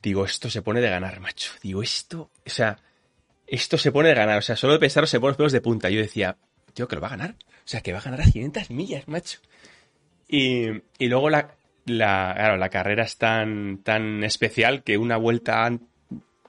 digo, 0.02 0.26
esto 0.26 0.50
se 0.50 0.62
pone 0.62 0.82
de 0.82 0.90
ganar, 0.90 1.20
macho. 1.20 1.52
Digo, 1.64 1.82
esto, 1.82 2.30
o 2.46 2.50
sea, 2.50 2.78
esto 3.48 3.78
se 3.78 3.92
pone 3.92 4.10
de 4.10 4.16
ganar. 4.16 4.38
O 4.38 4.42
sea, 4.42 4.56
solo 4.56 4.74
de 4.74 4.80
pensarlo 4.80 5.08
se 5.08 5.20
pone 5.20 5.32
los 5.32 5.38
pelos 5.38 5.52
de 5.52 5.62
punta. 5.62 5.90
Yo 5.90 6.00
decía, 6.00 6.38
tío, 6.74 6.88
que 6.88 6.96
lo 6.96 7.02
va 7.02 7.08
a 7.08 7.12
ganar. 7.12 7.32
O 7.32 7.68
sea, 7.68 7.82
que 7.82 7.92
va 7.92 8.00
a 8.00 8.04
ganar 8.04 8.22
a 8.22 8.26
500 8.26 8.70
millas, 8.70 9.08
macho. 9.08 9.40
Y, 10.28 10.68
y 10.98 11.08
luego 11.08 11.30
la, 11.30 11.56
la, 11.90 12.34
claro, 12.36 12.58
la 12.58 12.70
carrera 12.70 13.04
es 13.04 13.18
tan, 13.18 13.80
tan 13.80 14.24
especial 14.24 14.84
que 14.84 14.98
una 14.98 15.18
vuelta, 15.18 15.70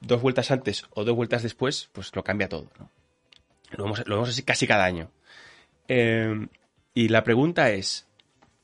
dos 0.00 0.22
vueltas 0.22 0.50
antes 0.50 0.84
o 0.90 1.04
dos 1.04 1.16
vueltas 1.16 1.42
después, 1.42 1.90
pues 1.92 2.14
lo 2.14 2.24
cambia 2.24 2.48
todo, 2.48 2.70
¿no? 2.78 2.90
Lo 3.72 3.84
vemos, 3.84 4.02
lo 4.06 4.16
vemos 4.16 4.28
así 4.30 4.42
casi 4.42 4.66
cada 4.66 4.84
año. 4.84 5.10
Eh, 5.88 6.48
y 6.94 7.08
la 7.08 7.24
pregunta 7.24 7.70
es, 7.70 8.08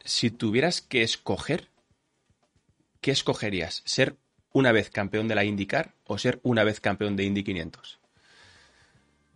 si 0.05 0.31
tuvieras 0.31 0.81
que 0.81 1.03
escoger, 1.03 1.69
¿qué 3.01 3.13
escogerías? 3.13 3.83
¿Ser 3.85 4.17
una 4.53 4.73
vez 4.73 4.91
campeón 4.91 5.29
de 5.29 5.35
la 5.35 5.45
IndyCar 5.45 5.95
o 6.07 6.19
ser 6.19 6.41
una 6.43 6.65
vez 6.65 6.81
campeón 6.81 7.17
de 7.17 7.25
Indy 7.25 7.45
500? 7.45 8.01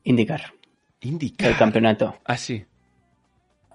Indicar 0.05 0.55
IndyCar. 1.00 1.50
el 1.50 1.57
campeonato. 1.57 2.18
Ah, 2.24 2.37
sí. 2.37 2.64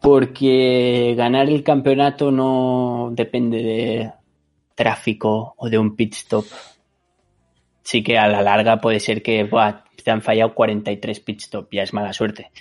Porque 0.05 1.15
ganar 1.17 1.49
el 1.49 1.63
campeonato 1.63 2.29
no 2.29 3.09
depende 3.11 3.63
de 3.63 4.11
tráfico 4.75 5.55
o 5.57 5.67
de 5.67 5.79
un 5.79 5.95
pit 5.95 6.13
stop. 6.13 6.45
Sí 7.81 8.03
que 8.03 8.15
a 8.15 8.27
la 8.27 8.43
larga 8.43 8.79
puede 8.79 8.99
ser 8.99 9.23
que 9.23 9.45
buah, 9.45 9.83
te 10.03 10.11
han 10.11 10.21
fallado 10.21 10.53
43 10.53 11.19
pit 11.21 11.41
stop, 11.41 11.69
ya 11.71 11.81
es 11.81 11.91
mala 11.91 12.13
suerte. 12.13 12.51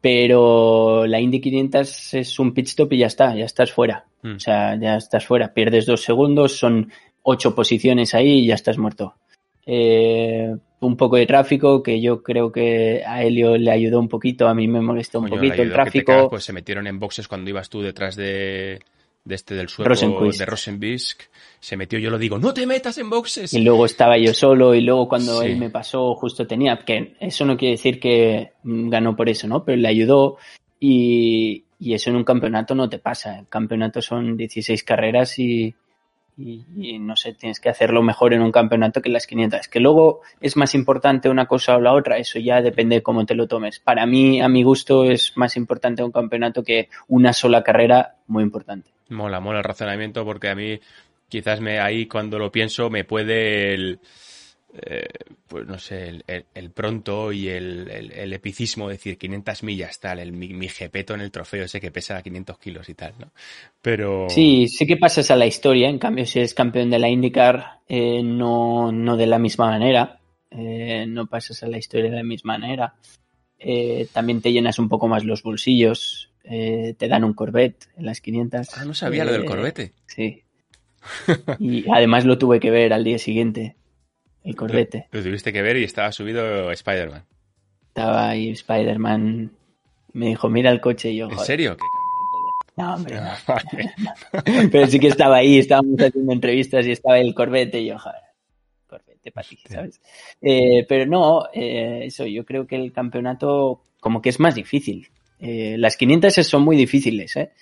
Pero 0.00 1.04
la 1.08 1.18
Indy 1.18 1.40
500 1.40 2.14
es 2.14 2.38
un 2.38 2.54
pit 2.54 2.68
stop 2.68 2.92
y 2.92 2.98
ya 2.98 3.08
está, 3.08 3.34
ya 3.34 3.46
estás 3.46 3.72
fuera. 3.72 4.04
Mm. 4.22 4.36
O 4.36 4.38
sea, 4.38 4.76
ya 4.76 4.94
estás 4.94 5.26
fuera. 5.26 5.52
Pierdes 5.52 5.86
dos 5.86 6.02
segundos, 6.02 6.56
son 6.56 6.92
ocho 7.24 7.52
posiciones 7.52 8.14
ahí 8.14 8.44
y 8.44 8.46
ya 8.46 8.54
estás 8.54 8.78
muerto. 8.78 9.16
Eh, 9.66 10.54
un 10.86 10.96
poco 10.96 11.16
de 11.16 11.26
tráfico 11.26 11.82
que 11.82 12.00
yo 12.00 12.22
creo 12.22 12.50
que 12.52 13.02
a 13.06 13.22
Helio 13.22 13.56
le 13.56 13.70
ayudó 13.70 13.98
un 14.00 14.08
poquito, 14.08 14.48
a 14.48 14.54
mí 14.54 14.66
me 14.68 14.80
molestó 14.80 15.20
un 15.20 15.28
poquito 15.28 15.62
el 15.62 15.72
tráfico. 15.72 16.12
cagas, 16.12 16.26
pues 16.30 16.44
se 16.44 16.52
metieron 16.52 16.86
en 16.86 16.98
boxes 16.98 17.28
cuando 17.28 17.50
ibas 17.50 17.68
tú 17.70 17.80
detrás 17.82 18.16
de, 18.16 18.80
de 19.24 19.34
este 19.34 19.54
del 19.54 19.68
Rosenquist. 19.68 20.38
de 20.38 20.46
Rosenbisk. 20.46 21.22
Se 21.60 21.76
metió, 21.76 21.98
yo 21.98 22.10
lo 22.10 22.18
digo, 22.18 22.38
no 22.38 22.52
te 22.52 22.66
metas 22.66 22.98
en 22.98 23.08
boxes. 23.08 23.54
Y 23.54 23.60
luego 23.60 23.86
estaba 23.86 24.18
yo 24.18 24.34
solo 24.34 24.74
y 24.74 24.80
luego 24.80 25.08
cuando 25.08 25.40
Sí. 25.40 25.46
él 25.46 25.58
me 25.58 25.70
pasó 25.70 26.14
justo 26.16 26.46
tenía, 26.46 26.76
que 26.78 27.14
eso 27.20 27.44
no 27.44 27.56
quiere 27.56 27.72
decir 27.76 28.00
que 28.00 28.52
mm, 28.64 28.88
ganó 28.90 29.14
por 29.14 29.28
eso, 29.28 29.46
¿no? 29.46 29.64
Pero 29.64 29.78
le 29.78 29.86
ayudó 29.88 30.38
y, 30.80 31.64
y 31.78 31.94
eso 31.94 32.10
en 32.10 32.16
un 32.16 32.24
campeonato 32.24 32.74
no 32.74 32.88
te 32.88 32.98
pasa. 32.98 33.38
El 33.38 33.46
campeonato 33.48 34.02
son 34.02 34.36
16 34.36 34.82
carreras 34.82 35.38
y, 35.38 35.72
y- 36.36 36.98
no 36.98 37.16
sé, 37.16 37.34
tienes 37.34 37.60
que 37.60 37.68
hacerlo 37.68 38.02
mejor 38.02 38.32
en 38.32 38.42
un 38.42 38.52
campeonato 38.52 39.00
que 39.00 39.08
en 39.08 39.14
las 39.14 39.26
500. 39.26 39.68
Que 39.68 39.80
luego 39.80 40.20
es 40.40 40.56
más 40.56 40.74
importante 40.74 41.28
una 41.28 41.46
cosa 41.46 41.76
o 41.76 41.80
la 41.80 41.92
otra, 41.92 42.18
eso 42.18 42.38
ya 42.38 42.62
depende 42.62 42.96
de 42.96 43.02
cómo 43.02 43.26
te 43.26 43.34
lo 43.34 43.46
tomes. 43.46 43.78
Para 43.78 44.06
mí, 44.06 44.40
a 44.40 44.48
mi 44.48 44.62
gusto, 44.62 45.04
es 45.04 45.36
más 45.36 45.56
importante 45.56 46.02
un 46.02 46.12
campeonato 46.12 46.62
que 46.62 46.88
una 47.08 47.32
sola 47.32 47.62
carrera 47.62 48.16
muy 48.26 48.42
importante. 48.42 48.90
Mola, 49.10 49.40
mola 49.40 49.58
el 49.58 49.64
razonamiento 49.64 50.24
porque 50.24 50.48
a 50.48 50.54
mí 50.54 50.80
quizás 51.28 51.60
me 51.60 51.80
ahí 51.80 52.06
cuando 52.06 52.38
lo 52.38 52.50
pienso 52.50 52.90
me 52.90 53.04
puede 53.04 53.74
el, 53.74 54.00
eh, 54.74 55.06
pues 55.48 55.66
no 55.66 55.78
sé, 55.78 56.08
el, 56.08 56.24
el- 56.26 56.44
el 56.54 56.70
pronto 56.70 57.32
y 57.32 57.48
el, 57.48 57.90
el- 57.90 58.12
el 58.12 58.32
epicismo 58.32 58.88
decir 58.88 59.18
500 59.18 59.62
millas 59.62 60.00
tal, 60.00 60.18
el, 60.18 60.32
mi, 60.32 60.48
mi 60.48 60.68
jepeto 60.68 61.14
en 61.14 61.20
el 61.20 61.30
trofeo 61.30 61.64
ese 61.64 61.80
que 61.80 61.90
pesa 61.90 62.22
500 62.22 62.58
kilos 62.58 62.88
y 62.88 62.94
tal, 62.94 63.14
¿no? 63.18 63.30
Pero... 63.82 64.28
Sí, 64.30 64.68
sí 64.68 64.86
que 64.86 64.96
pasas 64.96 65.30
a 65.30 65.36
la 65.36 65.46
historia, 65.46 65.88
en 65.88 65.98
cambio 65.98 66.24
si 66.26 66.38
eres 66.38 66.54
campeón 66.54 66.90
de 66.90 66.98
la 66.98 67.08
IndyCar 67.08 67.80
eh, 67.88 68.22
no, 68.22 68.90
no 68.92 69.16
de 69.16 69.26
la 69.26 69.38
misma 69.38 69.66
manera, 69.70 70.18
eh, 70.50 71.04
no 71.06 71.26
pasas 71.26 71.62
a 71.62 71.68
la 71.68 71.78
historia 71.78 72.10
de 72.10 72.16
la 72.16 72.22
misma 72.22 72.58
manera. 72.58 72.94
Eh, 73.58 74.08
también 74.12 74.40
te 74.40 74.52
llenas 74.52 74.78
un 74.78 74.88
poco 74.88 75.06
más 75.06 75.24
los 75.24 75.42
bolsillos, 75.42 76.30
eh, 76.44 76.94
te 76.98 77.08
dan 77.08 77.24
un 77.24 77.32
Corvette 77.34 77.86
en 77.96 78.06
las 78.06 78.20
500. 78.20 78.68
Ah, 78.76 78.84
no 78.84 78.94
sabía 78.94 79.24
lo 79.24 79.32
del 79.32 79.44
corbete. 79.44 79.92
Sí. 80.06 80.42
Y 81.58 81.84
además 81.90 82.24
lo 82.24 82.38
tuve 82.38 82.60
que 82.60 82.70
ver 82.70 82.92
al 82.92 83.04
día 83.04 83.18
siguiente, 83.18 83.74
el 84.44 84.56
Corvette. 84.56 85.06
Lo 85.10 85.22
tuviste 85.22 85.52
que 85.52 85.62
ver 85.62 85.76
y 85.76 85.84
estaba 85.84 86.12
subido 86.12 86.70
Spider-Man. 86.70 87.24
Estaba 87.88 88.30
ahí 88.30 88.50
Spider-Man, 88.50 89.50
me 90.14 90.26
dijo, 90.28 90.48
mira 90.48 90.70
el 90.70 90.80
coche 90.80 91.10
y 91.10 91.16
yo... 91.18 91.26
¿En 91.26 91.32
"Joder". 91.32 91.46
serio? 91.46 91.76
¿Qué 91.76 92.82
No, 92.82 92.94
hombre, 92.94 93.16
no. 93.16 93.30
Vale. 93.46 94.68
Pero 94.72 94.86
sí 94.86 94.98
que 94.98 95.08
estaba 95.08 95.36
ahí, 95.36 95.58
estábamos 95.58 96.00
haciendo 96.00 96.32
entrevistas 96.32 96.86
y 96.86 96.92
estaba 96.92 97.18
el 97.18 97.34
Corvette 97.34 97.74
y 97.76 97.86
yo, 97.86 97.98
joder, 97.98 98.20
Corvette 98.86 99.32
para 99.32 99.46
ti, 99.48 99.58
¿sabes? 99.68 100.00
Eh, 100.40 100.84
pero 100.88 101.06
no, 101.06 101.44
eh, 101.52 102.00
eso, 102.06 102.26
yo 102.26 102.44
creo 102.44 102.66
que 102.66 102.76
el 102.76 102.92
campeonato 102.92 103.82
como 104.00 104.20
que 104.20 104.30
es 104.30 104.40
más 104.40 104.54
difícil. 104.56 105.08
Eh, 105.38 105.76
las 105.78 105.96
500 105.96 106.34
son 106.34 106.62
muy 106.62 106.76
difíciles, 106.76 107.36
¿eh? 107.36 107.52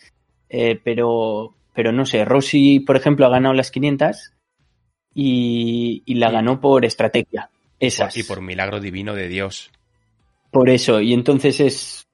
Eh, 0.49 0.81
pero, 0.83 1.55
pero 1.74 1.93
no 1.93 2.07
sé, 2.07 2.24
Rossi, 2.24 2.81
por 2.81 2.97
ejemplo, 2.97 3.26
ha 3.26 3.31
ganado 3.31 3.55
las 3.55 3.70
500 3.70 4.33
y, 5.15 6.03
y 6.05 6.15
la 6.15 6.31
ganó 6.31 6.61
por 6.61 6.85
estrategia. 6.85 7.51
Esas. 7.79 8.17
Y 8.17 8.23
por 8.23 8.41
milagro 8.41 8.81
divino 8.81 9.15
de 9.15 9.29
Dios. 9.29 9.71
Por 10.51 10.69
eso, 10.69 11.01
y 11.01 11.13
entonces 11.13 11.61
es. 11.61 12.07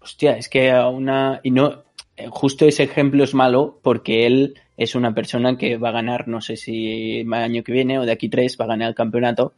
Hostia, 0.00 0.36
es 0.36 0.48
que 0.48 0.70
a 0.70 0.88
una. 0.88 1.40
Y 1.42 1.50
no. 1.50 1.84
Justo 2.28 2.66
ese 2.66 2.82
ejemplo 2.82 3.24
es 3.24 3.32
malo 3.32 3.80
porque 3.82 4.26
él 4.26 4.60
es 4.76 4.94
una 4.94 5.14
persona 5.14 5.56
que 5.56 5.76
va 5.76 5.90
a 5.90 5.92
ganar, 5.92 6.26
no 6.26 6.40
sé 6.40 6.56
si 6.56 7.20
el 7.20 7.32
año 7.32 7.62
que 7.62 7.72
viene 7.72 7.98
o 7.98 8.06
de 8.06 8.12
aquí 8.12 8.28
tres, 8.28 8.58
va 8.60 8.64
a 8.64 8.68
ganar 8.68 8.88
el 8.88 8.94
campeonato 8.94 9.54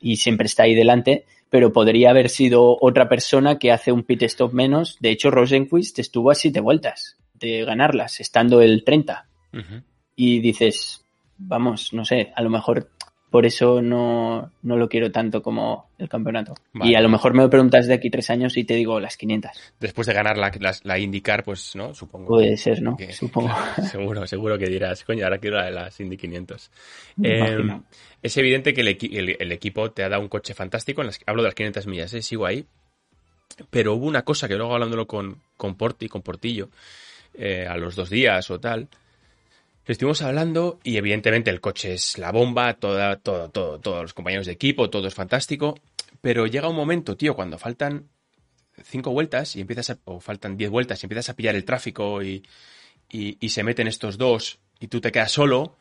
y 0.00 0.16
siempre 0.16 0.46
está 0.46 0.64
ahí 0.64 0.74
delante, 0.74 1.24
pero 1.48 1.72
podría 1.72 2.10
haber 2.10 2.28
sido 2.28 2.76
otra 2.80 3.08
persona 3.08 3.58
que 3.58 3.72
hace 3.72 3.92
un 3.92 4.02
pit 4.02 4.22
stop 4.24 4.52
menos. 4.52 4.98
De 5.00 5.10
hecho, 5.10 5.30
Rosenquist 5.30 5.98
estuvo 5.98 6.30
a 6.30 6.34
siete 6.34 6.60
vueltas 6.60 7.16
de 7.32 7.64
ganarlas, 7.64 8.20
estando 8.20 8.60
el 8.60 8.84
30 8.84 9.26
Ujú. 9.54 9.82
y 10.14 10.40
dices, 10.40 11.05
vamos, 11.38 11.92
no 11.92 12.04
sé, 12.04 12.32
a 12.34 12.42
lo 12.42 12.50
mejor 12.50 12.90
por 13.30 13.44
eso 13.44 13.82
no, 13.82 14.52
no 14.62 14.76
lo 14.76 14.88
quiero 14.88 15.10
tanto 15.10 15.42
como 15.42 15.90
el 15.98 16.08
campeonato. 16.08 16.54
Vale. 16.72 16.90
Y 16.90 16.94
a 16.94 17.00
lo 17.00 17.08
mejor 17.08 17.34
me 17.34 17.42
lo 17.42 17.50
preguntas 17.50 17.86
de 17.86 17.92
aquí 17.94 18.08
tres 18.08 18.30
años 18.30 18.56
y 18.56 18.64
te 18.64 18.74
digo 18.74 18.98
las 19.00 19.16
500. 19.16 19.50
Después 19.80 20.06
de 20.06 20.14
ganar 20.14 20.38
la, 20.38 20.50
la, 20.60 20.74
la 20.84 20.98
IndyCar, 20.98 21.42
pues, 21.44 21.74
¿no? 21.76 21.92
Supongo. 21.92 22.28
Puede 22.28 22.56
ser, 22.56 22.80
¿no? 22.80 22.96
que- 22.96 23.12
Supongo. 23.12 23.48
claro, 23.74 23.88
seguro, 23.90 24.26
seguro 24.26 24.58
que 24.58 24.66
dirás, 24.66 25.04
coño, 25.04 25.24
ahora 25.24 25.38
quiero 25.38 25.56
la 25.56 25.64
de 25.66 25.72
las 25.72 26.00
Indy 26.00 26.16
500. 26.16 26.70
Me 27.16 27.28
Eh, 27.28 27.38
imagino. 27.38 27.84
es 28.22 28.36
evidente 28.38 28.72
que 28.72 28.80
el, 28.82 28.88
equi- 28.96 29.14
el- 29.18 29.36
el 29.38 29.52
equipo 29.52 29.90
te 29.90 30.04
ha 30.04 30.08
dado 30.08 30.22
un 30.22 30.28
coche 30.28 30.54
fantástico. 30.54 31.02
En 31.02 31.08
las, 31.08 31.20
hablo 31.26 31.42
de 31.42 31.48
las 31.48 31.54
500 31.54 31.86
millas, 31.88 32.14
¿eh? 32.14 32.22
sigo 32.22 32.46
ahí. 32.46 32.64
Pero 33.70 33.94
hubo 33.94 34.06
una 34.06 34.22
cosa 34.22 34.48
que 34.48 34.54
luego 34.54 34.72
hablándolo 34.74 35.06
con, 35.06 35.40
con 35.56 35.74
Porti, 35.76 36.08
con 36.08 36.22
Portillo, 36.22 36.68
eh, 37.34 37.66
a 37.68 37.76
los 37.76 37.96
dos 37.96 38.08
días 38.08 38.50
o 38.50 38.60
tal, 38.60 38.88
estuvimos 39.92 40.22
hablando 40.22 40.80
y 40.82 40.96
evidentemente 40.96 41.50
el 41.50 41.60
coche 41.60 41.94
es 41.94 42.18
la 42.18 42.32
bomba, 42.32 42.74
toda, 42.74 43.16
todo, 43.16 43.50
todo, 43.50 43.78
todos 43.80 44.02
los 44.02 44.14
compañeros 44.14 44.46
de 44.46 44.52
equipo, 44.52 44.90
todo 44.90 45.06
es 45.08 45.14
fantástico. 45.14 45.78
Pero 46.20 46.46
llega 46.46 46.68
un 46.68 46.76
momento, 46.76 47.16
tío, 47.16 47.34
cuando 47.36 47.58
faltan 47.58 48.08
cinco 48.82 49.10
vueltas 49.10 49.54
y 49.56 49.60
empiezas 49.60 49.90
a, 49.90 49.98
o 50.04 50.20
faltan 50.20 50.56
diez 50.56 50.70
vueltas 50.70 51.02
y 51.02 51.06
empiezas 51.06 51.28
a 51.28 51.34
pillar 51.36 51.54
el 51.54 51.64
tráfico 51.64 52.22
y, 52.22 52.44
y, 53.10 53.48
se 53.48 53.62
meten 53.62 53.86
estos 53.86 54.18
dos 54.18 54.58
y 54.80 54.88
tú 54.88 55.00
te 55.00 55.12
quedas 55.12 55.30
solo, 55.32 55.76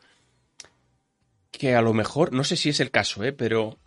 que 1.52 1.76
a 1.76 1.82
lo 1.82 1.94
mejor, 1.94 2.32
no 2.34 2.44
sé 2.44 2.56
si 2.58 2.70
es 2.70 2.80
el 2.80 2.92
caso, 2.92 3.24
¿eh? 3.24 3.34
pero 3.34 3.78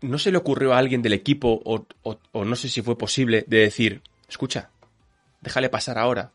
no 0.00 0.18
se 0.18 0.30
le 0.32 0.38
ocurrió 0.38 0.72
a 0.74 0.78
alguien 0.78 1.02
del 1.02 1.12
equipo 1.12 1.60
o- 1.64 1.86
o 2.32 2.44
no 2.44 2.56
sé 2.56 2.68
si 2.68 2.82
fue 2.82 2.98
posible 2.98 3.44
de 3.46 3.58
decir, 3.58 4.02
escucha, 4.28 4.70
déjale 5.40 5.68
pasar 5.68 5.98
ahora. 5.98 6.32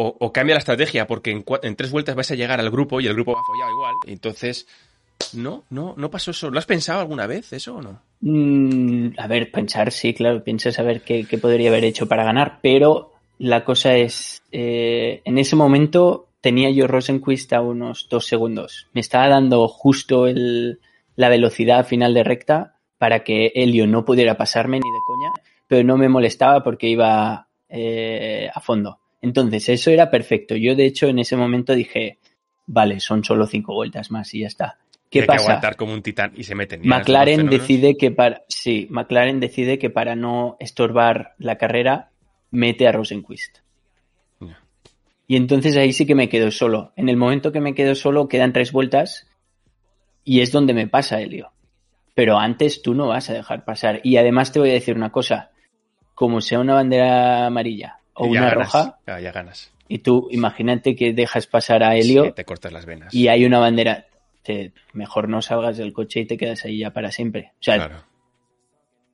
O, 0.00 0.32
cambia 0.32 0.54
la 0.54 0.60
estrategia 0.60 1.08
porque 1.08 1.32
en, 1.32 1.44
en 1.62 1.74
tres 1.74 1.90
vueltas 1.90 2.14
vas 2.14 2.30
a 2.30 2.36
llegar 2.36 2.60
al 2.60 2.70
grupo 2.70 3.00
y 3.00 3.08
el 3.08 3.14
grupo 3.14 3.32
va 3.32 3.42
follado 3.44 3.72
igual. 3.72 3.94
Entonces, 4.06 4.68
no, 5.32 5.64
no, 5.70 5.94
no 5.96 6.08
pasó 6.08 6.30
eso. 6.30 6.50
¿Lo 6.50 6.58
has 6.60 6.66
pensado 6.66 7.00
alguna 7.00 7.26
vez 7.26 7.52
eso 7.52 7.74
o 7.74 7.82
no? 7.82 8.00
Mm, 8.20 9.18
a 9.18 9.26
ver, 9.26 9.50
pensar, 9.50 9.90
sí, 9.90 10.14
claro, 10.14 10.44
piensas 10.44 10.78
a 10.78 10.84
ver 10.84 11.02
qué, 11.02 11.26
qué 11.28 11.38
podría 11.38 11.70
haber 11.70 11.82
hecho 11.82 12.06
para 12.06 12.22
ganar, 12.22 12.60
pero 12.62 13.12
la 13.38 13.64
cosa 13.64 13.96
es, 13.96 14.40
eh, 14.52 15.20
en 15.24 15.36
ese 15.36 15.56
momento 15.56 16.28
tenía 16.40 16.70
yo 16.70 16.86
Rosenquist 16.86 17.52
a 17.52 17.60
unos 17.60 18.08
dos 18.08 18.26
segundos. 18.26 18.86
Me 18.92 19.00
estaba 19.00 19.28
dando 19.28 19.66
justo 19.66 20.26
el, 20.28 20.78
la 21.16 21.28
velocidad 21.28 21.86
final 21.86 22.14
de 22.14 22.24
recta 22.24 22.76
para 22.98 23.24
que 23.24 23.52
Helio 23.54 23.86
no 23.86 24.04
pudiera 24.04 24.36
pasarme 24.36 24.78
ni 24.78 24.90
de 24.90 25.00
coña, 25.04 25.32
pero 25.66 25.84
no 25.84 25.96
me 25.96 26.08
molestaba 26.08 26.62
porque 26.62 26.88
iba 26.88 27.48
eh, 27.68 28.48
a 28.54 28.60
fondo. 28.60 29.00
Entonces, 29.20 29.68
eso 29.68 29.90
era 29.90 30.10
perfecto. 30.10 30.54
Yo, 30.56 30.74
de 30.74 30.86
hecho, 30.86 31.08
en 31.08 31.18
ese 31.18 31.36
momento 31.36 31.74
dije, 31.74 32.18
vale, 32.66 33.00
son 33.00 33.24
solo 33.24 33.46
cinco 33.46 33.74
vueltas 33.74 34.10
más 34.10 34.32
y 34.34 34.40
ya 34.40 34.46
está. 34.46 34.78
¿Qué 35.10 35.20
Tiene 35.20 35.26
pasa? 35.26 35.38
que 35.38 35.44
aguantar 35.44 35.76
como 35.76 35.94
un 35.94 36.02
titán 36.02 36.32
y 36.36 36.44
se 36.44 36.54
meten. 36.54 36.82
McLaren 36.84 37.48
decide 37.48 37.96
que 37.96 38.10
para 38.10 38.42
sí, 38.48 38.86
McLaren 38.90 39.40
decide 39.40 39.78
que 39.78 39.88
para 39.88 40.14
no 40.14 40.56
estorbar 40.60 41.34
la 41.38 41.56
carrera 41.56 42.10
mete 42.50 42.86
a 42.86 42.92
Rosenquist. 42.92 43.58
Y 45.26 45.36
entonces 45.36 45.76
ahí 45.76 45.92
sí 45.92 46.06
que 46.06 46.14
me 46.14 46.28
quedo 46.28 46.50
solo. 46.50 46.92
En 46.96 47.08
el 47.08 47.16
momento 47.16 47.52
que 47.52 47.60
me 47.60 47.74
quedo 47.74 47.94
solo 47.94 48.28
quedan 48.28 48.52
tres 48.52 48.72
vueltas 48.72 49.26
y 50.24 50.40
es 50.40 50.52
donde 50.52 50.72
me 50.72 50.86
pasa 50.86 51.20
Helio. 51.20 51.52
Pero 52.14 52.38
antes 52.38 52.80
tú 52.80 52.94
no 52.94 53.08
vas 53.08 53.28
a 53.28 53.34
dejar 53.34 53.64
pasar. 53.64 54.00
Y 54.04 54.16
además 54.16 54.52
te 54.52 54.58
voy 54.58 54.70
a 54.70 54.74
decir 54.74 54.96
una 54.96 55.12
cosa. 55.12 55.50
Como 56.14 56.40
sea 56.40 56.60
una 56.60 56.74
bandera 56.74 57.46
amarilla 57.46 57.97
o 58.18 58.26
Y 58.26 58.34
ya 58.34 58.40
una 58.40 58.50
ganas, 58.50 58.72
roja, 58.72 58.98
Ya, 59.06 59.20
ya 59.20 59.32
ganas. 59.32 59.72
y 59.88 59.98
tú 59.98 60.28
imagínate 60.30 60.94
que 60.96 61.12
dejas 61.12 61.46
pasar 61.46 61.82
a 61.82 61.96
Helio 61.96 62.24
Sí, 62.26 62.32
te 62.32 62.44
cortas 62.44 62.72
las 62.72 62.84
venas. 62.86 63.14
y 63.14 63.28
hay 63.28 63.44
una 63.44 63.58
bandera, 63.58 64.06
te- 64.42 64.72
mejor 64.92 65.28
no 65.28 65.40
salgas 65.42 65.76
del 65.76 65.92
coche 65.92 66.20
y 66.20 66.26
te 66.26 66.36
quedas 66.36 66.64
ahí 66.64 66.78
ya 66.78 66.92
para 66.92 67.10
siempre. 67.10 67.52
O 67.54 67.62
sea, 67.62 67.76
Claro. 67.76 68.04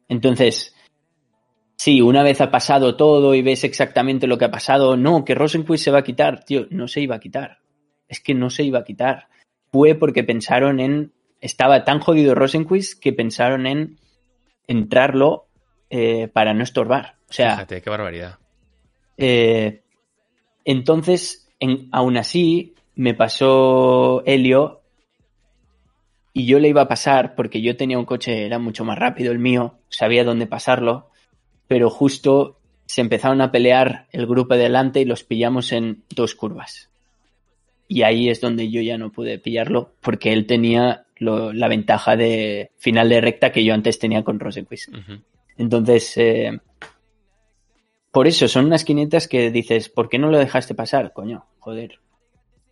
entonces, 0.09 0.75
sí, 1.77 2.01
una 2.01 2.23
vez 2.23 2.41
ha 2.41 2.51
pasado 2.51 2.97
todo 2.97 3.35
y 3.35 3.43
ves 3.43 3.65
exactamente 3.65 4.27
lo 4.27 4.39
que 4.39 4.45
ha 4.47 4.51
pasado, 4.51 4.97
no, 4.97 5.25
que 5.25 5.35
Rosenquist 5.35 5.85
se 5.85 5.91
va 5.91 6.01
a 6.01 6.05
quitar, 6.05 6.45
tío, 6.45 6.67
no 6.71 6.89
se 6.89 7.01
iba 7.01 7.17
a 7.17 7.21
quitar. 7.21 7.59
Es 8.09 8.21
que 8.21 8.35
no 8.35 8.51
se 8.51 8.65
iba 8.65 8.81
a 8.81 8.85
quitar. 8.85 9.29
Fue 9.73 9.95
porque 9.95 10.23
pensaron 10.25 10.79
en, 10.79 11.13
estaba 11.41 11.85
tan 11.85 12.01
jodido 12.01 12.35
Rosenquist 12.35 13.01
que 13.03 13.13
pensaron 13.13 13.67
en 13.67 13.99
entrarlo 14.67 15.47
eh, 15.91 16.29
para 16.29 16.55
no 16.55 16.63
estorbar. 16.63 17.17
O 17.29 17.33
sea, 17.33 17.53
Fíjate, 17.53 17.83
qué 17.83 17.91
barbaridad. 17.91 18.39
Eh, 19.17 19.83
entonces, 20.65 21.49
en- 21.61 21.89
aún 21.93 22.17
así, 22.17 22.75
me 22.95 23.15
pasó 23.15 24.23
Helio 24.27 24.81
y 26.33 26.47
yo 26.47 26.59
le 26.59 26.69
iba 26.69 26.83
a 26.83 26.89
pasar 26.89 27.35
porque 27.35 27.61
yo 27.63 27.77
tenía 27.77 27.99
un 27.99 28.05
coche, 28.05 28.45
era 28.45 28.59
mucho 28.59 28.85
más 28.85 28.99
rápido 28.99 29.33
el 29.33 29.39
mío, 29.39 29.79
sabía 29.89 30.25
dónde 30.25 30.47
pasarlo, 30.47 31.11
pero 31.69 31.91
justo 31.91 32.59
se 32.87 33.01
empezaron 33.01 33.41
a 33.41 33.51
pelear 33.53 34.07
el 34.13 34.27
grupo 34.27 34.55
de 34.55 34.65
delante 34.65 35.01
y 35.01 35.05
los 35.05 35.25
pillamos 35.25 35.73
en 35.73 36.03
dos 36.15 36.35
curvas. 36.35 36.91
Y 37.87 38.03
ahí 38.03 38.29
es 38.29 38.41
donde 38.41 38.71
yo 38.71 38.81
ya 38.81 38.99
no 38.99 39.11
pude 39.13 39.39
pillarlo 39.39 39.93
porque 40.01 40.33
él 40.33 40.47
tenía 40.47 41.05
lo- 41.17 41.53
la 41.53 41.69
ventaja 41.69 42.17
de 42.17 42.71
final 42.79 43.09
de 43.09 43.21
recta 43.21 43.53
que 43.53 43.65
yo 43.65 43.73
antes 43.75 43.99
tenía 43.99 44.25
con 44.25 44.41
Rosenquist. 44.41 44.89
Entonces, 45.57 46.17
eh, 46.17 46.59
por 48.15 48.27
eso 48.29 48.49
son 48.49 48.65
unas 48.67 48.85
500 48.85 49.29
que 49.29 49.51
dices, 49.51 49.91
¿por 49.91 50.09
qué 50.09 50.19
no 50.19 50.31
lo 50.31 50.39
dejaste 50.39 50.75
pasar? 50.75 51.13
Coño, 51.13 51.45
joder. 51.59 51.99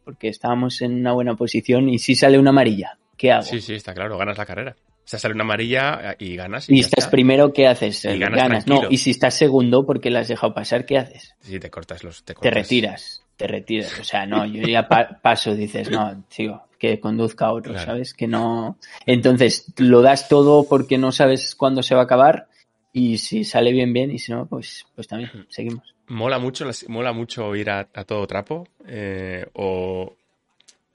Porque 0.05 0.29
estábamos 0.29 0.81
en 0.83 0.95
una 1.01 1.13
buena 1.13 1.35
posición 1.37 1.89
y 1.91 1.99
si 1.99 2.15
sale 2.15 2.39
una 2.39 2.51
amarilla, 2.51 2.99
¿qué 3.19 3.31
hago? 3.33 3.43
Sí, 3.43 3.61
sí, 3.61 3.75
está 3.75 3.93
claro, 3.95 4.17
ganas 4.17 4.39
la 4.39 4.47
carrera. 4.47 4.75
O 5.05 5.09
sea, 5.13 5.19
sale 5.19 5.35
una 5.35 5.43
amarilla 5.45 6.15
y 6.19 6.37
ganas. 6.37 6.71
y 6.71 6.79
estás 6.81 7.05
está. 7.05 7.11
primero, 7.11 7.53
¿qué 7.53 7.67
haces? 7.67 8.05
Y 8.05 8.09
Eh, 8.09 8.19
ganas 8.19 8.67
No, 8.67 8.77
tranquilo. 8.77 8.89
y 8.91 8.99
si 8.99 9.11
estás 9.11 9.35
segundo 9.35 9.85
porque 9.85 10.11
la 10.11 10.21
has 10.21 10.29
dejado 10.29 10.55
pasar, 10.55 10.87
¿qué 10.87 10.97
haces? 10.99 11.35
Sí, 11.41 11.59
te 11.59 11.71
cortas 11.71 12.03
los. 12.05 12.19
Te, 12.23 12.27
Te 12.27 12.35
cortas. 12.35 12.55
retiras, 12.55 13.23
te 13.37 13.47
retiras. 13.49 13.99
O 14.01 14.05
sea, 14.05 14.27
no, 14.27 14.47
yo 14.47 14.63
ya 14.67 14.87
pa- 14.89 15.19
paso, 15.21 15.57
dices, 15.57 15.91
no, 15.91 16.25
sigo, 16.31 16.63
que 16.79 17.01
conduzca 17.01 17.47
a 17.47 17.53
otro, 17.53 17.73
Claro. 17.73 17.87
¿sabes? 17.87 18.15
Que 18.15 18.29
no. 18.29 18.79
Entonces, 19.05 19.73
lo 19.77 20.03
das 20.03 20.29
todo 20.29 20.69
porque 20.69 20.99
no 20.99 21.11
sabes 21.11 21.57
cuándo 21.57 21.83
se 21.83 21.95
va 21.97 22.03
a 22.03 22.05
acabar 22.05 22.47
y 22.93 23.19
si 23.19 23.45
sale 23.45 23.73
bien, 23.73 23.93
bien, 23.93 24.11
y 24.11 24.19
si 24.19 24.33
no, 24.33 24.47
pues, 24.47 24.85
pues 24.95 25.09
también, 25.09 25.31
seguimos. 25.49 25.95
Mola 26.09 26.39
mucho, 26.39 26.69
mola 26.89 27.13
mucho 27.13 27.55
ir 27.57 27.71
a, 27.71 27.89
a 27.95 28.05
todo 28.05 28.27
trapo. 28.27 28.67
eh, 28.87 29.47
o, 29.55 30.15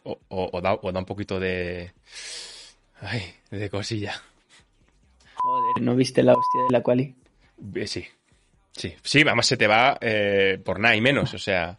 o, 0.04 0.62
da, 0.62 0.74
o 0.82 0.92
da 0.92 1.00
un 1.00 1.06
poquito 1.06 1.40
de. 1.40 1.92
Ay, 3.02 3.22
de 3.52 3.70
cosilla. 3.70 4.14
Joder, 5.36 5.84
¿no 5.84 5.96
viste 5.96 6.24
la 6.24 6.34
hostia 6.34 6.62
de 6.68 6.72
la 6.72 6.82
quali? 6.84 7.16
Eh, 7.76 7.88
Sí. 7.88 8.06
Sí, 8.72 8.94
sí, 9.02 9.22
además 9.22 9.48
se 9.48 9.58
te 9.58 9.66
va 9.66 9.98
eh, 10.02 10.60
por 10.64 10.80
nada 10.80 10.96
y 10.96 11.02
menos, 11.02 11.34
o 11.34 11.40
sea. 11.40 11.76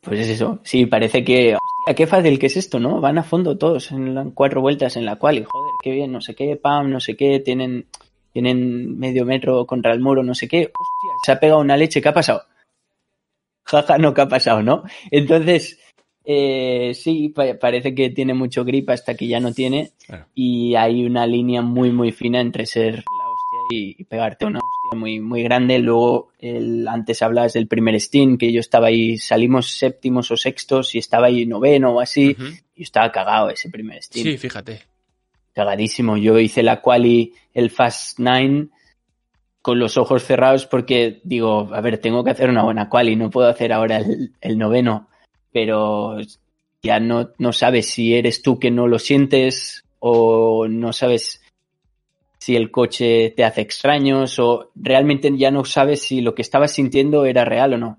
Pues 0.00 0.20
es 0.20 0.28
eso. 0.30 0.60
Sí, 0.62 0.86
parece 0.86 1.22
que. 1.24 1.54
Hostia, 1.56 1.94
qué 1.94 2.06
fácil 2.06 2.38
que 2.38 2.46
es 2.46 2.56
esto, 2.56 2.80
¿no? 2.80 3.00
Van 3.02 3.18
a 3.18 3.22
fondo 3.22 3.58
todos 3.58 3.90
en 3.92 4.30
cuatro 4.30 4.60
vueltas 4.62 4.96
en 4.96 5.04
la 5.04 5.16
quali. 5.16 5.44
Joder, 5.44 5.72
qué 5.82 5.90
bien, 5.90 6.10
no 6.12 6.20
sé 6.22 6.34
qué, 6.34 6.56
pam, 6.56 6.90
no 6.90 7.00
sé 7.00 7.16
qué, 7.16 7.40
tienen, 7.40 7.86
tienen 8.40 8.98
medio 8.98 9.24
metro 9.24 9.64
contra 9.66 9.92
el 9.94 10.00
muro, 10.00 10.22
no 10.22 10.34
sé 10.34 10.46
qué. 10.46 10.58
Hostia, 10.78 11.10
se 11.24 11.32
ha 11.32 11.40
pegado 11.40 11.60
una 11.60 11.74
leche, 11.74 12.02
¿qué 12.02 12.08
ha 12.10 12.12
pasado? 12.12 12.42
Jaja, 13.64 13.96
no, 13.96 14.12
¿qué 14.12 14.20
ha 14.20 14.28
pasado, 14.28 14.62
no? 14.62 14.82
Entonces, 15.10 15.78
eh, 16.24 16.92
sí, 16.94 17.30
pa- 17.30 17.58
parece 17.58 17.94
que 17.94 18.10
tiene 18.10 18.34
mucho 18.34 18.62
grip 18.62 18.90
hasta 18.90 19.14
que 19.14 19.26
ya 19.26 19.40
no 19.40 19.52
tiene. 19.54 19.92
Claro. 20.06 20.26
Y 20.34 20.74
hay 20.74 21.04
una 21.06 21.26
línea 21.26 21.62
muy, 21.62 21.90
muy 21.92 22.12
fina 22.12 22.40
entre 22.42 22.66
ser 22.66 22.96
la 22.96 23.28
hostia 23.30 23.60
y, 23.78 23.96
y 23.98 24.04
pegarte 24.04 24.44
una 24.44 24.58
hostia 24.58 24.98
muy, 25.00 25.18
muy 25.20 25.42
grande. 25.42 25.78
Luego, 25.78 26.28
el, 26.38 26.86
antes 26.86 27.22
hablabas 27.22 27.54
del 27.54 27.66
primer 27.68 27.98
Steam, 28.00 28.36
que 28.36 28.52
yo 28.52 28.60
estaba 28.60 28.88
ahí, 28.88 29.16
salimos 29.16 29.70
séptimos 29.70 30.30
o 30.30 30.36
sextos 30.36 30.94
y 30.94 30.98
estaba 30.98 31.28
ahí 31.28 31.46
noveno 31.46 31.92
o 31.94 32.00
así. 32.00 32.36
Y 32.76 32.82
estaba 32.82 33.10
cagado 33.10 33.48
ese 33.48 33.70
primer 33.70 34.02
Steam. 34.02 34.24
Sí, 34.24 34.36
fíjate. 34.36 34.82
Cagadísimo. 35.56 36.18
Yo 36.18 36.38
hice 36.38 36.62
la 36.62 36.82
quali, 36.82 37.32
el 37.54 37.70
Fast 37.70 38.18
Nine, 38.18 38.68
con 39.62 39.78
los 39.78 39.96
ojos 39.96 40.22
cerrados 40.22 40.66
porque 40.66 41.22
digo, 41.24 41.70
a 41.72 41.80
ver, 41.80 41.96
tengo 41.96 42.22
que 42.22 42.32
hacer 42.32 42.50
una 42.50 42.62
buena 42.62 42.90
quali, 42.90 43.16
no 43.16 43.30
puedo 43.30 43.48
hacer 43.48 43.72
ahora 43.72 43.96
el, 43.96 44.34
el 44.42 44.58
noveno. 44.58 45.08
Pero 45.50 46.18
ya 46.82 47.00
no, 47.00 47.30
no 47.38 47.54
sabes 47.54 47.86
si 47.86 48.14
eres 48.14 48.42
tú 48.42 48.58
que 48.58 48.70
no 48.70 48.86
lo 48.86 48.98
sientes 48.98 49.86
o 49.98 50.68
no 50.68 50.92
sabes 50.92 51.40
si 52.38 52.54
el 52.54 52.70
coche 52.70 53.32
te 53.34 53.42
hace 53.42 53.62
extraños 53.62 54.38
o 54.38 54.72
realmente 54.74 55.34
ya 55.38 55.50
no 55.50 55.64
sabes 55.64 56.02
si 56.02 56.20
lo 56.20 56.34
que 56.34 56.42
estabas 56.42 56.72
sintiendo 56.72 57.24
era 57.24 57.46
real 57.46 57.72
o 57.72 57.78
no. 57.78 57.98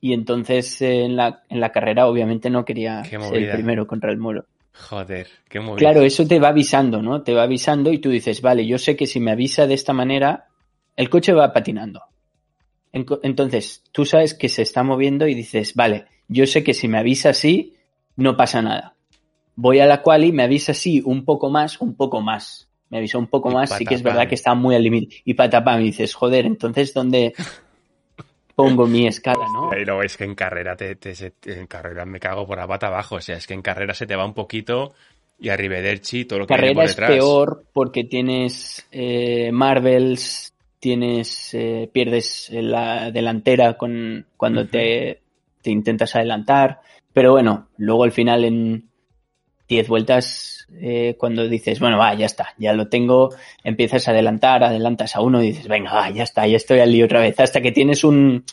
Y 0.00 0.14
entonces 0.14 0.82
eh, 0.82 1.04
en, 1.04 1.14
la, 1.14 1.44
en 1.48 1.60
la 1.60 1.70
carrera 1.70 2.08
obviamente 2.08 2.50
no 2.50 2.64
quería 2.64 3.04
ser 3.04 3.20
el 3.34 3.52
primero 3.52 3.86
contra 3.86 4.10
el 4.10 4.18
muro. 4.18 4.46
Joder, 4.74 5.28
qué 5.48 5.60
movida. 5.60 5.78
Claro, 5.78 6.02
eso 6.02 6.26
te 6.26 6.38
va 6.38 6.48
avisando, 6.48 7.02
¿no? 7.02 7.22
Te 7.22 7.34
va 7.34 7.42
avisando 7.42 7.92
y 7.92 7.98
tú 7.98 8.10
dices, 8.10 8.40
vale, 8.40 8.66
yo 8.66 8.78
sé 8.78 8.96
que 8.96 9.06
si 9.06 9.20
me 9.20 9.32
avisa 9.32 9.66
de 9.66 9.74
esta 9.74 9.92
manera, 9.92 10.48
el 10.96 11.10
coche 11.10 11.32
va 11.32 11.52
patinando. 11.52 12.02
Entonces, 12.92 13.82
tú 13.90 14.04
sabes 14.04 14.34
que 14.34 14.48
se 14.48 14.62
está 14.62 14.82
moviendo 14.82 15.26
y 15.26 15.34
dices, 15.34 15.74
vale, 15.74 16.06
yo 16.28 16.46
sé 16.46 16.62
que 16.62 16.74
si 16.74 16.88
me 16.88 16.98
avisa 16.98 17.30
así, 17.30 17.74
no 18.16 18.36
pasa 18.36 18.60
nada. 18.60 18.96
Voy 19.56 19.80
a 19.80 19.86
la 19.86 20.02
quali, 20.02 20.32
me 20.32 20.42
avisa 20.42 20.72
así 20.72 21.02
un 21.04 21.24
poco 21.24 21.50
más, 21.50 21.80
un 21.80 21.94
poco 21.94 22.20
más. 22.20 22.68
Me 22.90 22.98
avisó 22.98 23.18
un 23.18 23.28
poco 23.28 23.50
más, 23.50 23.70
sí 23.70 23.86
que 23.86 23.94
es 23.94 24.02
verdad 24.02 24.28
que 24.28 24.34
está 24.34 24.54
muy 24.54 24.74
al 24.74 24.82
límite. 24.82 25.16
Y 25.24 25.34
patapam, 25.34 25.80
y 25.80 25.84
dices, 25.84 26.14
joder, 26.14 26.44
entonces, 26.44 26.92
¿dónde 26.92 27.32
pongo 28.54 28.86
mi 28.86 29.06
escala, 29.06 29.46
no? 29.52 29.68
Pero 29.70 30.02
es 30.02 30.16
que 30.16 30.24
en 30.24 30.34
carrera, 30.34 30.76
te, 30.76 30.96
en 31.46 31.66
carrera 31.66 32.04
me 32.04 32.20
cago 32.20 32.46
por 32.46 32.58
la 32.58 32.66
pata 32.66 32.88
abajo. 32.88 33.16
O 33.16 33.20
sea, 33.20 33.36
es 33.36 33.46
que 33.46 33.54
en 33.54 33.62
carrera 33.62 33.94
se 33.94 34.06
te 34.06 34.16
va 34.16 34.24
un 34.24 34.34
poquito 34.34 34.92
y 35.38 35.48
arrivederci, 35.48 36.24
todo 36.24 36.40
lo 36.40 36.46
que 36.46 36.54
carrera 36.54 36.74
por 36.74 36.86
detrás. 36.86 37.10
es 37.10 37.16
peor 37.16 37.64
porque 37.72 38.04
tienes 38.04 38.86
eh, 38.92 39.50
Marvels, 39.52 40.54
tienes 40.78 41.52
eh, 41.54 41.90
pierdes 41.92 42.50
la 42.52 43.10
delantera 43.10 43.76
con 43.76 44.26
cuando 44.36 44.66
te, 44.66 45.20
te, 45.62 45.70
intentas 45.70 46.16
adelantar 46.16 46.80
pero 47.12 47.32
bueno 47.32 47.68
luego 47.76 48.02
al 48.02 48.10
final 48.10 48.44
en 48.44 48.88
10 49.72 49.88
vueltas 49.88 50.66
eh, 50.80 51.16
cuando 51.18 51.48
dices 51.48 51.80
bueno 51.80 51.98
va 51.98 52.14
ya 52.14 52.26
está 52.26 52.54
ya 52.58 52.72
lo 52.72 52.88
tengo 52.88 53.30
empiezas 53.64 54.06
a 54.06 54.10
adelantar 54.12 54.64
adelantas 54.64 55.16
a 55.16 55.20
uno 55.20 55.42
y 55.42 55.48
dices 55.48 55.68
venga 55.68 55.92
va 55.92 56.10
ya 56.10 56.22
está 56.22 56.46
ya 56.46 56.56
estoy 56.56 56.80
al 56.80 56.92
lío 56.92 57.06
otra 57.06 57.20
vez 57.20 57.38
hasta 57.40 57.60
que 57.60 57.72
tienes 57.72 58.04
un 58.04 58.44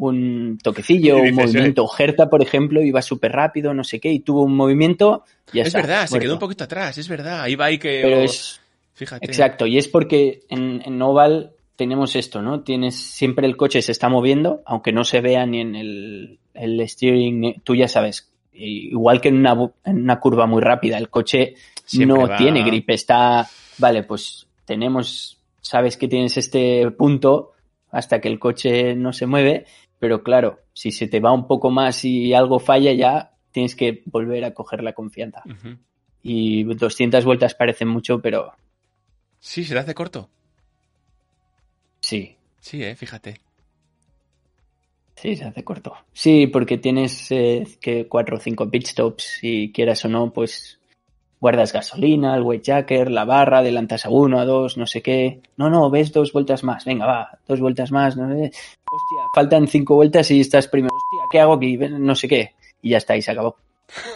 un 0.00 0.58
toquecillo, 0.62 1.18
un 1.18 1.34
movimiento. 1.34 1.86
Gerta, 1.86 2.30
por 2.30 2.40
ejemplo, 2.40 2.80
iba 2.80 3.02
súper 3.02 3.32
rápido, 3.32 3.74
no 3.74 3.84
sé 3.84 4.00
qué, 4.00 4.10
y 4.10 4.20
tuvo 4.20 4.44
un 4.44 4.56
movimiento. 4.56 5.24
Ya 5.52 5.62
es 5.62 5.74
verdad, 5.74 6.06
se 6.06 6.18
quedó 6.18 6.32
un 6.32 6.38
poquito 6.38 6.64
atrás, 6.64 6.96
es 6.96 7.06
verdad. 7.06 7.42
Ahí 7.42 7.54
va 7.54 7.66
ahí 7.66 7.76
que. 7.76 8.00
Pero 8.02 8.20
es. 8.20 8.62
Fíjate. 8.94 9.26
Exacto, 9.26 9.66
y 9.66 9.76
es 9.76 9.88
porque 9.88 10.40
en, 10.48 10.80
en 10.86 11.02
Oval 11.02 11.52
tenemos 11.76 12.16
esto, 12.16 12.42
¿no? 12.42 12.60
Tienes 12.60 12.96
siempre 12.96 13.46
el 13.46 13.56
coche 13.56 13.80
se 13.80 13.92
está 13.92 14.10
moviendo, 14.10 14.62
aunque 14.66 14.92
no 14.92 15.04
se 15.04 15.22
vea 15.22 15.46
ni 15.46 15.60
en 15.60 15.74
el, 15.74 16.38
el 16.52 16.86
steering, 16.86 17.62
tú 17.64 17.74
ya 17.74 17.88
sabes, 17.88 18.29
igual 18.60 19.20
que 19.20 19.28
en 19.28 19.38
una, 19.38 19.72
en 19.84 20.02
una 20.02 20.20
curva 20.20 20.46
muy 20.46 20.62
rápida, 20.62 20.98
el 20.98 21.08
coche 21.08 21.54
no 21.94 22.36
tiene 22.36 22.62
grip, 22.62 22.90
está, 22.90 23.48
vale, 23.78 24.02
pues 24.02 24.46
tenemos, 24.64 25.38
sabes 25.60 25.96
que 25.96 26.08
tienes 26.08 26.36
este 26.36 26.90
punto 26.92 27.52
hasta 27.90 28.20
que 28.20 28.28
el 28.28 28.38
coche 28.38 28.94
no 28.94 29.12
se 29.12 29.26
mueve, 29.26 29.66
pero 29.98 30.22
claro, 30.22 30.60
si 30.72 30.92
se 30.92 31.08
te 31.08 31.20
va 31.20 31.32
un 31.32 31.46
poco 31.46 31.70
más 31.70 32.04
y 32.04 32.34
algo 32.34 32.58
falla 32.58 32.92
ya, 32.92 33.32
tienes 33.50 33.74
que 33.74 34.02
volver 34.06 34.44
a 34.44 34.54
coger 34.54 34.82
la 34.82 34.92
confianza. 34.92 35.42
Y 36.22 36.64
200 36.64 37.24
vueltas 37.24 37.54
parecen 37.54 37.88
mucho, 37.88 38.20
pero... 38.20 38.52
Sí, 39.38 39.64
se 39.64 39.72
te 39.74 39.80
hace 39.80 39.94
corto. 39.94 40.28
Sí. 42.00 42.36
Sí, 42.60 42.82
eh, 42.82 42.94
fíjate. 42.94 43.40
Sí, 45.20 45.36
se 45.36 45.44
hace 45.44 45.62
corto. 45.62 45.94
Sí, 46.14 46.46
porque 46.46 46.78
tienes 46.78 47.30
eh, 47.30 47.66
que 47.78 48.08
cuatro 48.08 48.38
o 48.38 48.40
cinco 48.40 48.70
pit 48.70 48.86
stops 48.86 49.40
y 49.42 49.70
quieras 49.70 50.02
o 50.06 50.08
no, 50.08 50.32
pues 50.32 50.80
guardas 51.38 51.74
gasolina, 51.74 52.34
el 52.34 52.42
weight 52.42 52.64
jacker, 52.64 53.10
la 53.10 53.26
barra, 53.26 53.58
adelantas 53.58 54.06
a 54.06 54.08
uno, 54.08 54.40
a 54.40 54.46
dos, 54.46 54.78
no 54.78 54.86
sé 54.86 55.02
qué. 55.02 55.42
No, 55.58 55.68
no, 55.68 55.90
ves 55.90 56.14
dos 56.14 56.32
vueltas 56.32 56.64
más. 56.64 56.86
Venga, 56.86 57.04
va, 57.04 57.38
dos 57.46 57.60
vueltas 57.60 57.92
más. 57.92 58.16
No 58.16 58.28
sé. 58.28 58.44
Hostia, 58.44 59.22
faltan 59.34 59.68
cinco 59.68 59.94
vueltas 59.94 60.30
y 60.30 60.40
estás 60.40 60.68
primero. 60.68 60.94
Hostia, 60.94 61.28
¿qué 61.30 61.40
hago 61.40 61.52
aquí? 61.52 61.76
No 61.76 62.14
sé 62.14 62.26
qué. 62.26 62.54
Y 62.80 62.90
ya 62.90 62.96
está, 62.96 63.14
y 63.14 63.20
se 63.20 63.32
acabó. 63.32 63.56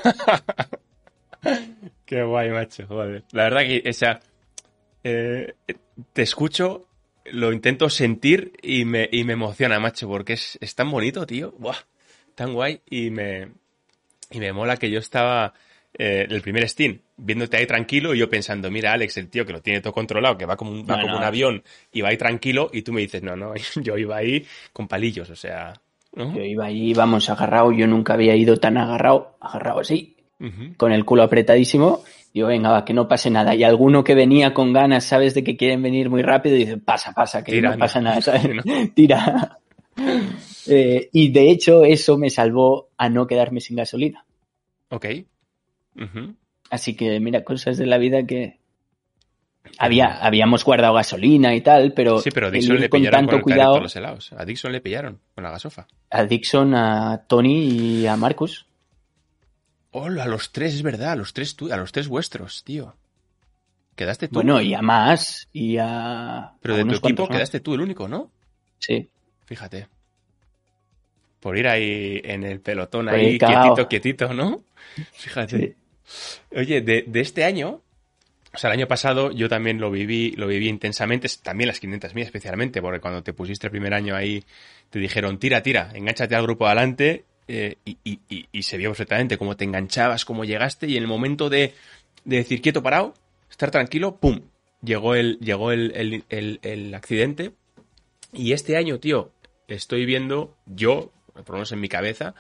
qué 2.07 2.23
guay, 2.23 2.49
macho, 2.49 2.87
joder. 2.87 3.25
La 3.33 3.45
verdad 3.45 3.61
que, 3.61 3.83
esa 3.85 4.21
eh, 5.03 5.53
te 6.15 6.23
escucho 6.23 6.87
lo 7.27 7.53
intento 7.53 7.89
sentir 7.91 8.53
y 8.63 8.85
me, 8.85 9.09
y 9.11 9.25
me 9.25 9.35
emociona, 9.35 9.81
macho, 9.81 10.09
porque 10.09 10.35
es, 10.35 10.59
es 10.61 10.75
tan 10.75 10.91
bonito, 10.91 11.27
tío. 11.27 11.53
Buah, 11.59 11.77
tan 12.35 12.53
guay. 12.53 12.81
Y 12.89 13.11
me, 13.11 13.49
y 14.31 14.39
me 14.39 14.53
mola 14.53 14.77
que 14.77 14.91
yo 14.91 14.99
estaba 14.99 15.55
eh, 15.97 16.27
el 16.29 16.43
primer 16.43 16.69
Steam 16.69 16.99
viéndote 17.17 17.57
ahí 17.57 17.67
tranquilo 17.67 18.15
y 18.15 18.19
yo 18.19 18.29
pensando, 18.29 18.71
mira, 18.71 18.93
Alex, 18.93 19.17
el 19.19 19.29
tío 19.29 19.47
que 19.47 19.53
lo 19.53 19.61
tiene 19.61 19.81
todo 19.81 19.93
controlado, 19.93 20.37
que 20.37 20.47
va 20.47 20.57
como 20.57 20.73
un, 20.73 20.85
va 20.85 21.01
como 21.01 21.17
un 21.17 21.23
avión 21.23 21.63
y 21.93 22.01
va 22.01 22.09
ahí 22.09 22.17
tranquilo, 22.17 22.71
y 22.73 22.83
tú 22.83 22.93
me 22.93 23.01
dices, 23.01 23.23
no, 23.23 23.37
no, 23.37 23.55
yo 23.77 23.97
iba 23.97 24.17
ahí 24.17 24.45
con 24.73 24.89
palillos, 24.89 25.31
o 25.31 25.37
sea. 25.37 25.73
Yo 26.17 26.43
iba 26.45 26.67
ahí, 26.67 26.95
vamos, 26.95 27.29
agarrado, 27.29 27.73
yo 27.73 27.89
nunca 27.89 28.15
había 28.15 28.37
ido 28.37 28.57
tan 28.57 28.77
agarrado, 28.77 29.37
agarrado 29.41 29.81
así, 29.81 30.14
con 30.77 30.93
el 30.93 31.05
culo 31.05 31.23
apretadísimo 31.23 32.03
Digo, 32.35 32.49
venga, 32.49 32.71
va, 32.71 32.85
que 32.85 32.93
no 32.93 33.07
pase 33.07 33.31
nada. 33.31 33.55
Y 33.55 33.63
alguno 33.63 34.03
que 34.03 34.17
venía 34.17 34.53
con 34.53 34.73
ganas, 34.73 35.05
sabes, 35.05 35.35
de 35.35 35.45
que 35.45 35.57
quieren 35.57 35.81
venir 35.81 36.11
muy 36.11 36.21
rápido, 36.21 36.57
dice, 36.57 36.79
pasa, 36.79 37.13
pasa, 37.13 37.45
que 37.45 37.63
no 37.63 37.79
pasa 37.79 38.01
nada, 38.01 38.21
¿sabes? 38.21 38.43
Tira. 38.95 39.61
Eh, 40.67 41.09
y 41.13 41.31
de 41.31 41.51
hecho, 41.53 41.85
eso 41.85 42.19
me 42.19 42.31
salvó 42.31 42.89
a 42.99 43.09
no 43.09 43.29
quedarme 43.29 43.61
sin 43.61 43.77
gasolina. 43.77 44.25
Ok. 44.89 45.07
Así 46.71 46.97
que, 46.97 47.21
mira, 47.21 47.45
cosas 47.45 47.79
de 47.79 47.87
la 47.87 47.99
vida 47.99 48.27
que. 48.27 48.59
Había, 49.79 50.19
habíamos 50.19 50.65
guardado 50.65 50.95
gasolina 50.95 51.55
y 51.55 51.61
tal, 51.61 51.93
pero. 51.93 52.19
Sí, 52.19 52.31
pero 52.35 52.49
a 52.49 52.51
Dixon 52.51 52.81
le 52.81 52.89
pillaron 52.89 53.29
con 53.29 53.41
cuidado. 53.43 53.79
los 53.79 53.95
helados. 53.95 54.33
A 54.33 54.45
Dixon 54.45 54.73
le 54.73 54.81
pillaron 54.81 55.21
con 55.35 55.45
la 55.45 55.51
gasofa. 55.51 55.87
A 56.11 56.25
Dixon, 56.25 56.75
a 56.75 57.25
Tony 57.29 58.01
y 58.03 58.07
a 58.09 58.17
Marcus. 58.17 58.67
Hola, 59.97 60.25
a 60.25 60.27
los 60.27 60.51
tres, 60.51 60.75
es 60.75 60.83
verdad, 60.83 61.13
a 61.13 61.15
los 61.17 61.33
tres, 61.33 61.55
a 61.71 61.77
los 61.77 61.93
tres 61.93 62.09
vuestros, 62.09 62.65
tío. 62.65 62.97
¿Quedaste 63.95 64.27
tú? 64.27 64.35
Bueno, 64.35 64.61
y 64.61 64.75
a 64.75 64.83
más, 64.83 65.49
y 65.53 65.77
a... 65.79 66.51
Pero 66.61 66.77
de 66.79 66.85
tu 66.85 66.95
equipo 66.97 67.29
quedaste 67.29 67.61
tú 67.61 67.75
el 67.75 67.81
único, 67.81 68.09
¿no? 68.09 68.29
Sí. 68.81 69.09
Fíjate. 69.47 69.87
Por 71.39 71.57
ir 71.57 71.69
ahí 71.69 72.21
en 72.25 72.43
el 72.43 72.59
pelotón, 72.59 73.09
ahí 73.09 73.39
quietito, 73.39 73.87
quietito, 73.89 74.35
¿no? 74.35 74.65
Fíjate. 75.13 75.77
Oye, 76.57 76.81
de, 76.81 77.05
de, 77.07 77.21
este 77.21 77.45
año, 77.45 77.81
o 78.53 78.59
sea, 78.59 78.71
el 78.71 78.81
año 78.81 78.89
pasado 78.89 79.31
yo 79.31 79.49
también 79.49 79.81
lo 79.81 79.93
viví, 79.93 80.33
lo 80.33 80.49
viví 80.49 80.69
intensamente, 80.69 81.29
también 81.41 81.69
las 81.69 81.79
500 81.79 82.17
mil 82.17 82.25
especialmente, 82.25 82.83
porque 82.83 82.99
cuando 82.99 83.23
te 83.23 83.33
pusiste 83.33 83.69
el 83.69 83.71
primer 83.71 83.95
año 83.95 84.17
ahí, 84.17 84.43
te 84.91 84.99
dijeron, 84.99 85.39
tira, 85.39 85.63
tira, 85.63 85.93
enganchate 85.95 86.35
al 86.35 86.43
grupo 86.43 86.67
adelante 86.67 87.27
eh, 87.47 87.77
y, 87.85 88.63
se 88.63 88.79
vio 88.79 88.91
perfectamente 88.91 89.37
cómo 89.37 89.57
te 89.57 89.65
enganchabas, 89.65 90.25
cómo 90.25 90.45
llegaste 90.45 90.87
y 90.87 90.97
en 90.97 91.03
el 91.03 91.09
momento 91.09 91.51
de, 91.51 91.75
decir 92.25 92.63
quieto 92.63 92.83
parado, 92.83 93.15
estar 93.51 93.71
tranquilo, 93.71 94.17
¡pum! 94.17 94.41
Llegó 94.83 95.15
el, 95.15 95.39
llegó 95.41 95.73
el, 95.73 96.93
accidente 96.95 97.53
y 98.33 98.53
este 98.53 98.77
año, 98.77 98.99
tío, 98.99 99.33
estoy 99.69 100.07
viendo, 100.07 100.57
yo, 100.67 101.13
por 101.35 101.51
lo 101.51 101.55
menos 101.55 101.73
en 101.73 101.81
mi 101.81 101.89
cabeza, 101.89 102.35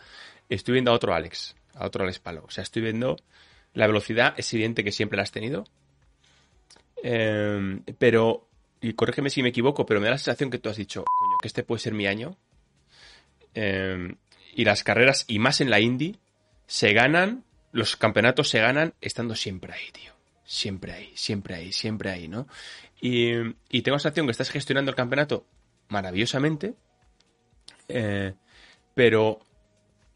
estoy 0.48 0.72
viendo 0.72 0.90
a 0.90 0.94
otro 0.94 1.14
Alex, 1.14 1.55
a 1.74 1.86
otro 1.86 2.05
Alex 2.05 2.18
Palo. 2.18 2.44
O 2.46 2.50
sea, 2.50 2.62
estoy 2.62 2.82
viendo 2.82 3.16
la 3.74 3.86
velocidad, 3.86 4.34
es 4.36 4.52
evidente 4.55 4.84
que 4.84 4.92
siempre 4.92 5.16
la 5.16 5.22
has 5.22 5.32
tenido. 5.32 5.64
Em, 7.02 7.82
pero, 7.98 8.48
y 8.80 8.94
corrígeme 8.94 9.30
si 9.30 9.42
me 9.42 9.50
equivoco, 9.50 9.84
pero 9.84 10.00
me 10.00 10.07
da 10.07 10.12
la 10.12 10.18
sensación 10.18 10.50
que 10.50 10.59
tú 10.59 10.68
has 10.70 10.76
dicho, 10.76 11.05
coño, 11.05 11.36
que 11.40 11.48
este 11.48 11.62
puede 11.62 11.80
ser 11.80 11.94
mi 11.94 12.07
año. 12.07 12.36
Eh, 13.55 14.14
y 14.55 14.64
las 14.64 14.84
carreras, 14.84 15.24
y 15.26 15.38
más 15.38 15.61
en 15.61 15.70
la 15.70 15.80
Indy, 15.80 16.16
se 16.66 16.92
ganan, 16.92 17.44
los 17.72 17.96
campeonatos 17.96 18.48
se 18.48 18.61
ganan 18.61 18.94
estando 19.00 19.34
siempre 19.34 19.72
ahí, 19.72 19.90
tío. 19.92 20.12
Siempre 20.44 20.92
ahí, 20.92 21.11
siempre 21.14 21.55
ahí, 21.55 21.72
siempre 21.72 22.11
ahí, 22.11 22.28
¿no? 22.28 22.46
Y, 23.00 23.32
y 23.70 23.82
tengo 23.82 23.96
la 23.96 24.00
sensación 24.00 24.26
que 24.26 24.32
estás 24.32 24.50
gestionando 24.50 24.90
el 24.90 24.96
campeonato 24.96 25.46
maravillosamente, 25.88 26.74
eh, 27.88 28.34
pero 28.94 29.40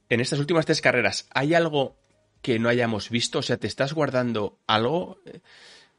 en 0.08 0.20
estas 0.20 0.38
últimas 0.38 0.66
tres 0.66 0.80
carreras, 0.80 1.28
¿hay 1.32 1.54
algo 1.54 1.96
que 2.42 2.58
no 2.58 2.68
hayamos 2.68 3.10
visto? 3.10 3.40
O 3.40 3.42
sea, 3.42 3.56
¿te 3.56 3.66
estás 3.66 3.92
guardando 3.92 4.58
algo? 4.66 5.18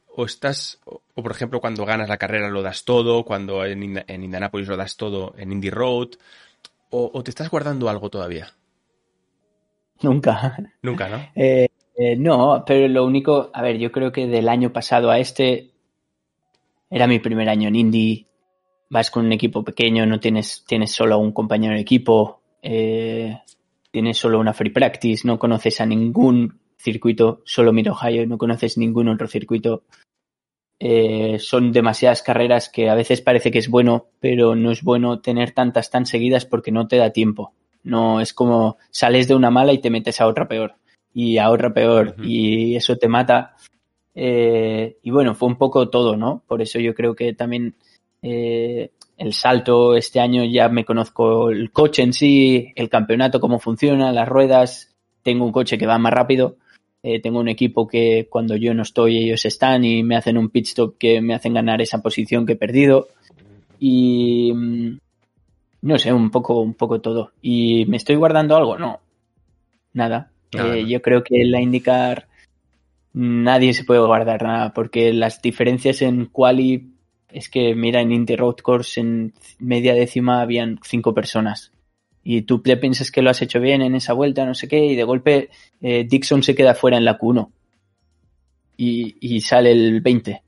¿O 0.08 0.24
estás, 0.24 0.80
o, 0.84 1.02
por 1.14 1.30
ejemplo, 1.30 1.60
cuando 1.60 1.84
ganas 1.84 2.08
la 2.08 2.16
carrera 2.16 2.48
lo 2.48 2.62
das 2.62 2.84
todo, 2.84 3.24
cuando 3.24 3.64
en, 3.64 4.02
en 4.06 4.24
Indianapolis 4.24 4.68
lo 4.68 4.76
das 4.76 4.96
todo, 4.96 5.34
en 5.36 5.52
Indy 5.52 5.70
Road? 5.70 6.10
O, 6.90 7.22
te 7.22 7.30
estás 7.30 7.50
guardando 7.50 7.88
algo 7.88 8.10
todavía? 8.10 8.48
Nunca. 10.02 10.56
Nunca, 10.82 11.08
¿no? 11.08 11.18
Eh, 11.34 11.68
eh, 11.96 12.16
no, 12.16 12.64
pero 12.66 12.88
lo 12.88 13.04
único, 13.04 13.50
a 13.52 13.62
ver, 13.62 13.78
yo 13.78 13.92
creo 13.92 14.10
que 14.10 14.26
del 14.26 14.48
año 14.48 14.72
pasado 14.72 15.10
a 15.10 15.18
este 15.18 15.70
era 16.88 17.06
mi 17.06 17.18
primer 17.18 17.48
año 17.48 17.68
en 17.68 17.76
Indy. 17.76 18.26
Vas 18.88 19.10
con 19.10 19.26
un 19.26 19.32
equipo 19.32 19.62
pequeño, 19.62 20.06
no 20.06 20.18
tienes, 20.18 20.64
tienes 20.66 20.92
solo 20.92 21.18
un 21.18 21.32
compañero 21.32 21.74
de 21.74 21.80
equipo. 21.80 22.40
Eh, 22.62 23.38
tienes 23.90 24.18
solo 24.18 24.40
una 24.40 24.52
free 24.52 24.70
practice, 24.70 25.26
no 25.26 25.38
conoces 25.38 25.80
a 25.80 25.86
ningún 25.86 26.60
circuito, 26.76 27.42
solo 27.44 27.72
Mid 27.72 27.90
Ohio, 27.90 28.26
no 28.26 28.38
conoces 28.38 28.78
ningún 28.78 29.08
otro 29.08 29.28
circuito. 29.28 29.82
Eh, 30.82 31.38
son 31.38 31.72
demasiadas 31.72 32.22
carreras 32.22 32.70
que 32.70 32.88
a 32.88 32.94
veces 32.94 33.20
parece 33.20 33.50
que 33.50 33.58
es 33.58 33.68
bueno, 33.68 34.06
pero 34.18 34.54
no 34.54 34.70
es 34.70 34.82
bueno 34.82 35.20
tener 35.20 35.52
tantas 35.52 35.90
tan 35.90 36.06
seguidas 36.06 36.46
porque 36.46 36.72
no 36.72 36.88
te 36.88 36.96
da 36.96 37.10
tiempo. 37.10 37.52
No 37.82 38.20
es 38.20 38.32
como 38.32 38.78
sales 38.90 39.28
de 39.28 39.34
una 39.34 39.50
mala 39.50 39.74
y 39.74 39.78
te 39.78 39.90
metes 39.90 40.20
a 40.22 40.26
otra 40.26 40.48
peor 40.48 40.74
y 41.12 41.36
a 41.36 41.50
otra 41.50 41.72
peor 41.74 42.14
y 42.22 42.76
eso 42.76 42.96
te 42.96 43.08
mata. 43.08 43.56
Eh, 44.14 44.96
y 45.02 45.10
bueno, 45.10 45.34
fue 45.34 45.48
un 45.48 45.56
poco 45.56 45.90
todo, 45.90 46.16
¿no? 46.16 46.42
Por 46.46 46.62
eso 46.62 46.78
yo 46.78 46.94
creo 46.94 47.14
que 47.14 47.34
también 47.34 47.74
eh, 48.22 48.90
el 49.18 49.34
salto 49.34 49.94
este 49.96 50.18
año 50.18 50.44
ya 50.44 50.70
me 50.70 50.86
conozco 50.86 51.50
el 51.50 51.70
coche 51.72 52.02
en 52.02 52.14
sí, 52.14 52.72
el 52.74 52.88
campeonato, 52.88 53.38
cómo 53.38 53.58
funciona, 53.58 54.12
las 54.12 54.28
ruedas. 54.28 54.94
Tengo 55.22 55.44
un 55.44 55.52
coche 55.52 55.76
que 55.76 55.86
va 55.86 55.98
más 55.98 56.14
rápido. 56.14 56.56
Eh, 57.02 57.20
tengo 57.20 57.40
un 57.40 57.48
equipo 57.48 57.88
que 57.88 58.26
cuando 58.28 58.56
yo 58.56 58.74
no 58.74 58.82
estoy 58.82 59.18
ellos 59.18 59.44
están 59.46 59.84
y 59.84 60.02
me 60.02 60.16
hacen 60.16 60.36
un 60.36 60.50
pit 60.50 60.66
stop 60.66 60.98
que 60.98 61.22
me 61.22 61.34
hacen 61.34 61.54
ganar 61.54 61.80
esa 61.80 62.02
posición 62.02 62.44
que 62.44 62.52
he 62.52 62.56
perdido. 62.56 63.08
Y 63.78 64.52
mm, 64.54 64.98
no 65.82 65.98
sé, 65.98 66.12
un 66.12 66.30
poco, 66.30 66.60
un 66.60 66.74
poco 66.74 67.00
todo. 67.00 67.32
¿Y 67.40 67.86
me 67.86 67.96
estoy 67.96 68.16
guardando 68.16 68.56
algo? 68.56 68.78
No. 68.78 69.00
Nada. 69.94 70.30
Eh, 70.52 70.84
yo 70.86 71.00
creo 71.00 71.22
que 71.22 71.44
la 71.44 71.60
IndyCar 71.60 72.26
nadie 73.12 73.72
se 73.74 73.84
puede 73.84 74.00
guardar 74.00 74.42
nada, 74.42 74.72
porque 74.72 75.12
las 75.12 75.42
diferencias 75.42 76.02
en 76.02 76.26
quali 76.26 76.92
es 77.30 77.48
que, 77.48 77.74
mira, 77.74 78.00
en 78.00 78.12
Indy 78.12 78.36
Road 78.36 78.56
Course 78.56 79.00
en 79.00 79.32
media 79.58 79.94
décima 79.94 80.40
habían 80.42 80.78
cinco 80.82 81.14
personas. 81.14 81.72
Y 82.22 82.42
tú 82.42 82.60
te 82.60 82.76
piensas 82.76 83.10
que 83.10 83.22
lo 83.22 83.30
has 83.30 83.42
hecho 83.42 83.60
bien 83.60 83.82
en 83.82 83.94
esa 83.94 84.12
vuelta, 84.12 84.44
no 84.44 84.54
sé 84.54 84.68
qué, 84.68 84.84
y 84.84 84.94
de 84.94 85.04
golpe 85.04 85.50
eh, 85.80 86.04
Dixon 86.08 86.42
se 86.42 86.54
queda 86.54 86.74
fuera 86.74 86.96
en 86.96 87.04
la 87.04 87.18
Q1. 87.18 87.50
Y, 88.76 89.16
y 89.20 89.40
sale 89.40 89.72
el 89.72 90.00
20 90.00 90.42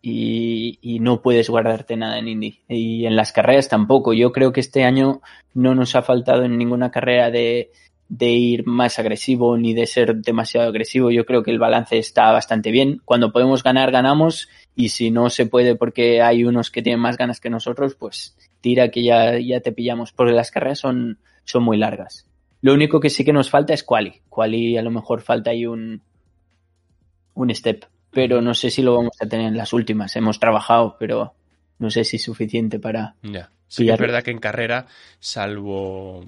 y, 0.00 0.98
no 1.00 1.22
puedes 1.22 1.50
guardarte 1.50 1.96
nada 1.96 2.18
en 2.18 2.28
Indy. 2.28 2.60
Y 2.68 3.06
en 3.06 3.16
las 3.16 3.32
carreras 3.32 3.68
tampoco. 3.68 4.12
Yo 4.12 4.32
creo 4.32 4.52
que 4.52 4.60
este 4.60 4.84
año 4.84 5.20
no 5.54 5.74
nos 5.74 5.94
ha 5.96 6.02
faltado 6.02 6.44
en 6.44 6.56
ninguna 6.56 6.90
carrera 6.90 7.30
de, 7.30 7.70
de 8.08 8.30
ir 8.30 8.66
más 8.66 8.98
agresivo 8.98 9.56
ni 9.58 9.74
de 9.74 9.86
ser 9.86 10.16
demasiado 10.16 10.68
agresivo. 10.68 11.10
Yo 11.10 11.26
creo 11.26 11.42
que 11.42 11.50
el 11.50 11.58
balance 11.58 11.98
está 11.98 12.32
bastante 12.32 12.70
bien. 12.70 13.00
Cuando 13.04 13.32
podemos 13.32 13.62
ganar, 13.62 13.90
ganamos. 13.90 14.48
Y 14.74 14.90
si 14.90 15.10
no 15.10 15.30
se 15.30 15.46
puede 15.46 15.76
porque 15.76 16.22
hay 16.22 16.44
unos 16.44 16.70
que 16.70 16.82
tienen 16.82 17.00
más 17.00 17.16
ganas 17.16 17.40
que 17.40 17.50
nosotros, 17.50 17.94
pues 17.94 18.36
tira 18.60 18.90
que 18.90 19.02
ya, 19.02 19.38
ya 19.38 19.60
te 19.60 19.72
pillamos. 19.72 20.12
Porque 20.12 20.32
las 20.32 20.50
carreras 20.50 20.78
son, 20.78 21.18
son 21.44 21.62
muy 21.62 21.76
largas. 21.76 22.26
Lo 22.60 22.74
único 22.74 22.98
que 23.00 23.10
sí 23.10 23.24
que 23.24 23.32
nos 23.32 23.50
falta 23.50 23.74
es 23.74 23.84
quali. 23.84 24.20
Quali 24.28 24.76
a 24.76 24.82
lo 24.82 24.90
mejor 24.90 25.20
falta 25.20 25.50
ahí 25.50 25.66
un, 25.66 26.02
un 27.34 27.54
step 27.54 27.84
pero 28.10 28.40
no 28.40 28.54
sé 28.54 28.70
si 28.70 28.82
lo 28.82 28.96
vamos 28.96 29.16
a 29.20 29.26
tener 29.26 29.46
en 29.46 29.56
las 29.56 29.72
últimas. 29.72 30.16
Hemos 30.16 30.40
trabajado, 30.40 30.96
pero 30.98 31.34
no 31.78 31.90
sé 31.90 32.04
si 32.04 32.16
es 32.16 32.22
suficiente 32.22 32.78
para. 32.78 33.14
Ya. 33.22 33.50
Sí, 33.68 33.88
es 33.88 33.98
verdad 33.98 34.22
que 34.22 34.30
en 34.30 34.38
carrera, 34.38 34.86
salvo. 35.20 36.24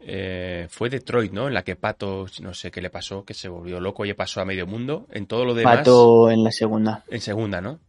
Eh, 0.00 0.66
fue 0.70 0.88
Detroit, 0.90 1.32
¿no? 1.32 1.48
En 1.48 1.54
la 1.54 1.64
que 1.64 1.76
Pato, 1.76 2.26
no 2.40 2.54
sé 2.54 2.70
qué 2.70 2.80
le 2.80 2.90
pasó, 2.90 3.24
que 3.24 3.34
se 3.34 3.48
volvió 3.48 3.80
loco 3.80 4.04
y 4.04 4.12
pasó 4.14 4.40
a 4.40 4.44
medio 4.44 4.66
mundo. 4.66 5.06
En 5.10 5.26
todo 5.26 5.44
lo 5.44 5.54
demás. 5.54 5.78
Pato 5.78 6.30
en 6.30 6.44
la 6.44 6.52
segunda. 6.52 7.04
En 7.08 7.20
segunda, 7.20 7.60
¿no? 7.60 7.80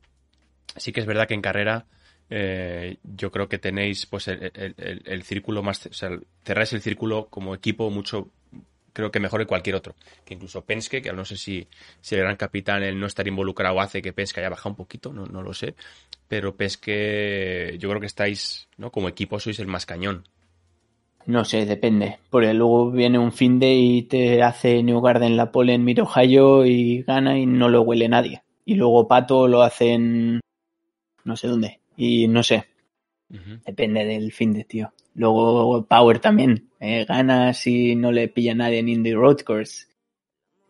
Sí 0.76 0.92
que 0.92 1.00
es 1.00 1.06
verdad 1.06 1.28
que 1.28 1.34
en 1.34 1.42
carrera 1.42 1.86
eh, 2.30 2.98
yo 3.04 3.32
creo 3.32 3.48
que 3.48 3.58
tenéis 3.58 4.06
pues 4.06 4.28
el, 4.28 4.52
el, 4.54 5.24
círculo 5.24 5.64
más, 5.64 5.88
o 5.88 5.94
sea, 5.94 6.12
cerráis 6.44 6.74
el 6.74 6.82
círculo 6.82 7.28
como 7.28 7.56
equipo 7.56 7.90
mucho 7.90 8.30
creo 8.94 9.12
que 9.12 9.20
mejor 9.20 9.40
que 9.40 9.48
cualquier 9.48 9.76
otro. 9.76 9.96
Que 10.26 10.34
incluso 10.34 10.64
Penske, 10.64 11.02
que 11.02 11.14
no 11.14 11.26
sé 11.26 11.38
si, 11.38 11.68
si 12.02 12.16
el 12.16 12.22
gran 12.22 12.36
capitán, 12.36 12.84
el 12.84 13.00
no 13.00 13.08
estar 13.08 13.28
involucrado 13.28 13.80
hace 13.80 14.02
que 14.02 14.14
Penske 14.14 14.42
haya 14.42 14.50
bajado 14.50 14.72
un 14.72 14.76
poquito, 14.76 15.14
no, 15.14 15.26
no 15.26 15.42
lo 15.42 15.54
sé. 15.54 15.76
Pero 16.28 16.56
Penske, 16.56 17.78
yo 17.80 17.90
creo 17.90 18.02
que 18.02 18.08
estáis, 18.08 18.68
¿no? 18.78 18.92
Como 18.92 19.10
equipo 19.10 19.40
sois 19.40 19.60
el 19.60 19.68
más 19.68 19.86
cañón. 19.86 20.28
No 21.30 21.46
sé, 21.46 21.68
depende. 21.68 22.18
Porque 22.32 22.56
luego 22.56 22.90
viene 22.90 23.20
un 23.20 23.32
fin 23.32 23.60
de 23.60 23.76
y 23.76 24.02
te 24.02 24.42
hace 24.42 24.82
New 24.82 25.00
Garden 25.00 25.38
la 25.38 25.52
pole 25.52 25.76
en 25.76 25.84
Mirohayo 25.84 26.66
y 26.66 27.04
gana 27.04 27.38
y 27.38 27.46
no 27.46 27.70
lo 27.70 27.84
huele 27.84 28.10
nadie. 28.10 28.42
Y 28.66 28.74
luego 28.74 29.08
Pato 29.08 29.48
lo 29.48 29.62
hacen 29.62 30.40
no 31.24 31.36
sé 31.36 31.48
dónde. 31.48 31.82
Y 31.96 32.28
no 32.28 32.42
sé. 32.42 32.66
Depende 33.64 34.06
del 34.06 34.32
fin 34.32 34.54
de, 34.54 34.64
tío. 34.64 34.92
Luego 35.14 35.86
Power 35.86 36.18
también. 36.18 36.70
Eh, 36.80 37.06
gana 37.08 37.54
si 37.54 37.96
no 37.96 38.12
le 38.12 38.28
pilla 38.30 38.56
nadie 38.56 38.80
en 38.80 38.90
Indy 38.90 39.14
Road 39.14 39.42
Course. 39.42 39.86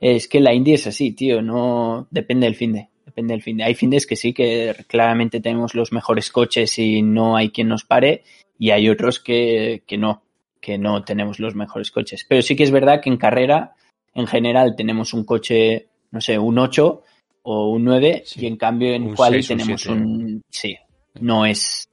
Es 0.01 0.27
que 0.27 0.41
la 0.41 0.53
Indy 0.53 0.73
es 0.73 0.87
así, 0.87 1.13
tío. 1.13 1.41
No 1.41 2.09
depende 2.11 2.47
del 2.47 2.55
fin 2.55 2.73
de. 2.73 2.89
Depende 3.05 3.33
del 3.33 3.43
fin 3.43 3.55
de. 3.55 3.63
Hay 3.63 3.75
findes 3.75 4.05
que 4.05 4.17
sí, 4.17 4.33
que 4.33 4.75
claramente 4.87 5.39
tenemos 5.39 5.73
los 5.73 5.93
mejores 5.93 6.29
coches 6.29 6.77
y 6.79 7.01
no 7.01 7.37
hay 7.37 7.49
quien 7.49 7.69
nos 7.69 7.85
pare. 7.85 8.23
Y 8.57 8.71
hay 8.71 8.89
otros 8.89 9.21
que, 9.21 9.83
que 9.87 9.97
no, 9.97 10.23
que 10.59 10.77
no 10.77 11.03
tenemos 11.03 11.39
los 11.39 11.55
mejores 11.55 11.91
coches. 11.91 12.25
Pero 12.27 12.41
sí 12.41 12.55
que 12.55 12.63
es 12.63 12.71
verdad 12.71 13.01
que 13.01 13.09
en 13.09 13.17
carrera, 13.17 13.75
en 14.13 14.27
general, 14.27 14.75
tenemos 14.75 15.13
un 15.13 15.23
coche, 15.23 15.87
no 16.11 16.21
sé, 16.21 16.37
un 16.37 16.57
8 16.57 17.03
o 17.43 17.69
un 17.69 17.83
9 17.83 18.23
y 18.35 18.45
en 18.45 18.57
cambio 18.57 18.93
en 18.93 19.15
quali 19.15 19.43
tenemos 19.43 19.85
un... 19.85 20.41
Sí, 20.49 20.77
no 21.19 21.45
es 21.45 21.89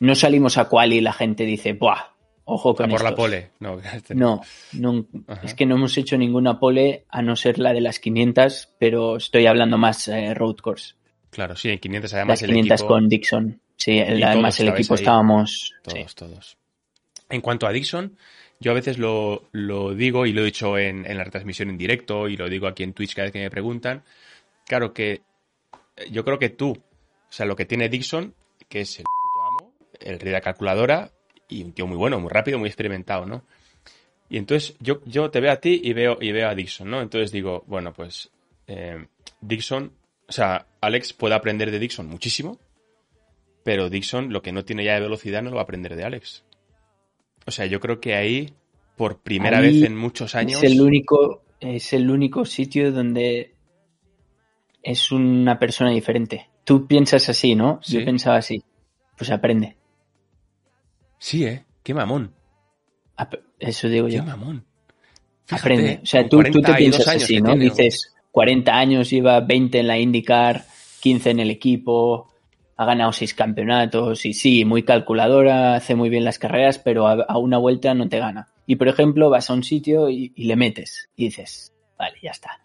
no 0.00 0.14
salimos 0.14 0.58
a 0.58 0.68
cual 0.68 0.92
y 0.92 1.00
la 1.00 1.12
gente 1.12 1.44
dice, 1.44 1.72
¡buah! 1.72 2.14
Ojo 2.44 2.74
con 2.74 2.86
a 2.86 2.88
por 2.88 3.04
la 3.04 3.14
pole. 3.14 3.50
No, 3.60 3.78
no, 4.14 4.40
no 4.72 5.06
es 5.42 5.54
que 5.54 5.66
no 5.66 5.74
hemos 5.74 5.98
hecho 5.98 6.16
ninguna 6.16 6.58
pole 6.58 7.04
a 7.10 7.20
no 7.20 7.36
ser 7.36 7.58
la 7.58 7.74
de 7.74 7.82
las 7.82 7.98
500, 7.98 8.76
pero 8.78 9.16
estoy 9.16 9.46
hablando 9.46 9.76
más 9.76 10.08
eh, 10.08 10.32
road 10.32 10.56
course. 10.56 10.94
Claro, 11.28 11.56
sí, 11.56 11.68
en 11.68 11.78
500 11.78 12.14
además 12.14 12.40
las 12.40 12.48
500 12.48 12.84
con 12.84 13.08
Dixon. 13.08 13.60
Sí, 13.76 14.00
además 14.00 14.58
el 14.60 14.68
equipo 14.68 14.94
estábamos... 14.94 15.74
Todos, 15.82 16.14
todos. 16.14 16.56
En 17.30 17.40
cuanto 17.40 17.66
a 17.66 17.72
Dixon, 17.72 18.16
yo 18.60 18.72
a 18.72 18.74
veces 18.74 18.98
lo, 18.98 19.48
lo 19.52 19.94
digo 19.94 20.26
y 20.26 20.32
lo 20.32 20.42
he 20.42 20.46
dicho 20.46 20.78
en, 20.78 21.04
en, 21.04 21.18
la 21.18 21.24
retransmisión 21.24 21.70
en 21.70 21.78
directo 21.78 22.28
y 22.28 22.36
lo 22.36 22.48
digo 22.48 22.66
aquí 22.66 22.82
en 22.82 22.94
Twitch 22.94 23.14
cada 23.14 23.26
vez 23.26 23.32
que 23.32 23.40
me 23.40 23.50
preguntan. 23.50 24.02
Claro 24.66 24.92
que 24.92 25.12
eh, 25.12 25.20
yo 26.10 26.24
creo 26.24 26.38
que 26.38 26.48
tú, 26.48 26.70
o 26.70 27.32
sea, 27.32 27.46
lo 27.46 27.56
que 27.56 27.66
tiene 27.66 27.88
Dixon, 27.88 28.34
que 28.68 28.80
es 28.80 28.98
el 28.98 29.04
el 30.00 30.18
rey 30.18 30.26
de 30.26 30.32
la 30.32 30.40
calculadora 30.40 31.10
y 31.48 31.62
un 31.62 31.72
tío 31.72 31.86
muy 31.86 31.96
bueno, 31.96 32.20
muy 32.20 32.30
rápido, 32.30 32.58
muy 32.58 32.68
experimentado, 32.68 33.26
¿no? 33.26 33.44
Y 34.28 34.36
entonces 34.36 34.76
yo, 34.80 35.00
yo 35.06 35.30
te 35.30 35.40
veo 35.40 35.52
a 35.52 35.56
ti 35.56 35.80
y 35.82 35.92
veo, 35.92 36.18
y 36.20 36.32
veo 36.32 36.48
a 36.48 36.54
Dixon, 36.54 36.90
¿no? 36.90 37.00
Entonces 37.00 37.32
digo, 37.32 37.64
bueno, 37.66 37.92
pues 37.92 38.30
eh, 38.66 39.06
Dixon, 39.40 39.92
o 40.28 40.32
sea, 40.32 40.66
Alex 40.80 41.14
puede 41.14 41.34
aprender 41.34 41.70
de 41.70 41.78
Dixon 41.78 42.06
muchísimo, 42.06 42.58
pero 43.64 43.88
Dixon 43.88 44.32
lo 44.32 44.42
que 44.42 44.52
no 44.52 44.64
tiene 44.64 44.84
ya 44.84 44.94
de 44.94 45.00
velocidad 45.00 45.42
no 45.42 45.50
lo 45.50 45.56
va 45.56 45.62
a 45.62 45.64
aprender 45.64 45.96
de 45.96 46.04
Alex. 46.04 46.44
O 47.48 47.50
sea, 47.50 47.64
yo 47.64 47.80
creo 47.80 47.98
que 47.98 48.14
ahí, 48.14 48.52
por 48.94 49.22
primera 49.22 49.58
vez 49.58 49.82
en 49.82 49.96
muchos 49.96 50.34
años... 50.34 50.62
Es 50.62 50.70
el 50.70 50.82
único, 50.82 51.44
es 51.60 51.94
el 51.94 52.10
único 52.10 52.44
sitio 52.44 52.92
donde 52.92 53.54
es 54.82 55.10
una 55.12 55.58
persona 55.58 55.90
diferente. 55.90 56.50
Tú 56.64 56.86
piensas 56.86 57.26
así, 57.30 57.54
¿no? 57.54 57.80
Yo 57.86 58.04
pensaba 58.04 58.36
así. 58.36 58.62
Pues 59.16 59.30
aprende. 59.30 59.78
Sí, 61.18 61.46
¿eh? 61.46 61.64
Qué 61.82 61.94
mamón. 61.94 62.34
Eso 63.58 63.88
digo 63.88 64.08
yo. 64.08 64.20
Qué 64.20 64.26
mamón. 64.26 64.66
Aprende. 65.48 66.00
O 66.02 66.06
sea, 66.06 66.28
tú, 66.28 66.42
tú 66.52 66.60
te 66.60 66.74
piensas 66.74 67.08
así, 67.08 67.40
¿no? 67.40 67.56
Dices, 67.56 68.14
40 68.30 68.76
años, 68.76 69.08
lleva 69.08 69.40
20 69.40 69.78
en 69.78 69.86
la 69.86 69.98
IndyCar, 69.98 70.66
15 71.00 71.30
en 71.30 71.40
el 71.40 71.50
equipo, 71.50 72.28
ha 72.78 72.84
ganado 72.84 73.12
6 73.12 73.34
campeonatos 73.34 74.24
y 74.24 74.32
sí, 74.32 74.64
muy 74.64 74.84
calculadora, 74.84 75.74
hace 75.74 75.96
muy 75.96 76.08
bien 76.08 76.24
las 76.24 76.38
carreras, 76.38 76.78
pero 76.78 77.08
a, 77.08 77.36
una 77.36 77.58
vuelta 77.58 77.92
no 77.92 78.08
te 78.08 78.20
gana. 78.20 78.46
Y 78.66 78.76
por 78.76 78.86
ejemplo, 78.86 79.30
vas 79.30 79.50
a 79.50 79.54
un 79.54 79.64
sitio 79.64 80.08
y, 80.08 80.32
le 80.36 80.54
metes 80.54 81.10
y 81.16 81.24
dices, 81.24 81.74
vale, 81.98 82.16
ya 82.22 82.30
está. 82.30 82.60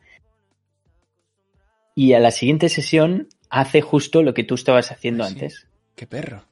Y 1.95 2.13
a 2.13 2.19
la 2.19 2.29
siguiente 2.29 2.69
sesión 2.69 3.27
hace 3.49 3.81
justo 3.81 4.21
lo 4.21 4.35
que 4.35 4.43
tú 4.43 4.53
estabas 4.53 4.91
haciendo 4.91 5.23
antes. 5.23 5.67
Qué 5.95 6.05
perro. 6.05 6.43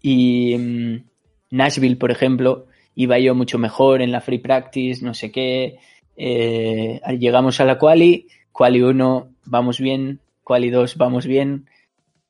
Y, 0.00 0.56
mm, 0.56 1.04
Nashville, 1.50 1.96
por 1.96 2.12
ejemplo, 2.12 2.68
iba 2.94 3.18
yo 3.18 3.34
mucho 3.34 3.58
mejor 3.58 4.00
en 4.00 4.12
la 4.12 4.20
free 4.20 4.38
practice, 4.38 5.04
no 5.04 5.14
sé 5.14 5.32
qué. 5.32 5.78
Eh, 6.16 7.00
llegamos 7.18 7.60
a 7.60 7.64
la 7.64 7.78
quali, 7.78 8.28
quali 8.52 8.80
1 8.80 9.28
vamos 9.46 9.80
bien, 9.80 10.20
quali 10.44 10.70
2 10.70 10.96
vamos 10.98 11.26
bien, 11.26 11.66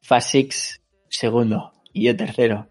fast 0.02 0.30
6 0.30 0.82
segundo 1.08 1.72
y 1.92 2.04
yo 2.04 2.16
tercero. 2.16 2.68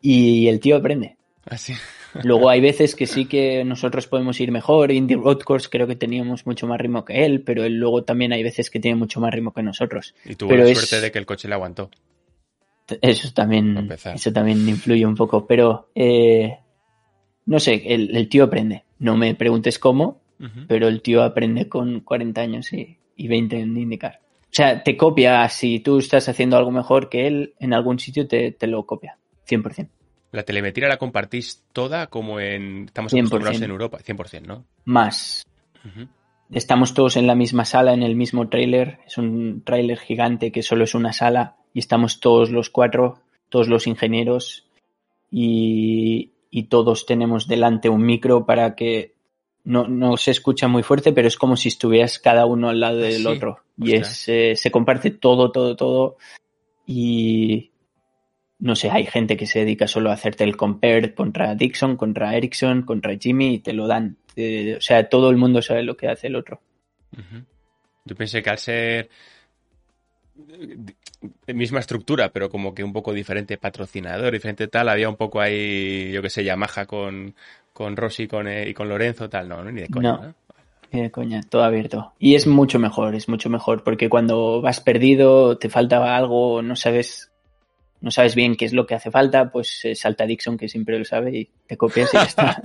Y 0.00 0.48
el 0.48 0.60
tío 0.60 0.76
aprende. 0.76 1.16
Así. 1.44 1.72
Ah, 2.14 2.20
Luego 2.24 2.48
hay 2.48 2.60
veces 2.60 2.94
que 2.94 3.06
sí 3.06 3.26
que 3.26 3.64
nosotros 3.64 4.06
podemos 4.06 4.40
ir 4.40 4.50
mejor. 4.50 4.90
Indy 4.90 5.14
Road 5.14 5.40
Course 5.40 5.68
creo 5.70 5.86
que 5.86 5.96
teníamos 5.96 6.46
mucho 6.46 6.66
más 6.66 6.78
ritmo 6.80 7.04
que 7.04 7.24
él, 7.24 7.42
pero 7.42 7.64
él 7.64 7.74
luego 7.74 8.04
también 8.04 8.32
hay 8.32 8.42
veces 8.42 8.70
que 8.70 8.80
tiene 8.80 8.96
mucho 8.96 9.20
más 9.20 9.32
ritmo 9.32 9.52
que 9.52 9.62
nosotros. 9.62 10.14
Y 10.24 10.34
tuvo 10.34 10.54
la 10.54 10.66
suerte 10.74 11.00
de 11.00 11.10
que 11.10 11.18
el 11.18 11.26
coche 11.26 11.48
le 11.48 11.54
aguantó. 11.54 11.90
Eso 13.02 13.32
también, 13.32 13.90
eso 14.14 14.32
también 14.32 14.68
influye 14.68 15.04
un 15.04 15.16
poco, 15.16 15.44
pero 15.44 15.90
eh, 15.94 16.56
no 17.44 17.58
sé, 17.58 17.82
el, 17.84 18.16
el 18.16 18.28
tío 18.28 18.44
aprende. 18.44 18.84
No 18.98 19.16
me 19.16 19.34
preguntes 19.34 19.78
cómo, 19.78 20.20
pero 20.68 20.86
el 20.88 21.02
tío 21.02 21.22
aprende 21.22 21.68
con 21.68 22.00
40 22.00 22.40
años 22.40 22.72
y, 22.72 22.98
y 23.16 23.28
20 23.28 23.58
en 23.58 23.76
IndyCar. 23.76 24.20
O 24.56 24.62
sea, 24.62 24.82
te 24.82 24.96
copia, 24.96 25.46
si 25.50 25.80
tú 25.80 25.98
estás 25.98 26.30
haciendo 26.30 26.56
algo 26.56 26.70
mejor 26.70 27.10
que 27.10 27.26
él, 27.26 27.52
en 27.58 27.74
algún 27.74 27.98
sitio 27.98 28.26
te, 28.26 28.52
te 28.52 28.66
lo 28.66 28.86
copia, 28.86 29.18
100%. 29.46 29.90
La 30.32 30.44
telemetría 30.44 30.88
la 30.88 30.96
compartís 30.96 31.62
toda 31.74 32.06
como 32.06 32.40
en... 32.40 32.86
Estamos 32.86 33.12
100%. 33.12 33.18
acostumbrados 33.18 33.60
en 33.60 33.70
Europa, 33.70 33.98
100%, 33.98 34.46
¿no? 34.46 34.64
Más, 34.86 35.44
estamos 36.50 36.94
todos 36.94 37.18
en 37.18 37.26
la 37.26 37.34
misma 37.34 37.66
sala, 37.66 37.92
en 37.92 38.02
el 38.02 38.16
mismo 38.16 38.48
tráiler. 38.48 39.00
Es 39.06 39.18
un 39.18 39.60
tráiler 39.62 39.98
gigante 39.98 40.50
que 40.50 40.62
solo 40.62 40.84
es 40.84 40.94
una 40.94 41.12
sala 41.12 41.56
y 41.74 41.80
estamos 41.80 42.20
todos 42.20 42.50
los 42.50 42.70
cuatro, 42.70 43.20
todos 43.50 43.68
los 43.68 43.86
ingenieros 43.86 44.70
y, 45.30 46.32
y 46.50 46.62
todos 46.68 47.04
tenemos 47.04 47.46
delante 47.46 47.90
un 47.90 48.06
micro 48.06 48.46
para 48.46 48.74
que 48.74 49.15
no, 49.66 49.88
no 49.88 50.16
se 50.16 50.30
escucha 50.30 50.68
muy 50.68 50.84
fuerte, 50.84 51.12
pero 51.12 51.26
es 51.26 51.36
como 51.36 51.56
si 51.56 51.68
estuvieras 51.68 52.20
cada 52.20 52.46
uno 52.46 52.68
al 52.68 52.78
lado 52.78 52.98
del 52.98 53.22
sí. 53.22 53.26
otro. 53.26 53.64
Y 53.76 53.94
es, 53.94 54.28
eh, 54.28 54.54
se 54.54 54.70
comparte 54.70 55.10
todo, 55.10 55.50
todo, 55.50 55.74
todo. 55.74 56.16
Y 56.86 57.72
no 58.60 58.76
sé, 58.76 58.90
hay 58.90 59.06
gente 59.06 59.36
que 59.36 59.46
se 59.46 59.58
dedica 59.58 59.88
solo 59.88 60.10
a 60.10 60.14
hacerte 60.14 60.44
el 60.44 60.56
compare 60.56 61.12
contra 61.14 61.56
Dixon, 61.56 61.96
contra 61.96 62.36
Ericsson, 62.36 62.82
contra 62.82 63.18
Jimmy 63.18 63.54
y 63.54 63.58
te 63.58 63.72
lo 63.72 63.88
dan. 63.88 64.16
Eh, 64.36 64.76
o 64.78 64.80
sea, 64.80 65.08
todo 65.08 65.30
el 65.30 65.36
mundo 65.36 65.60
sabe 65.60 65.82
lo 65.82 65.96
que 65.96 66.06
hace 66.06 66.28
el 66.28 66.36
otro. 66.36 66.60
Yo 68.04 68.14
pensé 68.14 68.44
que 68.44 68.50
al 68.50 68.58
ser 68.58 69.10
misma 71.54 71.80
estructura, 71.80 72.30
pero 72.30 72.50
como 72.50 72.74
que 72.74 72.84
un 72.84 72.92
poco 72.92 73.12
diferente 73.12 73.56
patrocinador, 73.56 74.32
diferente 74.32 74.68
tal, 74.68 74.88
había 74.88 75.08
un 75.08 75.16
poco 75.16 75.40
ahí, 75.40 76.10
yo 76.12 76.22
que 76.22 76.30
sé, 76.30 76.44
Yamaha 76.44 76.86
con, 76.86 77.34
con 77.72 77.96
Rossi 77.96 78.24
y 78.24 78.28
con, 78.28 78.48
eh, 78.48 78.68
y 78.68 78.74
con 78.74 78.88
Lorenzo, 78.88 79.28
tal, 79.28 79.48
no, 79.48 79.62
no, 79.62 79.70
ni 79.70 79.82
de 79.82 79.88
coña, 79.88 80.12
No. 80.12 80.22
¿no? 80.22 80.34
Ni 80.92 81.02
de 81.02 81.10
coña, 81.10 81.40
todo 81.42 81.64
abierto. 81.64 82.12
Y 82.18 82.36
es 82.36 82.46
mucho 82.46 82.78
mejor, 82.78 83.14
es 83.14 83.28
mucho 83.28 83.50
mejor, 83.50 83.82
porque 83.82 84.08
cuando 84.08 84.60
vas 84.60 84.80
perdido, 84.80 85.58
te 85.58 85.68
falta 85.68 86.16
algo, 86.16 86.62
no 86.62 86.76
sabes, 86.76 87.32
no 88.00 88.10
sabes 88.10 88.34
bien 88.34 88.56
qué 88.56 88.66
es 88.66 88.72
lo 88.72 88.86
que 88.86 88.94
hace 88.94 89.10
falta, 89.10 89.50
pues 89.50 89.84
eh, 89.84 89.94
salta 89.94 90.26
Dixon, 90.26 90.56
que 90.56 90.68
siempre 90.68 90.98
lo 90.98 91.04
sabe, 91.04 91.36
y 91.36 91.50
te 91.66 91.76
copias 91.76 92.12
y 92.14 92.16
ya 92.16 92.22
está. 92.22 92.62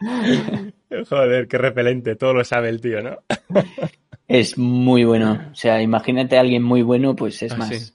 Joder, 1.08 1.46
qué 1.48 1.58
repelente, 1.58 2.16
todo 2.16 2.34
lo 2.34 2.44
sabe 2.44 2.68
el 2.68 2.80
tío, 2.80 3.02
¿no? 3.02 3.18
es 4.32 4.56
muy 4.56 5.04
bueno. 5.04 5.38
O 5.52 5.54
sea, 5.54 5.82
imagínate 5.82 6.36
a 6.36 6.40
alguien 6.40 6.62
muy 6.62 6.82
bueno, 6.82 7.14
pues 7.14 7.42
es 7.42 7.52
Ah, 7.52 7.56
más. 7.58 7.68
sí. 7.68 7.92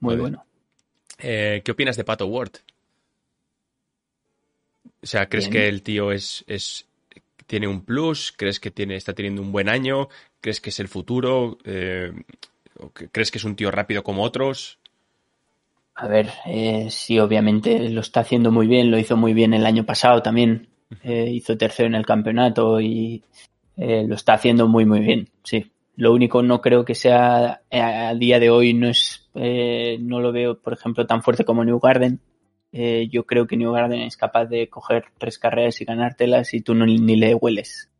Muy 0.00 0.16
bueno. 0.16 0.44
Eh, 1.18 1.62
¿Qué 1.64 1.70
opinas 1.70 1.96
de 1.96 2.04
Pato 2.04 2.26
Ward? 2.26 2.50
O 5.02 5.06
sea, 5.06 5.28
¿crees 5.28 5.48
Bien. 5.48 5.62
que 5.62 5.68
el 5.68 5.82
tío 5.82 6.12
es, 6.12 6.44
es 6.46 6.86
tiene 7.46 7.68
un 7.68 7.84
plus? 7.84 8.32
¿Crees 8.36 8.58
que 8.60 8.70
tiene, 8.70 8.96
está 8.96 9.12
teniendo 9.14 9.42
un 9.42 9.52
buen 9.52 9.68
año? 9.68 10.08
¿Crees 10.40 10.60
que 10.60 10.70
es 10.70 10.80
el 10.80 10.88
futuro? 10.88 11.58
Eh, 11.64 12.12
¿o 12.78 12.90
que- 12.92 13.08
¿Crees 13.08 13.30
que 13.30 13.38
es 13.38 13.44
un 13.44 13.56
tío 13.56 13.70
rápido 13.70 14.02
como 14.02 14.22
otros? 14.24 14.78
A 15.94 16.08
ver, 16.08 16.30
eh, 16.46 16.88
sí, 16.90 17.18
obviamente 17.18 17.88
lo 17.90 18.00
está 18.00 18.20
haciendo 18.20 18.50
muy 18.50 18.66
bien, 18.66 18.90
lo 18.90 18.98
hizo 18.98 19.16
muy 19.16 19.34
bien 19.34 19.52
el 19.54 19.66
año 19.66 19.84
pasado 19.84 20.22
también, 20.22 20.68
eh, 21.02 21.30
hizo 21.30 21.56
tercero 21.58 21.86
en 21.86 21.94
el 21.94 22.06
campeonato 22.06 22.80
y 22.80 23.22
eh, 23.76 24.04
lo 24.06 24.14
está 24.14 24.34
haciendo 24.34 24.68
muy, 24.68 24.84
muy 24.84 25.00
bien, 25.00 25.28
sí. 25.42 25.72
Lo 25.96 26.12
único 26.12 26.42
no 26.42 26.60
creo 26.60 26.84
que 26.84 26.94
sea 26.94 27.62
eh, 27.70 27.80
a 27.80 28.14
día 28.14 28.40
de 28.40 28.48
hoy 28.50 28.72
no 28.72 28.88
es, 28.88 29.28
eh, 29.34 29.98
no 30.00 30.20
lo 30.20 30.32
veo, 30.32 30.58
por 30.58 30.72
ejemplo, 30.72 31.06
tan 31.06 31.22
fuerte 31.22 31.44
como 31.44 31.64
New 31.64 31.78
Garden. 31.78 32.20
Eh, 32.72 33.08
yo 33.10 33.24
creo 33.24 33.46
que 33.46 33.58
New 33.58 33.72
Garden 33.72 34.00
es 34.00 34.16
capaz 34.16 34.46
de 34.46 34.68
coger 34.70 35.04
tres 35.18 35.38
carreras 35.38 35.80
y 35.80 35.84
ganártelas 35.84 36.54
y 36.54 36.62
tú 36.62 36.74
no, 36.74 36.86
ni 36.86 37.16
le 37.16 37.34
hueles. 37.34 37.90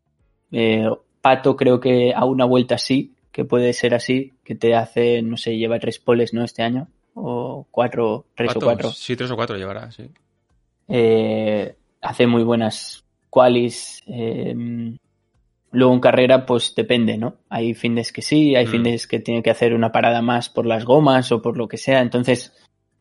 Eh, 0.51 0.89
Pato 1.21 1.57
creo 1.57 1.81
que 1.81 2.15
a 2.15 2.25
una 2.25 2.47
vuelta 2.47 2.79
sí, 2.79 3.15
que 3.31 3.45
puede 3.45 3.75
ser 3.75 3.95
así, 3.95 4.33
que 4.43 4.55
te 4.55 4.75
hace, 4.75 5.21
no 5.21 5.37
sé, 5.37 5.59
lleva 5.59 5.79
tres 5.79 5.99
poles, 5.99 6.33
¿no? 6.33 6.43
Este 6.43 6.63
año, 6.63 6.89
o 7.15 7.67
cuatro, 7.71 8.25
tres 8.35 8.49
Pato, 8.49 8.61
o 8.61 8.63
cuatro. 8.63 8.91
Sí, 8.91 9.15
tres 9.17 9.31
o 9.31 9.37
cuatro 9.37 9.57
llevará, 9.57 9.91
sí. 9.91 10.09
Eh, 10.89 11.75
hace 12.01 12.27
muy 12.27 12.43
buenas 12.43 13.05
qualis. 13.29 14.03
Luego 15.73 15.93
en 15.95 16.01
carrera, 16.01 16.47
pues 16.47 16.75
depende, 16.75 17.19
¿no? 17.19 17.37
Hay 17.49 17.75
fines 17.75 18.13
que 18.13 18.23
sí, 18.23 18.55
hay 18.55 18.67
Mm. 18.67 18.71
fines 18.71 19.07
que 19.07 19.19
tiene 19.21 19.43
que 19.43 19.51
hacer 19.51 19.75
una 19.75 19.91
parada 19.93 20.23
más 20.23 20.49
por 20.49 20.67
las 20.67 20.85
gomas 20.85 21.33
o 21.33 21.43
por 21.43 21.57
lo 21.57 21.67
que 21.69 21.77
sea. 21.79 22.01
Entonces, 22.01 22.53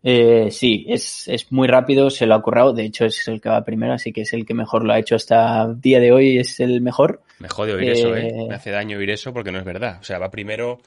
eh, 0.03 0.49
sí, 0.51 0.85
es, 0.89 1.27
es 1.27 1.51
muy 1.51 1.67
rápido, 1.67 2.09
se 2.09 2.25
lo 2.25 2.33
ha 2.35 2.41
currado. 2.41 2.73
De 2.73 2.83
hecho, 2.83 3.05
es 3.05 3.27
el 3.27 3.39
que 3.39 3.49
va 3.49 3.63
primero, 3.63 3.93
así 3.93 4.11
que 4.11 4.21
es 4.21 4.33
el 4.33 4.45
que 4.45 4.53
mejor 4.53 4.83
lo 4.83 4.93
ha 4.93 4.99
hecho 4.99 5.15
hasta 5.15 5.71
día 5.73 5.99
de 5.99 6.11
hoy, 6.11 6.37
es 6.39 6.59
el 6.59 6.81
mejor. 6.81 7.21
Me 7.39 7.49
jode 7.49 7.73
oír 7.73 7.89
eso, 7.89 8.15
¿eh? 8.15 8.27
Eh, 8.29 8.47
Me 8.49 8.55
hace 8.55 8.71
daño 8.71 8.97
oír 8.97 9.09
eso 9.11 9.31
porque 9.33 9.51
no 9.51 9.59
es 9.59 9.65
verdad. 9.65 9.97
O 9.99 10.03
sea, 10.03 10.17
va 10.17 10.31
primero. 10.31 10.79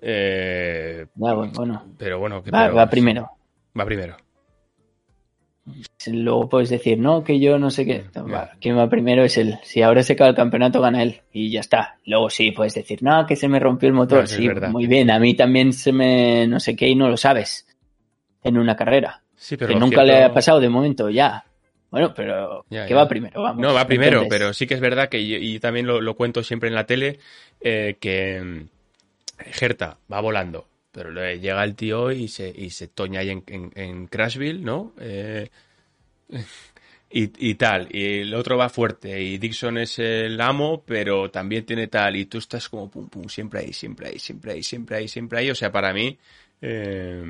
eh, 0.00 1.06
bueno, 1.14 1.50
bueno, 1.54 1.84
pero 1.96 2.18
bueno, 2.18 2.42
que 2.42 2.50
va 2.50 2.88
primero. 2.90 3.30
Va 3.78 3.84
primero. 3.84 4.16
Luego 6.06 6.48
puedes 6.48 6.70
decir, 6.70 6.98
no, 6.98 7.22
que 7.22 7.38
yo 7.38 7.58
no 7.58 7.70
sé 7.70 7.86
qué. 7.86 8.04
Va, 8.16 8.46
ya. 8.52 8.58
Quien 8.60 8.76
va 8.76 8.88
primero 8.88 9.22
es 9.24 9.36
él. 9.38 9.58
Si 9.62 9.80
ahora 9.82 10.02
se 10.02 10.14
acaba 10.14 10.30
el 10.30 10.36
campeonato, 10.36 10.80
gana 10.80 11.02
él. 11.02 11.20
Y 11.32 11.50
ya 11.50 11.60
está. 11.60 11.98
Luego 12.04 12.30
sí, 12.30 12.50
puedes 12.50 12.74
decir, 12.74 13.02
no, 13.02 13.24
que 13.26 13.36
se 13.36 13.48
me 13.48 13.60
rompió 13.60 13.88
el 13.88 13.94
motor. 13.94 14.22
No, 14.22 14.26
sí, 14.26 14.48
muy 14.70 14.86
bien. 14.86 15.10
A 15.10 15.18
mí 15.20 15.34
también 15.34 15.72
se 15.72 15.92
me 15.92 16.46
no 16.48 16.58
sé 16.58 16.74
qué 16.74 16.88
y 16.88 16.96
no 16.96 17.08
lo 17.08 17.16
sabes. 17.16 17.66
En 18.42 18.58
una 18.58 18.74
carrera. 18.76 19.22
Sí, 19.36 19.56
pero 19.56 19.74
que 19.74 19.80
nunca 19.80 20.02
le 20.02 20.24
ha 20.24 20.32
pasado 20.32 20.58
de 20.60 20.68
momento, 20.68 21.08
ya. 21.10 21.44
Bueno, 21.90 22.12
pero 22.14 22.64
Ya, 22.70 22.84
que 22.86 22.90
ya. 22.94 22.96
va 22.96 23.06
primero, 23.08 23.42
vamos. 23.42 23.60
No, 23.60 23.74
va 23.74 23.86
primero, 23.86 24.24
pero 24.28 24.52
sí 24.54 24.66
que 24.66 24.74
es 24.74 24.80
verdad 24.80 25.08
que, 25.08 25.20
y, 25.20 25.34
y 25.34 25.60
también 25.60 25.86
lo, 25.86 26.00
lo 26.00 26.14
cuento 26.16 26.42
siempre 26.42 26.68
en 26.68 26.74
la 26.74 26.86
tele, 26.86 27.18
eh, 27.60 27.96
que 28.00 28.40
mm, 28.40 29.42
Gerta 29.52 29.98
va 30.10 30.20
volando, 30.20 30.66
pero 30.92 31.10
le 31.10 31.40
llega 31.40 31.64
el 31.64 31.74
tío 31.74 32.12
y 32.12 32.28
se, 32.28 32.48
y 32.54 32.70
se 32.70 32.88
toña 32.88 33.20
ahí 33.20 33.30
en, 33.30 33.42
en, 33.46 33.72
en 33.74 34.06
Crashville, 34.06 34.60
¿no? 34.62 34.92
Eh, 35.00 35.48
y, 37.10 37.50
y 37.50 37.54
tal, 37.56 37.88
y 37.90 38.20
el 38.20 38.34
otro 38.34 38.56
va 38.56 38.68
fuerte, 38.68 39.20
y 39.20 39.38
Dixon 39.38 39.78
es 39.78 39.98
el 39.98 40.40
amo, 40.40 40.84
pero 40.86 41.30
también 41.30 41.64
tiene 41.64 41.88
tal, 41.88 42.16
y 42.16 42.26
tú 42.26 42.38
estás 42.38 42.68
como 42.68 42.90
pum, 42.90 43.08
pum, 43.08 43.28
siempre 43.28 43.60
ahí, 43.60 43.72
siempre 43.72 44.08
ahí, 44.08 44.18
siempre 44.18 44.52
ahí, 44.52 44.62
siempre 44.62 44.96
ahí, 44.98 45.08
siempre 45.08 45.38
ahí, 45.40 45.50
o 45.50 45.54
sea, 45.54 45.72
para 45.72 45.92
mí... 45.92 46.16
eh, 46.60 47.24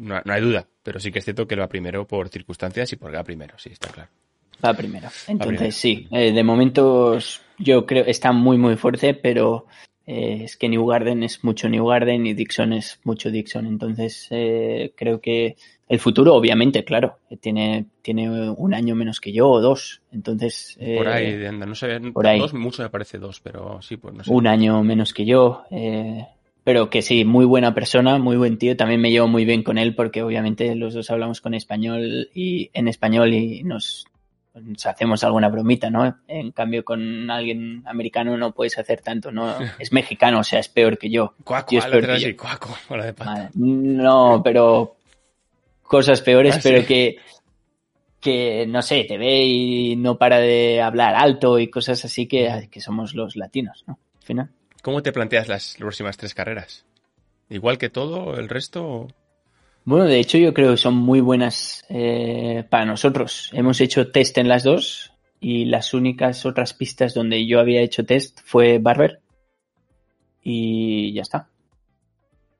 no, 0.00 0.20
no 0.24 0.32
hay 0.32 0.40
duda, 0.40 0.66
pero 0.82 0.98
sí 0.98 1.12
que 1.12 1.18
es 1.18 1.24
cierto 1.24 1.46
que 1.46 1.56
lo 1.56 1.62
va 1.62 1.68
primero 1.68 2.06
por 2.06 2.28
circunstancias 2.28 2.92
y 2.92 2.96
porque 2.96 3.16
va 3.16 3.24
primero, 3.24 3.54
sí, 3.58 3.70
está 3.70 3.90
claro. 3.90 4.08
Va 4.64 4.74
primero. 4.74 5.08
Entonces, 5.28 5.56
primero. 5.56 5.72
sí, 5.72 6.08
eh, 6.10 6.32
de 6.32 6.42
momento 6.42 7.18
yo 7.58 7.86
creo 7.86 8.04
está 8.06 8.32
muy, 8.32 8.56
muy 8.58 8.76
fuerte, 8.76 9.14
pero 9.14 9.66
eh, 10.12 10.40
es 10.42 10.56
que 10.56 10.68
New 10.68 10.84
Garden 10.86 11.22
es 11.22 11.44
mucho 11.44 11.68
New 11.68 11.86
Garden 11.86 12.26
y 12.26 12.34
Dixon 12.34 12.72
es 12.72 12.98
mucho 13.04 13.30
Dixon. 13.30 13.64
Entonces, 13.64 14.26
eh, 14.30 14.92
creo 14.96 15.20
que 15.20 15.56
el 15.88 16.00
futuro, 16.00 16.34
obviamente, 16.34 16.82
claro, 16.82 17.18
eh, 17.30 17.36
tiene, 17.36 17.86
tiene 18.02 18.50
un 18.50 18.74
año 18.74 18.96
menos 18.96 19.20
que 19.20 19.32
yo 19.32 19.48
o 19.48 19.60
dos. 19.60 20.02
Entonces, 20.10 20.76
Por 20.76 21.06
eh, 21.06 21.12
ahí, 21.12 21.44
anda, 21.46 21.64
no 21.64 21.76
sé, 21.76 22.00
por 22.12 22.26
ahí. 22.26 22.40
dos, 22.40 22.54
mucho 22.54 22.82
me 22.82 22.90
parece 22.90 23.18
dos, 23.18 23.38
pero 23.40 23.80
sí, 23.82 23.98
pues 23.98 24.12
no 24.12 24.24
sé. 24.24 24.32
un 24.32 24.48
año 24.48 24.82
menos 24.82 25.14
que 25.14 25.24
yo. 25.24 25.62
eh, 25.70 26.26
pero 26.64 26.90
que 26.90 27.02
sí, 27.02 27.24
muy 27.24 27.44
buena 27.44 27.72
persona, 27.72 28.18
muy 28.18 28.36
buen 28.36 28.58
tío. 28.58 28.76
También 28.76 29.00
me 29.00 29.12
llevo 29.12 29.28
muy 29.28 29.44
bien 29.44 29.62
con 29.62 29.78
él 29.78 29.94
porque 29.94 30.22
obviamente 30.22 30.74
los 30.74 30.92
dos 30.92 31.08
hablamos 31.10 31.40
con 31.40 31.54
español 31.54 32.28
y 32.34 32.70
en 32.74 32.88
español 32.88 33.32
y 33.32 33.62
nos, 33.62 34.06
nos 34.54 34.84
hacemos 34.86 35.22
alguna 35.24 35.48
bromita, 35.48 35.90
¿no? 35.90 36.18
En 36.26 36.50
cambio 36.52 36.84
con 36.84 37.30
alguien 37.30 37.82
americano 37.86 38.36
no 38.36 38.52
puedes 38.52 38.78
hacer 38.78 39.00
tanto, 39.00 39.30
¿no? 39.30 39.54
Es 39.78 39.92
mexicano, 39.92 40.40
o 40.40 40.44
sea, 40.44 40.58
es 40.60 40.68
peor 40.68 40.98
que 40.98 41.10
yo. 41.10 41.34
Cuaco, 41.44 41.72
Yo 41.72 41.78
es 41.78 41.86
peor 41.86 42.06
que 42.06 42.12
así, 42.12 42.30
yo. 42.32 42.36
cuaco, 42.36 42.76
bola 42.88 43.06
de 43.06 43.14
pato. 43.14 43.30
Vale. 43.30 43.48
No, 43.54 44.40
pero 44.44 44.96
cosas 45.82 46.20
peores, 46.22 46.56
Ah, 46.56 46.60
pero 46.62 46.80
sí. 46.80 46.86
que 46.86 47.16
que 48.20 48.66
no 48.66 48.82
sé, 48.82 49.04
te 49.04 49.16
ve 49.16 49.44
y 49.44 49.96
no 49.96 50.18
para 50.18 50.38
de 50.40 50.82
hablar 50.82 51.14
alto 51.14 51.58
y 51.58 51.70
cosas 51.70 52.04
así 52.04 52.26
que, 52.26 52.68
que 52.70 52.80
somos 52.82 53.14
los 53.14 53.34
latinos, 53.34 53.82
¿no? 53.86 53.98
Al 54.18 54.22
final. 54.26 54.50
¿Cómo 54.82 55.02
te 55.02 55.10
planteas 55.12 55.48
las 55.48 55.76
próximas 55.78 56.18
tres 56.18 56.34
carreras? 56.34 56.84
¿Igual 57.48 57.78
que 57.78 57.88
todo 57.88 58.38
el 58.38 58.50
resto? 58.50 59.08
Bueno, 59.84 60.04
de 60.04 60.20
hecho 60.20 60.38
yo 60.38 60.52
creo 60.54 60.72
que 60.72 60.76
son 60.76 60.94
muy 60.94 61.20
buenas 61.20 61.84
eh, 61.88 62.64
para 62.68 62.84
nosotros. 62.84 63.50
Hemos 63.52 63.80
hecho 63.80 64.10
test 64.10 64.38
en 64.38 64.48
las 64.48 64.62
dos 64.62 65.12
y 65.40 65.64
las 65.64 65.94
únicas 65.94 66.44
otras 66.44 66.74
pistas 66.74 67.14
donde 67.14 67.46
yo 67.46 67.60
había 67.60 67.80
hecho 67.80 68.04
test 68.04 68.40
fue 68.44 68.78
Barber 68.78 69.20
y 70.42 71.12
ya 71.14 71.22
está. 71.22 71.48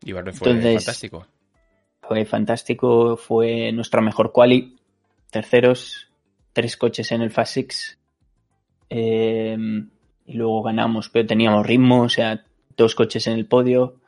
Y 0.03 0.13
Barber 0.13 0.35
fue 0.35 0.51
Entonces- 0.51 0.85
fantástico. 0.85 1.27
Fue 2.03 2.25
fantástico, 2.25 3.17
fue 3.17 3.71
nuestra 3.71 4.01
mejor 4.01 4.33
quali, 4.33 4.77
terceros, 5.31 6.09
tres 6.53 6.77
coches 6.77 7.13
en 7.13 7.23
el 7.23 7.31
Fast 7.31 7.55
Six 7.55 7.99
eh, 8.89 9.57
y 10.27 10.33
luego 10.33 10.63
ganamos, 10.63 11.09
pero 11.09 11.27
teníamos 11.29 11.65
ritmo, 11.65 12.03
o 12.03 12.09
sea, 12.09 12.45
dos 12.77 12.97
coches 12.97 13.29
en 13.29 13.35
el 13.35 13.47
podio 13.47 14.01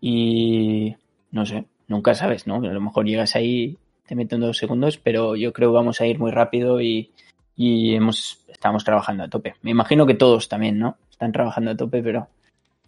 y 0.00 0.94
no 1.32 1.44
sé, 1.44 1.64
nunca 1.88 2.14
sabes, 2.14 2.46
¿no? 2.46 2.56
A 2.56 2.72
lo 2.72 2.80
mejor 2.80 3.06
llegas 3.06 3.36
ahí 3.36 3.78
te 4.06 4.14
meto 4.14 4.34
en 4.34 4.42
dos 4.42 4.58
segundos, 4.58 4.98
pero 4.98 5.36
yo 5.36 5.52
creo 5.52 5.70
que 5.70 5.76
vamos 5.76 6.00
a 6.00 6.06
ir 6.06 6.18
muy 6.18 6.30
rápido 6.30 6.80
y, 6.80 7.10
y 7.56 7.94
hemos, 7.94 8.40
estamos 8.48 8.84
trabajando 8.84 9.24
a 9.24 9.28
tope. 9.28 9.54
Me 9.62 9.70
imagino 9.70 10.06
que 10.06 10.14
todos 10.14 10.48
también, 10.48 10.78
¿no? 10.78 10.96
Están 11.10 11.32
trabajando 11.32 11.70
a 11.70 11.76
tope, 11.76 12.02
pero 12.02 12.28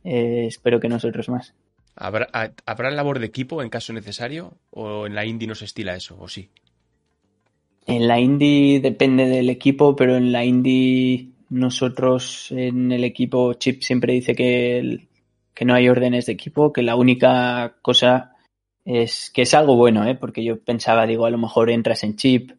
eh, 0.05 0.45
espero 0.47 0.79
que 0.79 0.89
nosotros 0.89 1.29
más. 1.29 1.55
¿Habrá, 1.95 2.29
¿Habrá 2.67 2.91
labor 2.91 3.19
de 3.19 3.27
equipo 3.27 3.63
en 3.63 3.71
caso 3.71 3.93
necesario? 3.93 4.53
¿O 4.71 5.07
en 5.07 5.15
la 5.15 5.25
indie 5.25 5.49
no 5.49 5.55
se 5.55 5.65
estila 5.65 5.97
eso? 5.97 6.17
¿O 6.21 6.29
sí? 6.29 6.51
En 7.87 8.07
la 8.07 8.21
indie 8.21 8.81
depende 8.81 9.27
del 9.27 9.49
equipo, 9.49 9.97
pero 9.97 10.17
en 10.17 10.33
la 10.33 10.45
indie 10.45 11.29
nosotros 11.49 12.49
en 12.51 12.93
el 12.93 13.05
equipo 13.05 13.55
Chip 13.55 13.83
siempre 13.83 14.13
dice 14.13 14.35
que, 14.35 15.07
que 15.55 15.65
no 15.65 15.75
hay 15.75 15.89
órdenes 15.89 16.27
de 16.27 16.33
equipo, 16.33 16.73
que 16.73 16.83
la 16.83 16.97
única 16.97 17.77
cosa 17.81 18.36
es 18.87 19.31
que 19.35 19.43
es 19.43 19.53
algo 19.53 19.75
bueno, 19.75 20.07
¿eh? 20.07 20.15
porque 20.15 20.45
yo 20.45 20.59
pensaba, 20.61 21.07
digo, 21.07 21.27
a 21.27 21.31
lo 21.31 21.39
mejor 21.39 21.71
entras 21.71 22.05
en 22.05 22.15
Chip, 22.15 22.53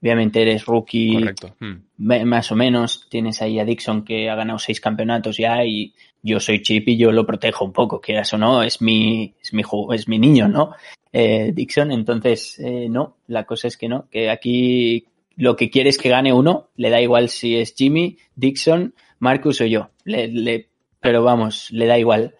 obviamente 0.00 0.42
eres 0.42 0.66
rookie, 0.66 1.14
Correcto. 1.14 1.56
Hmm. 1.58 1.82
más 1.96 2.52
o 2.52 2.56
menos, 2.56 3.06
tienes 3.08 3.40
ahí 3.40 3.58
a 3.58 3.64
Dixon 3.64 4.04
que 4.04 4.28
ha 4.28 4.34
ganado 4.34 4.58
seis 4.58 4.80
campeonatos 4.80 5.38
ya 5.38 5.64
y 5.64 5.94
yo 6.22 6.38
soy 6.38 6.60
Chip 6.60 6.86
y 6.88 6.98
yo 6.98 7.10
lo 7.12 7.26
protejo 7.26 7.64
un 7.64 7.72
poco, 7.72 7.98
quieras 8.00 8.32
o 8.34 8.38
no, 8.38 8.62
es 8.62 8.82
mi, 8.82 9.34
es 9.42 9.54
mi, 9.54 9.62
es 9.94 10.06
mi 10.06 10.18
niño, 10.18 10.48
¿no? 10.48 10.74
Eh, 11.12 11.52
Dixon, 11.54 11.90
entonces, 11.92 12.58
eh, 12.58 12.86
no, 12.90 13.16
la 13.26 13.44
cosa 13.44 13.66
es 13.66 13.78
que 13.78 13.88
no, 13.88 14.06
que 14.10 14.30
aquí 14.30 15.06
lo 15.36 15.56
que 15.56 15.70
quiere 15.70 15.88
es 15.88 15.96
que 15.96 16.10
gane 16.10 16.32
uno, 16.34 16.68
le 16.76 16.90
da 16.90 17.00
igual 17.00 17.30
si 17.30 17.56
es 17.56 17.74
Jimmy, 17.74 18.18
Dixon, 18.36 18.94
Marcus 19.18 19.62
o 19.62 19.64
yo, 19.64 19.90
le, 20.04 20.28
le, 20.28 20.68
pero 21.00 21.22
vamos, 21.24 21.70
le 21.70 21.86
da 21.86 21.98
igual. 21.98 22.34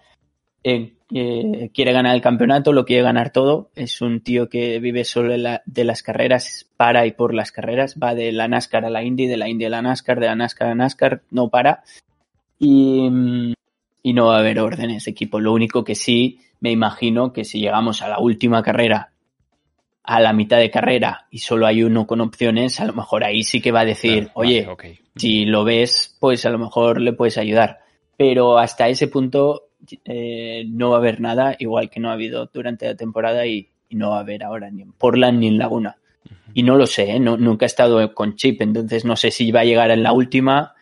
Eh, 1.12 1.70
quiere 1.74 1.92
ganar 1.92 2.14
el 2.14 2.22
campeonato, 2.22 2.72
lo 2.72 2.84
quiere 2.84 3.02
ganar 3.02 3.30
todo. 3.30 3.70
Es 3.74 4.00
un 4.00 4.20
tío 4.20 4.48
que 4.48 4.78
vive 4.78 5.04
solo 5.04 5.32
de, 5.32 5.38
la, 5.38 5.62
de, 5.66 5.84
las 5.84 6.02
carreras, 6.02 6.68
para 6.76 7.06
y 7.06 7.12
por 7.12 7.34
las 7.34 7.52
carreras. 7.52 7.96
Va 8.02 8.14
de 8.14 8.32
la 8.32 8.48
NASCAR 8.48 8.84
a 8.84 8.90
la 8.90 9.02
Indy, 9.02 9.26
de 9.26 9.36
la 9.36 9.48
Indy 9.48 9.64
a 9.64 9.70
la 9.70 9.82
NASCAR, 9.82 10.20
de 10.20 10.26
la 10.26 10.36
NASCAR 10.36 10.68
a 10.68 10.70
la 10.70 10.76
NASCAR, 10.76 11.22
no 11.30 11.48
para. 11.48 11.82
Y, 12.58 13.54
y 14.02 14.12
no 14.12 14.26
va 14.26 14.36
a 14.36 14.40
haber 14.40 14.60
órdenes 14.60 15.04
de 15.04 15.10
equipo. 15.10 15.40
Lo 15.40 15.52
único 15.52 15.84
que 15.84 15.94
sí 15.94 16.40
me 16.60 16.70
imagino 16.70 17.32
que 17.32 17.44
si 17.44 17.60
llegamos 17.60 18.02
a 18.02 18.08
la 18.08 18.18
última 18.18 18.62
carrera, 18.62 19.12
a 20.02 20.20
la 20.20 20.32
mitad 20.32 20.58
de 20.58 20.70
carrera 20.70 21.26
y 21.30 21.38
solo 21.38 21.66
hay 21.66 21.82
uno 21.82 22.06
con 22.06 22.20
opciones, 22.20 22.80
a 22.80 22.84
lo 22.84 22.92
mejor 22.92 23.24
ahí 23.24 23.42
sí 23.42 23.60
que 23.60 23.72
va 23.72 23.80
a 23.80 23.84
decir, 23.84 24.30
oye, 24.34 24.66
vale, 24.66 25.00
si 25.16 25.44
lo 25.44 25.64
ves, 25.64 26.16
pues 26.18 26.44
a 26.46 26.50
lo 26.50 26.58
mejor 26.58 27.00
le 27.00 27.12
puedes 27.12 27.38
ayudar. 27.38 27.80
Pero 28.16 28.58
hasta 28.58 28.88
ese 28.88 29.08
punto 29.08 29.69
eh, 30.04 30.64
no 30.68 30.90
va 30.90 30.96
a 30.96 30.98
haber 31.00 31.20
nada, 31.20 31.56
igual 31.58 31.90
que 31.90 32.00
no 32.00 32.10
ha 32.10 32.14
habido 32.14 32.50
durante 32.52 32.86
la 32.86 32.94
temporada 32.94 33.46
y, 33.46 33.68
y 33.88 33.96
no 33.96 34.10
va 34.10 34.18
a 34.18 34.20
haber 34.20 34.44
ahora 34.44 34.70
ni 34.70 34.82
en 34.82 34.92
Portland 34.92 35.38
ni 35.38 35.48
en 35.48 35.58
Laguna. 35.58 35.96
Y 36.52 36.62
no 36.62 36.76
lo 36.76 36.86
sé, 36.86 37.12
¿eh? 37.12 37.20
no, 37.20 37.36
nunca 37.36 37.64
he 37.64 37.66
estado 37.66 38.14
con 38.14 38.36
Chip, 38.36 38.60
entonces 38.60 39.04
no 39.04 39.16
sé 39.16 39.30
si 39.30 39.52
va 39.52 39.60
a 39.60 39.64
llegar 39.64 39.90
en 39.90 40.02
la 40.02 40.12
última 40.12 40.74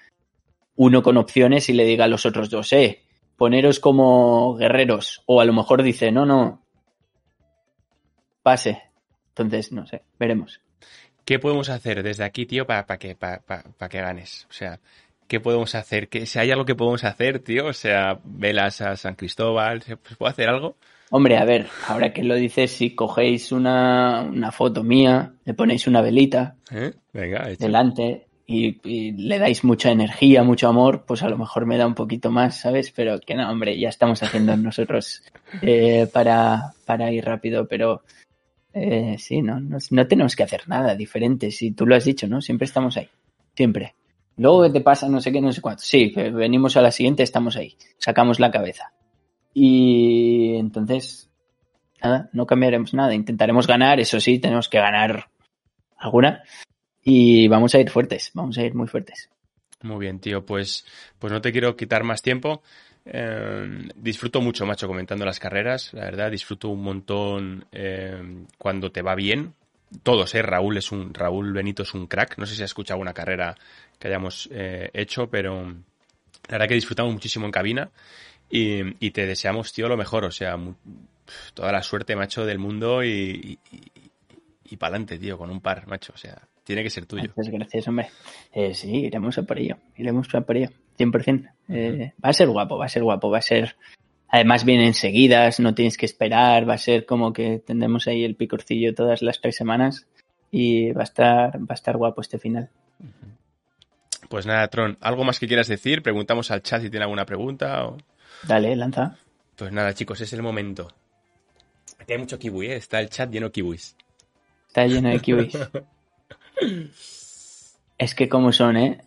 uno 0.76 1.02
con 1.02 1.16
opciones 1.16 1.68
y 1.68 1.72
le 1.72 1.84
diga 1.84 2.04
a 2.04 2.09
los 2.09 2.24
otros 2.24 2.50
dos, 2.50 2.72
eh, 2.72 3.02
poneros 3.36 3.80
como 3.80 4.54
guerreros. 4.56 5.22
O 5.26 5.40
a 5.40 5.44
lo 5.44 5.52
mejor 5.52 5.82
dice, 5.82 6.12
no, 6.12 6.24
no, 6.24 6.62
pase. 8.42 8.82
Entonces, 9.30 9.72
no 9.72 9.86
sé, 9.86 10.02
veremos. 10.18 10.61
¿Qué 11.24 11.38
podemos 11.38 11.68
hacer 11.68 12.02
desde 12.02 12.24
aquí, 12.24 12.46
tío, 12.46 12.66
para, 12.66 12.86
para 12.86 12.98
que, 12.98 13.14
para, 13.14 13.40
para 13.40 13.88
que 13.88 14.00
ganes? 14.00 14.46
O 14.48 14.52
sea, 14.52 14.80
¿qué 15.29 15.39
podemos 15.41 15.74
hacer? 15.74 16.09
¿Qué, 16.09 16.26
si 16.26 16.39
hay 16.39 16.51
algo 16.51 16.64
que 16.64 16.74
podemos 16.74 17.05
hacer, 17.05 17.39
tío, 17.39 17.66
o 17.66 17.72
sea, 17.72 18.18
velas 18.24 18.81
a 18.81 18.97
San 18.97 19.14
Cristóbal, 19.14 19.83
¿se 19.83 19.97
puede 19.97 20.33
hacer 20.33 20.49
algo? 20.49 20.76
Hombre, 21.11 21.39
a 21.39 21.45
ver, 21.45 21.68
ahora 21.87 22.12
que 22.12 22.22
lo 22.22 22.35
dices, 22.35 22.70
si 22.70 22.95
cogéis 22.95 23.53
una, 23.53 24.22
una 24.22 24.53
foto 24.53 24.83
mía, 24.83 25.33
le 25.45 25.55
ponéis 25.55 25.87
una 25.87 26.03
velita 26.03 26.57
¿Eh? 26.70 26.93
Venga, 27.12 27.49
delante 27.59 28.26
y, 28.47 28.79
y, 28.83 29.12
le 29.12 29.39
dais 29.39 29.64
mucha 29.64 29.91
energía, 29.91 30.43
mucho 30.43 30.68
amor, 30.68 31.05
pues 31.07 31.22
a 31.22 31.29
lo 31.29 31.39
mejor 31.39 31.64
me 31.64 31.79
da 31.79 31.87
un 31.87 31.95
poquito 31.95 32.31
más, 32.31 32.61
¿sabes? 32.61 32.91
Pero 32.91 33.20
que 33.20 33.35
no, 33.35 33.51
hombre, 33.51 33.79
ya 33.79 33.89
estamos 33.89 34.22
haciendo 34.22 34.57
nosotros 34.57 35.22
eh, 35.62 36.09
para, 36.12 36.74
para 36.85 37.11
ir 37.11 37.24
rápido, 37.24 37.66
pero 37.66 38.03
eh, 38.74 39.16
sí, 39.18 39.41
no, 39.41 39.61
no, 39.61 39.79
no 39.91 40.07
tenemos 40.07 40.37
que 40.37 40.43
hacer 40.43 40.68
nada 40.68 40.95
diferente, 40.95 41.51
si 41.51 41.70
tú 41.70 41.87
lo 41.87 41.95
has 41.95 42.05
dicho, 42.05 42.26
¿no? 42.26 42.43
Siempre 42.43 42.66
estamos 42.66 42.97
ahí, 42.99 43.09
siempre. 43.55 43.95
Luego 44.39 44.62
que 44.62 44.70
te 44.70 44.80
pasa 44.80 45.09
no 45.09 45.20
sé 45.20 45.32
qué, 45.32 45.41
no 45.41 45.53
sé 45.53 45.61
cuánto. 45.61 45.82
Sí, 45.82 46.12
venimos 46.14 46.76
a 46.76 46.82
la 46.82 46.93
siguiente, 46.93 47.22
estamos 47.22 47.57
ahí, 47.57 47.76
sacamos 47.99 48.41
la 48.41 48.51
cabeza. 48.51 48.93
Y 49.53 50.55
entonces, 50.57 51.28
nada, 52.03 52.30
no 52.32 52.47
cambiaremos 52.47 52.95
nada. 52.95 53.14
Intentaremos 53.14 53.66
ganar, 53.66 53.99
eso 53.99 54.20
sí, 54.20 54.39
tenemos 54.39 54.68
que 54.68 54.78
ganar 54.78 55.28
alguna. 55.97 56.43
Y 57.03 57.49
vamos 57.49 57.74
a 57.74 57.80
ir 57.80 57.91
fuertes, 57.91 58.30
vamos 58.34 58.57
a 58.59 58.62
ir 58.62 58.74
muy 58.74 58.86
fuertes. 58.86 59.28
Muy 59.82 59.99
bien, 59.99 60.20
tío, 60.20 60.45
pues, 60.45 60.84
pues 61.18 61.32
no 61.32 61.41
te 61.41 61.53
quiero 61.53 61.76
quitar 61.76 62.05
más 62.05 62.22
tiempo. 62.22 62.62
Eh, 63.05 63.89
disfruto 63.97 64.41
mucho, 64.41 64.66
macho, 64.66 64.86
comentando 64.86 65.24
las 65.24 65.41
carreras, 65.41 65.93
la 65.95 66.05
verdad, 66.05 66.30
disfruto 66.30 66.68
un 66.68 66.82
montón 66.82 67.64
eh, 67.72 68.45
cuando 68.59 68.93
te 68.93 69.03
va 69.03 69.14
bien. 69.14 69.55
Todos, 70.03 70.34
¿eh? 70.34 70.43
Raúl 70.43 70.76
es 70.76 70.93
un, 70.93 71.14
Raúl 71.14 71.53
Benito 71.53 71.82
es 71.82 71.95
un 71.95 72.07
crack. 72.07 72.39
No 72.39 72.47
sé 72.47 72.55
si 72.55 72.62
has 72.62 72.70
escuchado 72.70 73.01
una 73.01 73.14
carrera 73.14 73.55
que 73.99 74.09
hayamos 74.09 74.49
eh, 74.53 74.91
hecho, 74.93 75.28
pero 75.30 75.64
la 75.64 76.53
verdad 76.53 76.68
que 76.68 76.74
disfrutamos 76.74 77.12
muchísimo 77.12 77.47
en 77.47 77.53
cabina. 77.53 77.91
Y, 78.51 78.80
y, 79.05 79.11
te 79.11 79.26
deseamos, 79.26 79.72
tío, 79.72 79.89
lo 79.89 79.97
mejor. 79.97 80.24
O 80.24 80.30
sea, 80.30 80.59
toda 81.55 81.72
la 81.72 81.82
suerte, 81.82 82.16
macho, 82.16 82.47
del 82.47 82.59
mundo 82.59 83.05
y, 83.05 83.59
y, 84.64 84.76
para 84.76 84.91
adelante, 84.91 85.18
tío, 85.18 85.36
con 85.36 85.51
un 85.51 85.61
par, 85.61 85.86
macho. 85.86 86.12
O 86.14 86.18
sea, 86.18 86.41
tiene 86.64 86.82
que 86.82 86.91
ser 86.91 87.07
tuyo. 87.07 87.30
Muchas 87.34 87.53
gracias, 87.53 87.89
hombre. 87.89 88.11
Eh, 88.53 88.74
sí, 88.74 88.91
iremos 89.07 89.36
a 89.39 89.43
por 89.43 89.59
ello. 89.59 89.76
Iremos 89.97 90.34
a 90.34 90.41
por 90.43 90.57
ello, 90.57 90.70
100%. 90.99 91.51
Eh, 91.68 92.12
va 92.22 92.30
a 92.30 92.32
ser 92.32 92.49
guapo, 92.49 92.78
va 92.78 92.86
a 92.86 92.91
ser 92.91 93.03
guapo, 93.03 93.30
va 93.30 93.39
a 93.39 93.43
ser... 93.43 93.76
Además 94.29 94.64
vienen 94.64 94.95
seguidas, 94.95 95.59
no 95.59 95.74
tienes 95.74 95.97
que 95.97 96.07
esperar, 96.07 96.68
va 96.68 96.74
a 96.74 96.79
ser 96.79 97.07
como 97.07 97.33
que 97.33 97.59
tendremos 97.59 98.07
ahí 98.07 98.24
el 98.24 98.35
picorcillo 98.35 98.95
todas 98.95 99.22
las 99.22 99.41
tres 99.41 99.57
semanas 99.57 100.07
y 100.51 100.93
va 100.93 101.01
a 101.01 101.05
estar, 101.05 101.59
va 101.59 101.70
a 101.70 101.74
estar 101.74 101.97
guapo 101.97 102.20
este 102.20 102.39
final. 102.39 102.68
Pues 104.29 104.45
nada, 104.45 104.68
Tron, 104.68 104.99
¿algo 105.01 105.24
más 105.24 105.39
que 105.39 105.47
quieras 105.47 105.68
decir? 105.68 106.03
Preguntamos 106.03 106.51
al 106.51 106.62
chat 106.62 106.83
si 106.83 106.91
tiene 106.91 107.05
alguna 107.05 107.24
pregunta. 107.24 107.87
O... 107.87 107.97
Dale, 108.43 108.76
lanza. 108.76 109.16
Pues 109.57 109.72
nada, 109.72 109.95
chicos, 109.95 110.20
es 110.20 110.33
el 110.35 110.43
momento. 110.43 110.89
Aquí 111.99 112.12
hay 112.12 112.18
mucho 112.18 112.39
kiwi, 112.39 112.66
¿eh? 112.66 112.76
Está 112.76 113.01
el 113.01 113.09
chat 113.09 113.31
lleno 113.31 113.47
de 113.47 113.53
kiwis. 113.53 113.97
Está 114.66 114.87
lleno 114.87 115.09
de 115.09 115.20
kiwis. 115.20 115.59
es 117.99 118.14
que 118.14 118.29
como 118.29 118.53
son, 118.53 118.76
¿eh? 118.76 119.01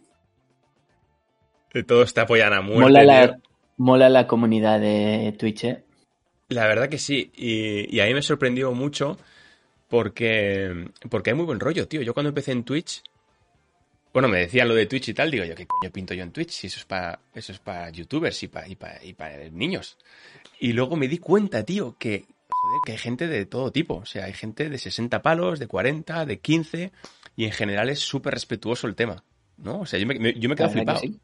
Todos 1.87 2.13
te 2.13 2.21
apoyan 2.21 2.53
a 2.53 2.61
muerte. 2.61 2.81
Mola 2.81 3.03
la, 3.03 3.39
mola 3.77 4.09
la 4.09 4.27
comunidad 4.27 4.79
de 4.79 5.35
Twitch, 5.37 5.63
¿eh? 5.65 5.83
La 6.49 6.67
verdad 6.67 6.89
que 6.89 6.97
sí. 6.97 7.31
Y, 7.35 7.95
y, 7.95 7.99
a 8.01 8.05
mí 8.05 8.13
me 8.13 8.21
sorprendió 8.21 8.71
mucho 8.73 9.17
porque, 9.87 10.89
porque 11.09 11.29
hay 11.31 11.35
muy 11.35 11.45
buen 11.45 11.59
rollo, 11.59 11.87
tío. 11.87 12.01
Yo 12.01 12.13
cuando 12.13 12.29
empecé 12.29 12.51
en 12.51 12.63
Twitch, 12.63 13.01
bueno, 14.13 14.27
me 14.27 14.39
decían 14.39 14.67
lo 14.67 14.75
de 14.75 14.85
Twitch 14.85 15.09
y 15.09 15.13
tal, 15.13 15.31
digo 15.31 15.45
yo, 15.45 15.55
¿qué 15.55 15.65
coño 15.65 15.91
pinto 15.91 16.13
yo 16.13 16.23
en 16.23 16.31
Twitch? 16.31 16.51
Si 16.51 16.67
eso 16.67 16.79
es 16.79 16.85
para 16.85 17.19
eso 17.33 17.53
es 17.53 17.59
para 17.59 17.89
youtubers 17.89 18.43
y 18.43 18.47
para 18.47 18.67
y 18.67 18.75
para 18.75 19.03
y 19.03 19.13
para 19.13 19.49
niños. 19.49 19.97
Y 20.59 20.73
luego 20.73 20.97
me 20.97 21.07
di 21.07 21.17
cuenta, 21.17 21.63
tío, 21.63 21.95
que 21.97 22.25
joder, 22.49 22.79
que 22.85 22.91
hay 22.91 22.97
gente 22.97 23.27
de 23.27 23.45
todo 23.45 23.71
tipo, 23.71 23.95
o 23.95 24.05
sea, 24.05 24.25
hay 24.25 24.33
gente 24.33 24.69
de 24.69 24.77
60 24.77 25.21
palos, 25.21 25.59
de 25.59 25.67
40, 25.67 26.25
de 26.25 26.39
15 26.39 26.91
y 27.37 27.45
en 27.45 27.51
general 27.51 27.89
es 27.89 27.99
súper 27.99 28.33
respetuoso 28.33 28.87
el 28.87 28.95
tema, 28.95 29.23
¿no? 29.57 29.81
O 29.81 29.85
sea, 29.85 29.97
yo 29.97 30.05
me, 30.05 30.33
yo 30.33 30.49
me 30.49 30.55
quedo 30.55 30.69
flipado. 30.69 30.99
Sí. 30.99 31.17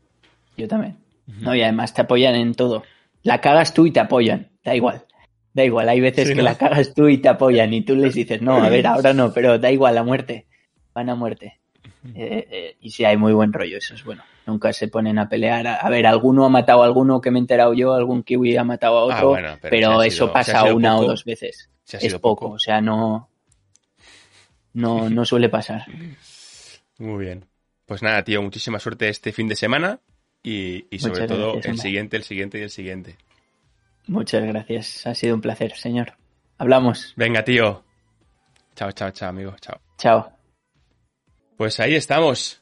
Yo 0.56 0.68
también. 0.68 1.07
No, 1.28 1.54
y 1.54 1.62
además 1.62 1.94
te 1.94 2.02
apoyan 2.02 2.36
en 2.36 2.56
todo. 2.56 2.84
La 3.22 3.42
cagas 3.42 3.74
tú 3.74 3.86
y 3.86 3.92
te 3.92 4.00
apoyan, 4.00 4.50
da 4.64 4.76
igual. 4.76 5.04
Da 5.54 5.66
igual, 5.66 5.90
hay 5.90 6.00
veces 6.00 6.28
sí, 6.28 6.34
que 6.34 6.38
¿no? 6.38 6.44
la 6.44 6.58
cagas 6.58 6.94
tú 6.94 7.08
y 7.08 7.18
te 7.18 7.30
apoyan 7.30 7.74
y 7.74 7.82
tú 7.82 7.96
les 7.96 8.14
dices, 8.14 8.42
no, 8.42 8.64
a 8.64 8.70
ver, 8.70 8.86
ahora 8.88 9.14
no, 9.14 9.34
pero 9.34 9.58
da 9.58 9.72
igual, 9.72 9.98
a 9.98 10.04
muerte. 10.04 10.46
Van 10.94 11.10
a 11.10 11.16
muerte. 11.16 11.60
Eh, 12.16 12.48
eh, 12.50 12.78
y 12.80 12.92
sí, 12.92 13.04
hay 13.04 13.18
muy 13.18 13.34
buen 13.34 13.52
rollo, 13.52 13.78
eso 13.78 13.96
es 13.96 14.04
bueno. 14.04 14.24
Nunca 14.46 14.72
se 14.72 14.88
ponen 14.88 15.20
a 15.20 15.28
pelear. 15.28 15.68
A, 15.68 15.76
a, 15.76 15.90
ver, 15.90 16.06
alguno 16.08 16.46
ha 16.46 16.50
matado 16.50 16.84
a 16.84 16.86
alguno 16.86 17.20
que 17.20 17.32
me 17.32 17.40
he 17.40 17.42
enterado 17.42 17.74
yo, 17.74 17.94
algún 17.94 18.24
kiwi 18.24 18.56
ha 18.56 18.64
matado 18.64 18.98
a 18.98 19.04
otro, 19.04 19.18
ah, 19.18 19.24
bueno, 19.24 19.58
pero, 19.62 20.02
eso 20.04 20.26
sido, 20.26 20.34
pasa 20.34 20.64
una 20.74 20.94
poco, 20.94 21.06
o 21.06 21.08
dos 21.10 21.26
veces. 21.26 21.70
Es 21.92 22.14
poco, 22.16 22.22
poco, 22.22 22.50
o 22.56 22.60
sea, 22.60 22.80
no, 22.80 23.30
no, 24.74 25.10
no 25.10 25.26
suele 25.26 25.50
pasar. 25.50 25.86
Muy 27.00 27.26
bien. 27.26 27.46
Pues 27.86 28.04
nada, 28.04 28.24
tío, 28.24 28.42
muchísima 28.42 28.80
suerte 28.80 29.10
este 29.10 29.32
fin 29.32 29.48
de 29.48 29.56
semana 29.56 30.02
y, 30.48 30.88
y 30.90 31.00
sobre 31.00 31.24
Muchas 31.24 31.28
todo 31.28 31.54
gracias, 31.54 31.74
el 31.74 31.80
siguiente, 31.80 32.18
el 32.18 32.24
siguiente 32.24 32.60
y 32.60 32.62
el 32.62 32.70
siguiente. 32.70 33.18
Muchas 34.08 34.46
gracias, 34.46 35.06
ha 35.06 35.14
sido 35.14 35.36
un 35.36 35.42
placer, 35.42 35.74
señor. 35.76 36.14
Hablamos. 36.58 37.14
Venga, 37.18 37.44
tío. 37.44 37.84
Chao, 38.74 38.92
chao, 38.94 39.12
chao, 39.12 39.30
amigo. 39.30 39.54
Chao. 39.60 39.82
Chao. 39.98 40.32
Pues 41.58 41.80
ahí 41.82 41.96
estamos, 41.96 42.62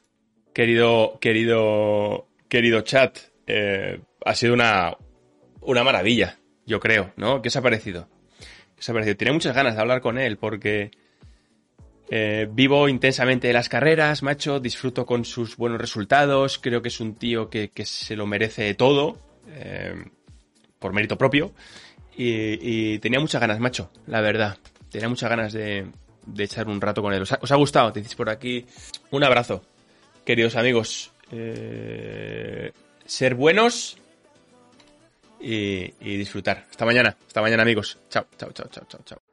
querido, 0.52 1.18
querido, 1.20 2.26
querido 2.48 2.80
chat. 2.80 3.18
Eh, 3.46 4.00
ha 4.24 4.34
sido 4.34 4.54
una, 4.54 4.96
una 5.60 5.84
maravilla, 5.84 6.38
yo 6.66 6.80
creo, 6.80 7.12
¿no? 7.16 7.40
¿Qué 7.40 7.48
os 7.48 7.56
ha 7.56 7.62
parecido? 7.62 8.08
¿Qué 8.74 8.80
os 8.80 8.88
ha 8.88 8.92
parecido? 8.92 9.16
Tenía 9.16 9.32
muchas 9.32 9.54
ganas 9.54 9.76
de 9.76 9.80
hablar 9.80 10.00
con 10.00 10.18
él 10.18 10.38
porque 10.38 10.90
Eh, 12.08 12.48
vivo 12.50 12.88
intensamente 12.88 13.52
las 13.52 13.68
carreras, 13.68 14.22
macho, 14.22 14.60
disfruto 14.60 15.04
con 15.04 15.24
sus 15.24 15.56
buenos 15.56 15.80
resultados, 15.80 16.58
creo 16.58 16.80
que 16.80 16.88
es 16.88 17.00
un 17.00 17.16
tío 17.16 17.50
que, 17.50 17.70
que 17.70 17.84
se 17.84 18.14
lo 18.14 18.26
merece 18.26 18.74
todo, 18.74 19.18
eh, 19.48 19.94
por 20.78 20.92
mérito 20.92 21.18
propio, 21.18 21.52
y, 22.16 22.98
tenía 23.00 23.20
muchas 23.20 23.40
ganas, 23.40 23.60
macho, 23.60 23.90
la 24.06 24.20
verdad, 24.20 24.56
tenía 24.90 25.08
muchas 25.08 25.28
ganas 25.28 25.52
de, 25.52 25.86
de 26.24 26.44
echar 26.44 26.68
un 26.68 26.80
rato 26.80 27.02
con 27.02 27.12
él. 27.12 27.22
¿Os 27.22 27.52
ha, 27.52 27.56
gustado? 27.56 27.92
Te 27.92 28.00
decís 28.00 28.14
por 28.14 28.30
aquí 28.30 28.64
un 29.10 29.22
abrazo, 29.22 29.62
queridos 30.24 30.56
amigos. 30.56 31.12
Eh, 31.30 32.72
ser 33.04 33.34
buenos 33.34 33.98
y, 35.40 35.92
y 36.00 36.16
disfrutar. 36.16 36.66
Hasta 36.70 36.86
mañana, 36.86 37.16
hasta 37.26 37.42
mañana 37.42 37.62
amigos. 37.62 37.98
Chao, 38.08 38.26
chao, 38.38 38.50
chao, 38.52 38.68
chao, 38.70 38.84
chao, 38.88 39.00
chao. 39.04 39.25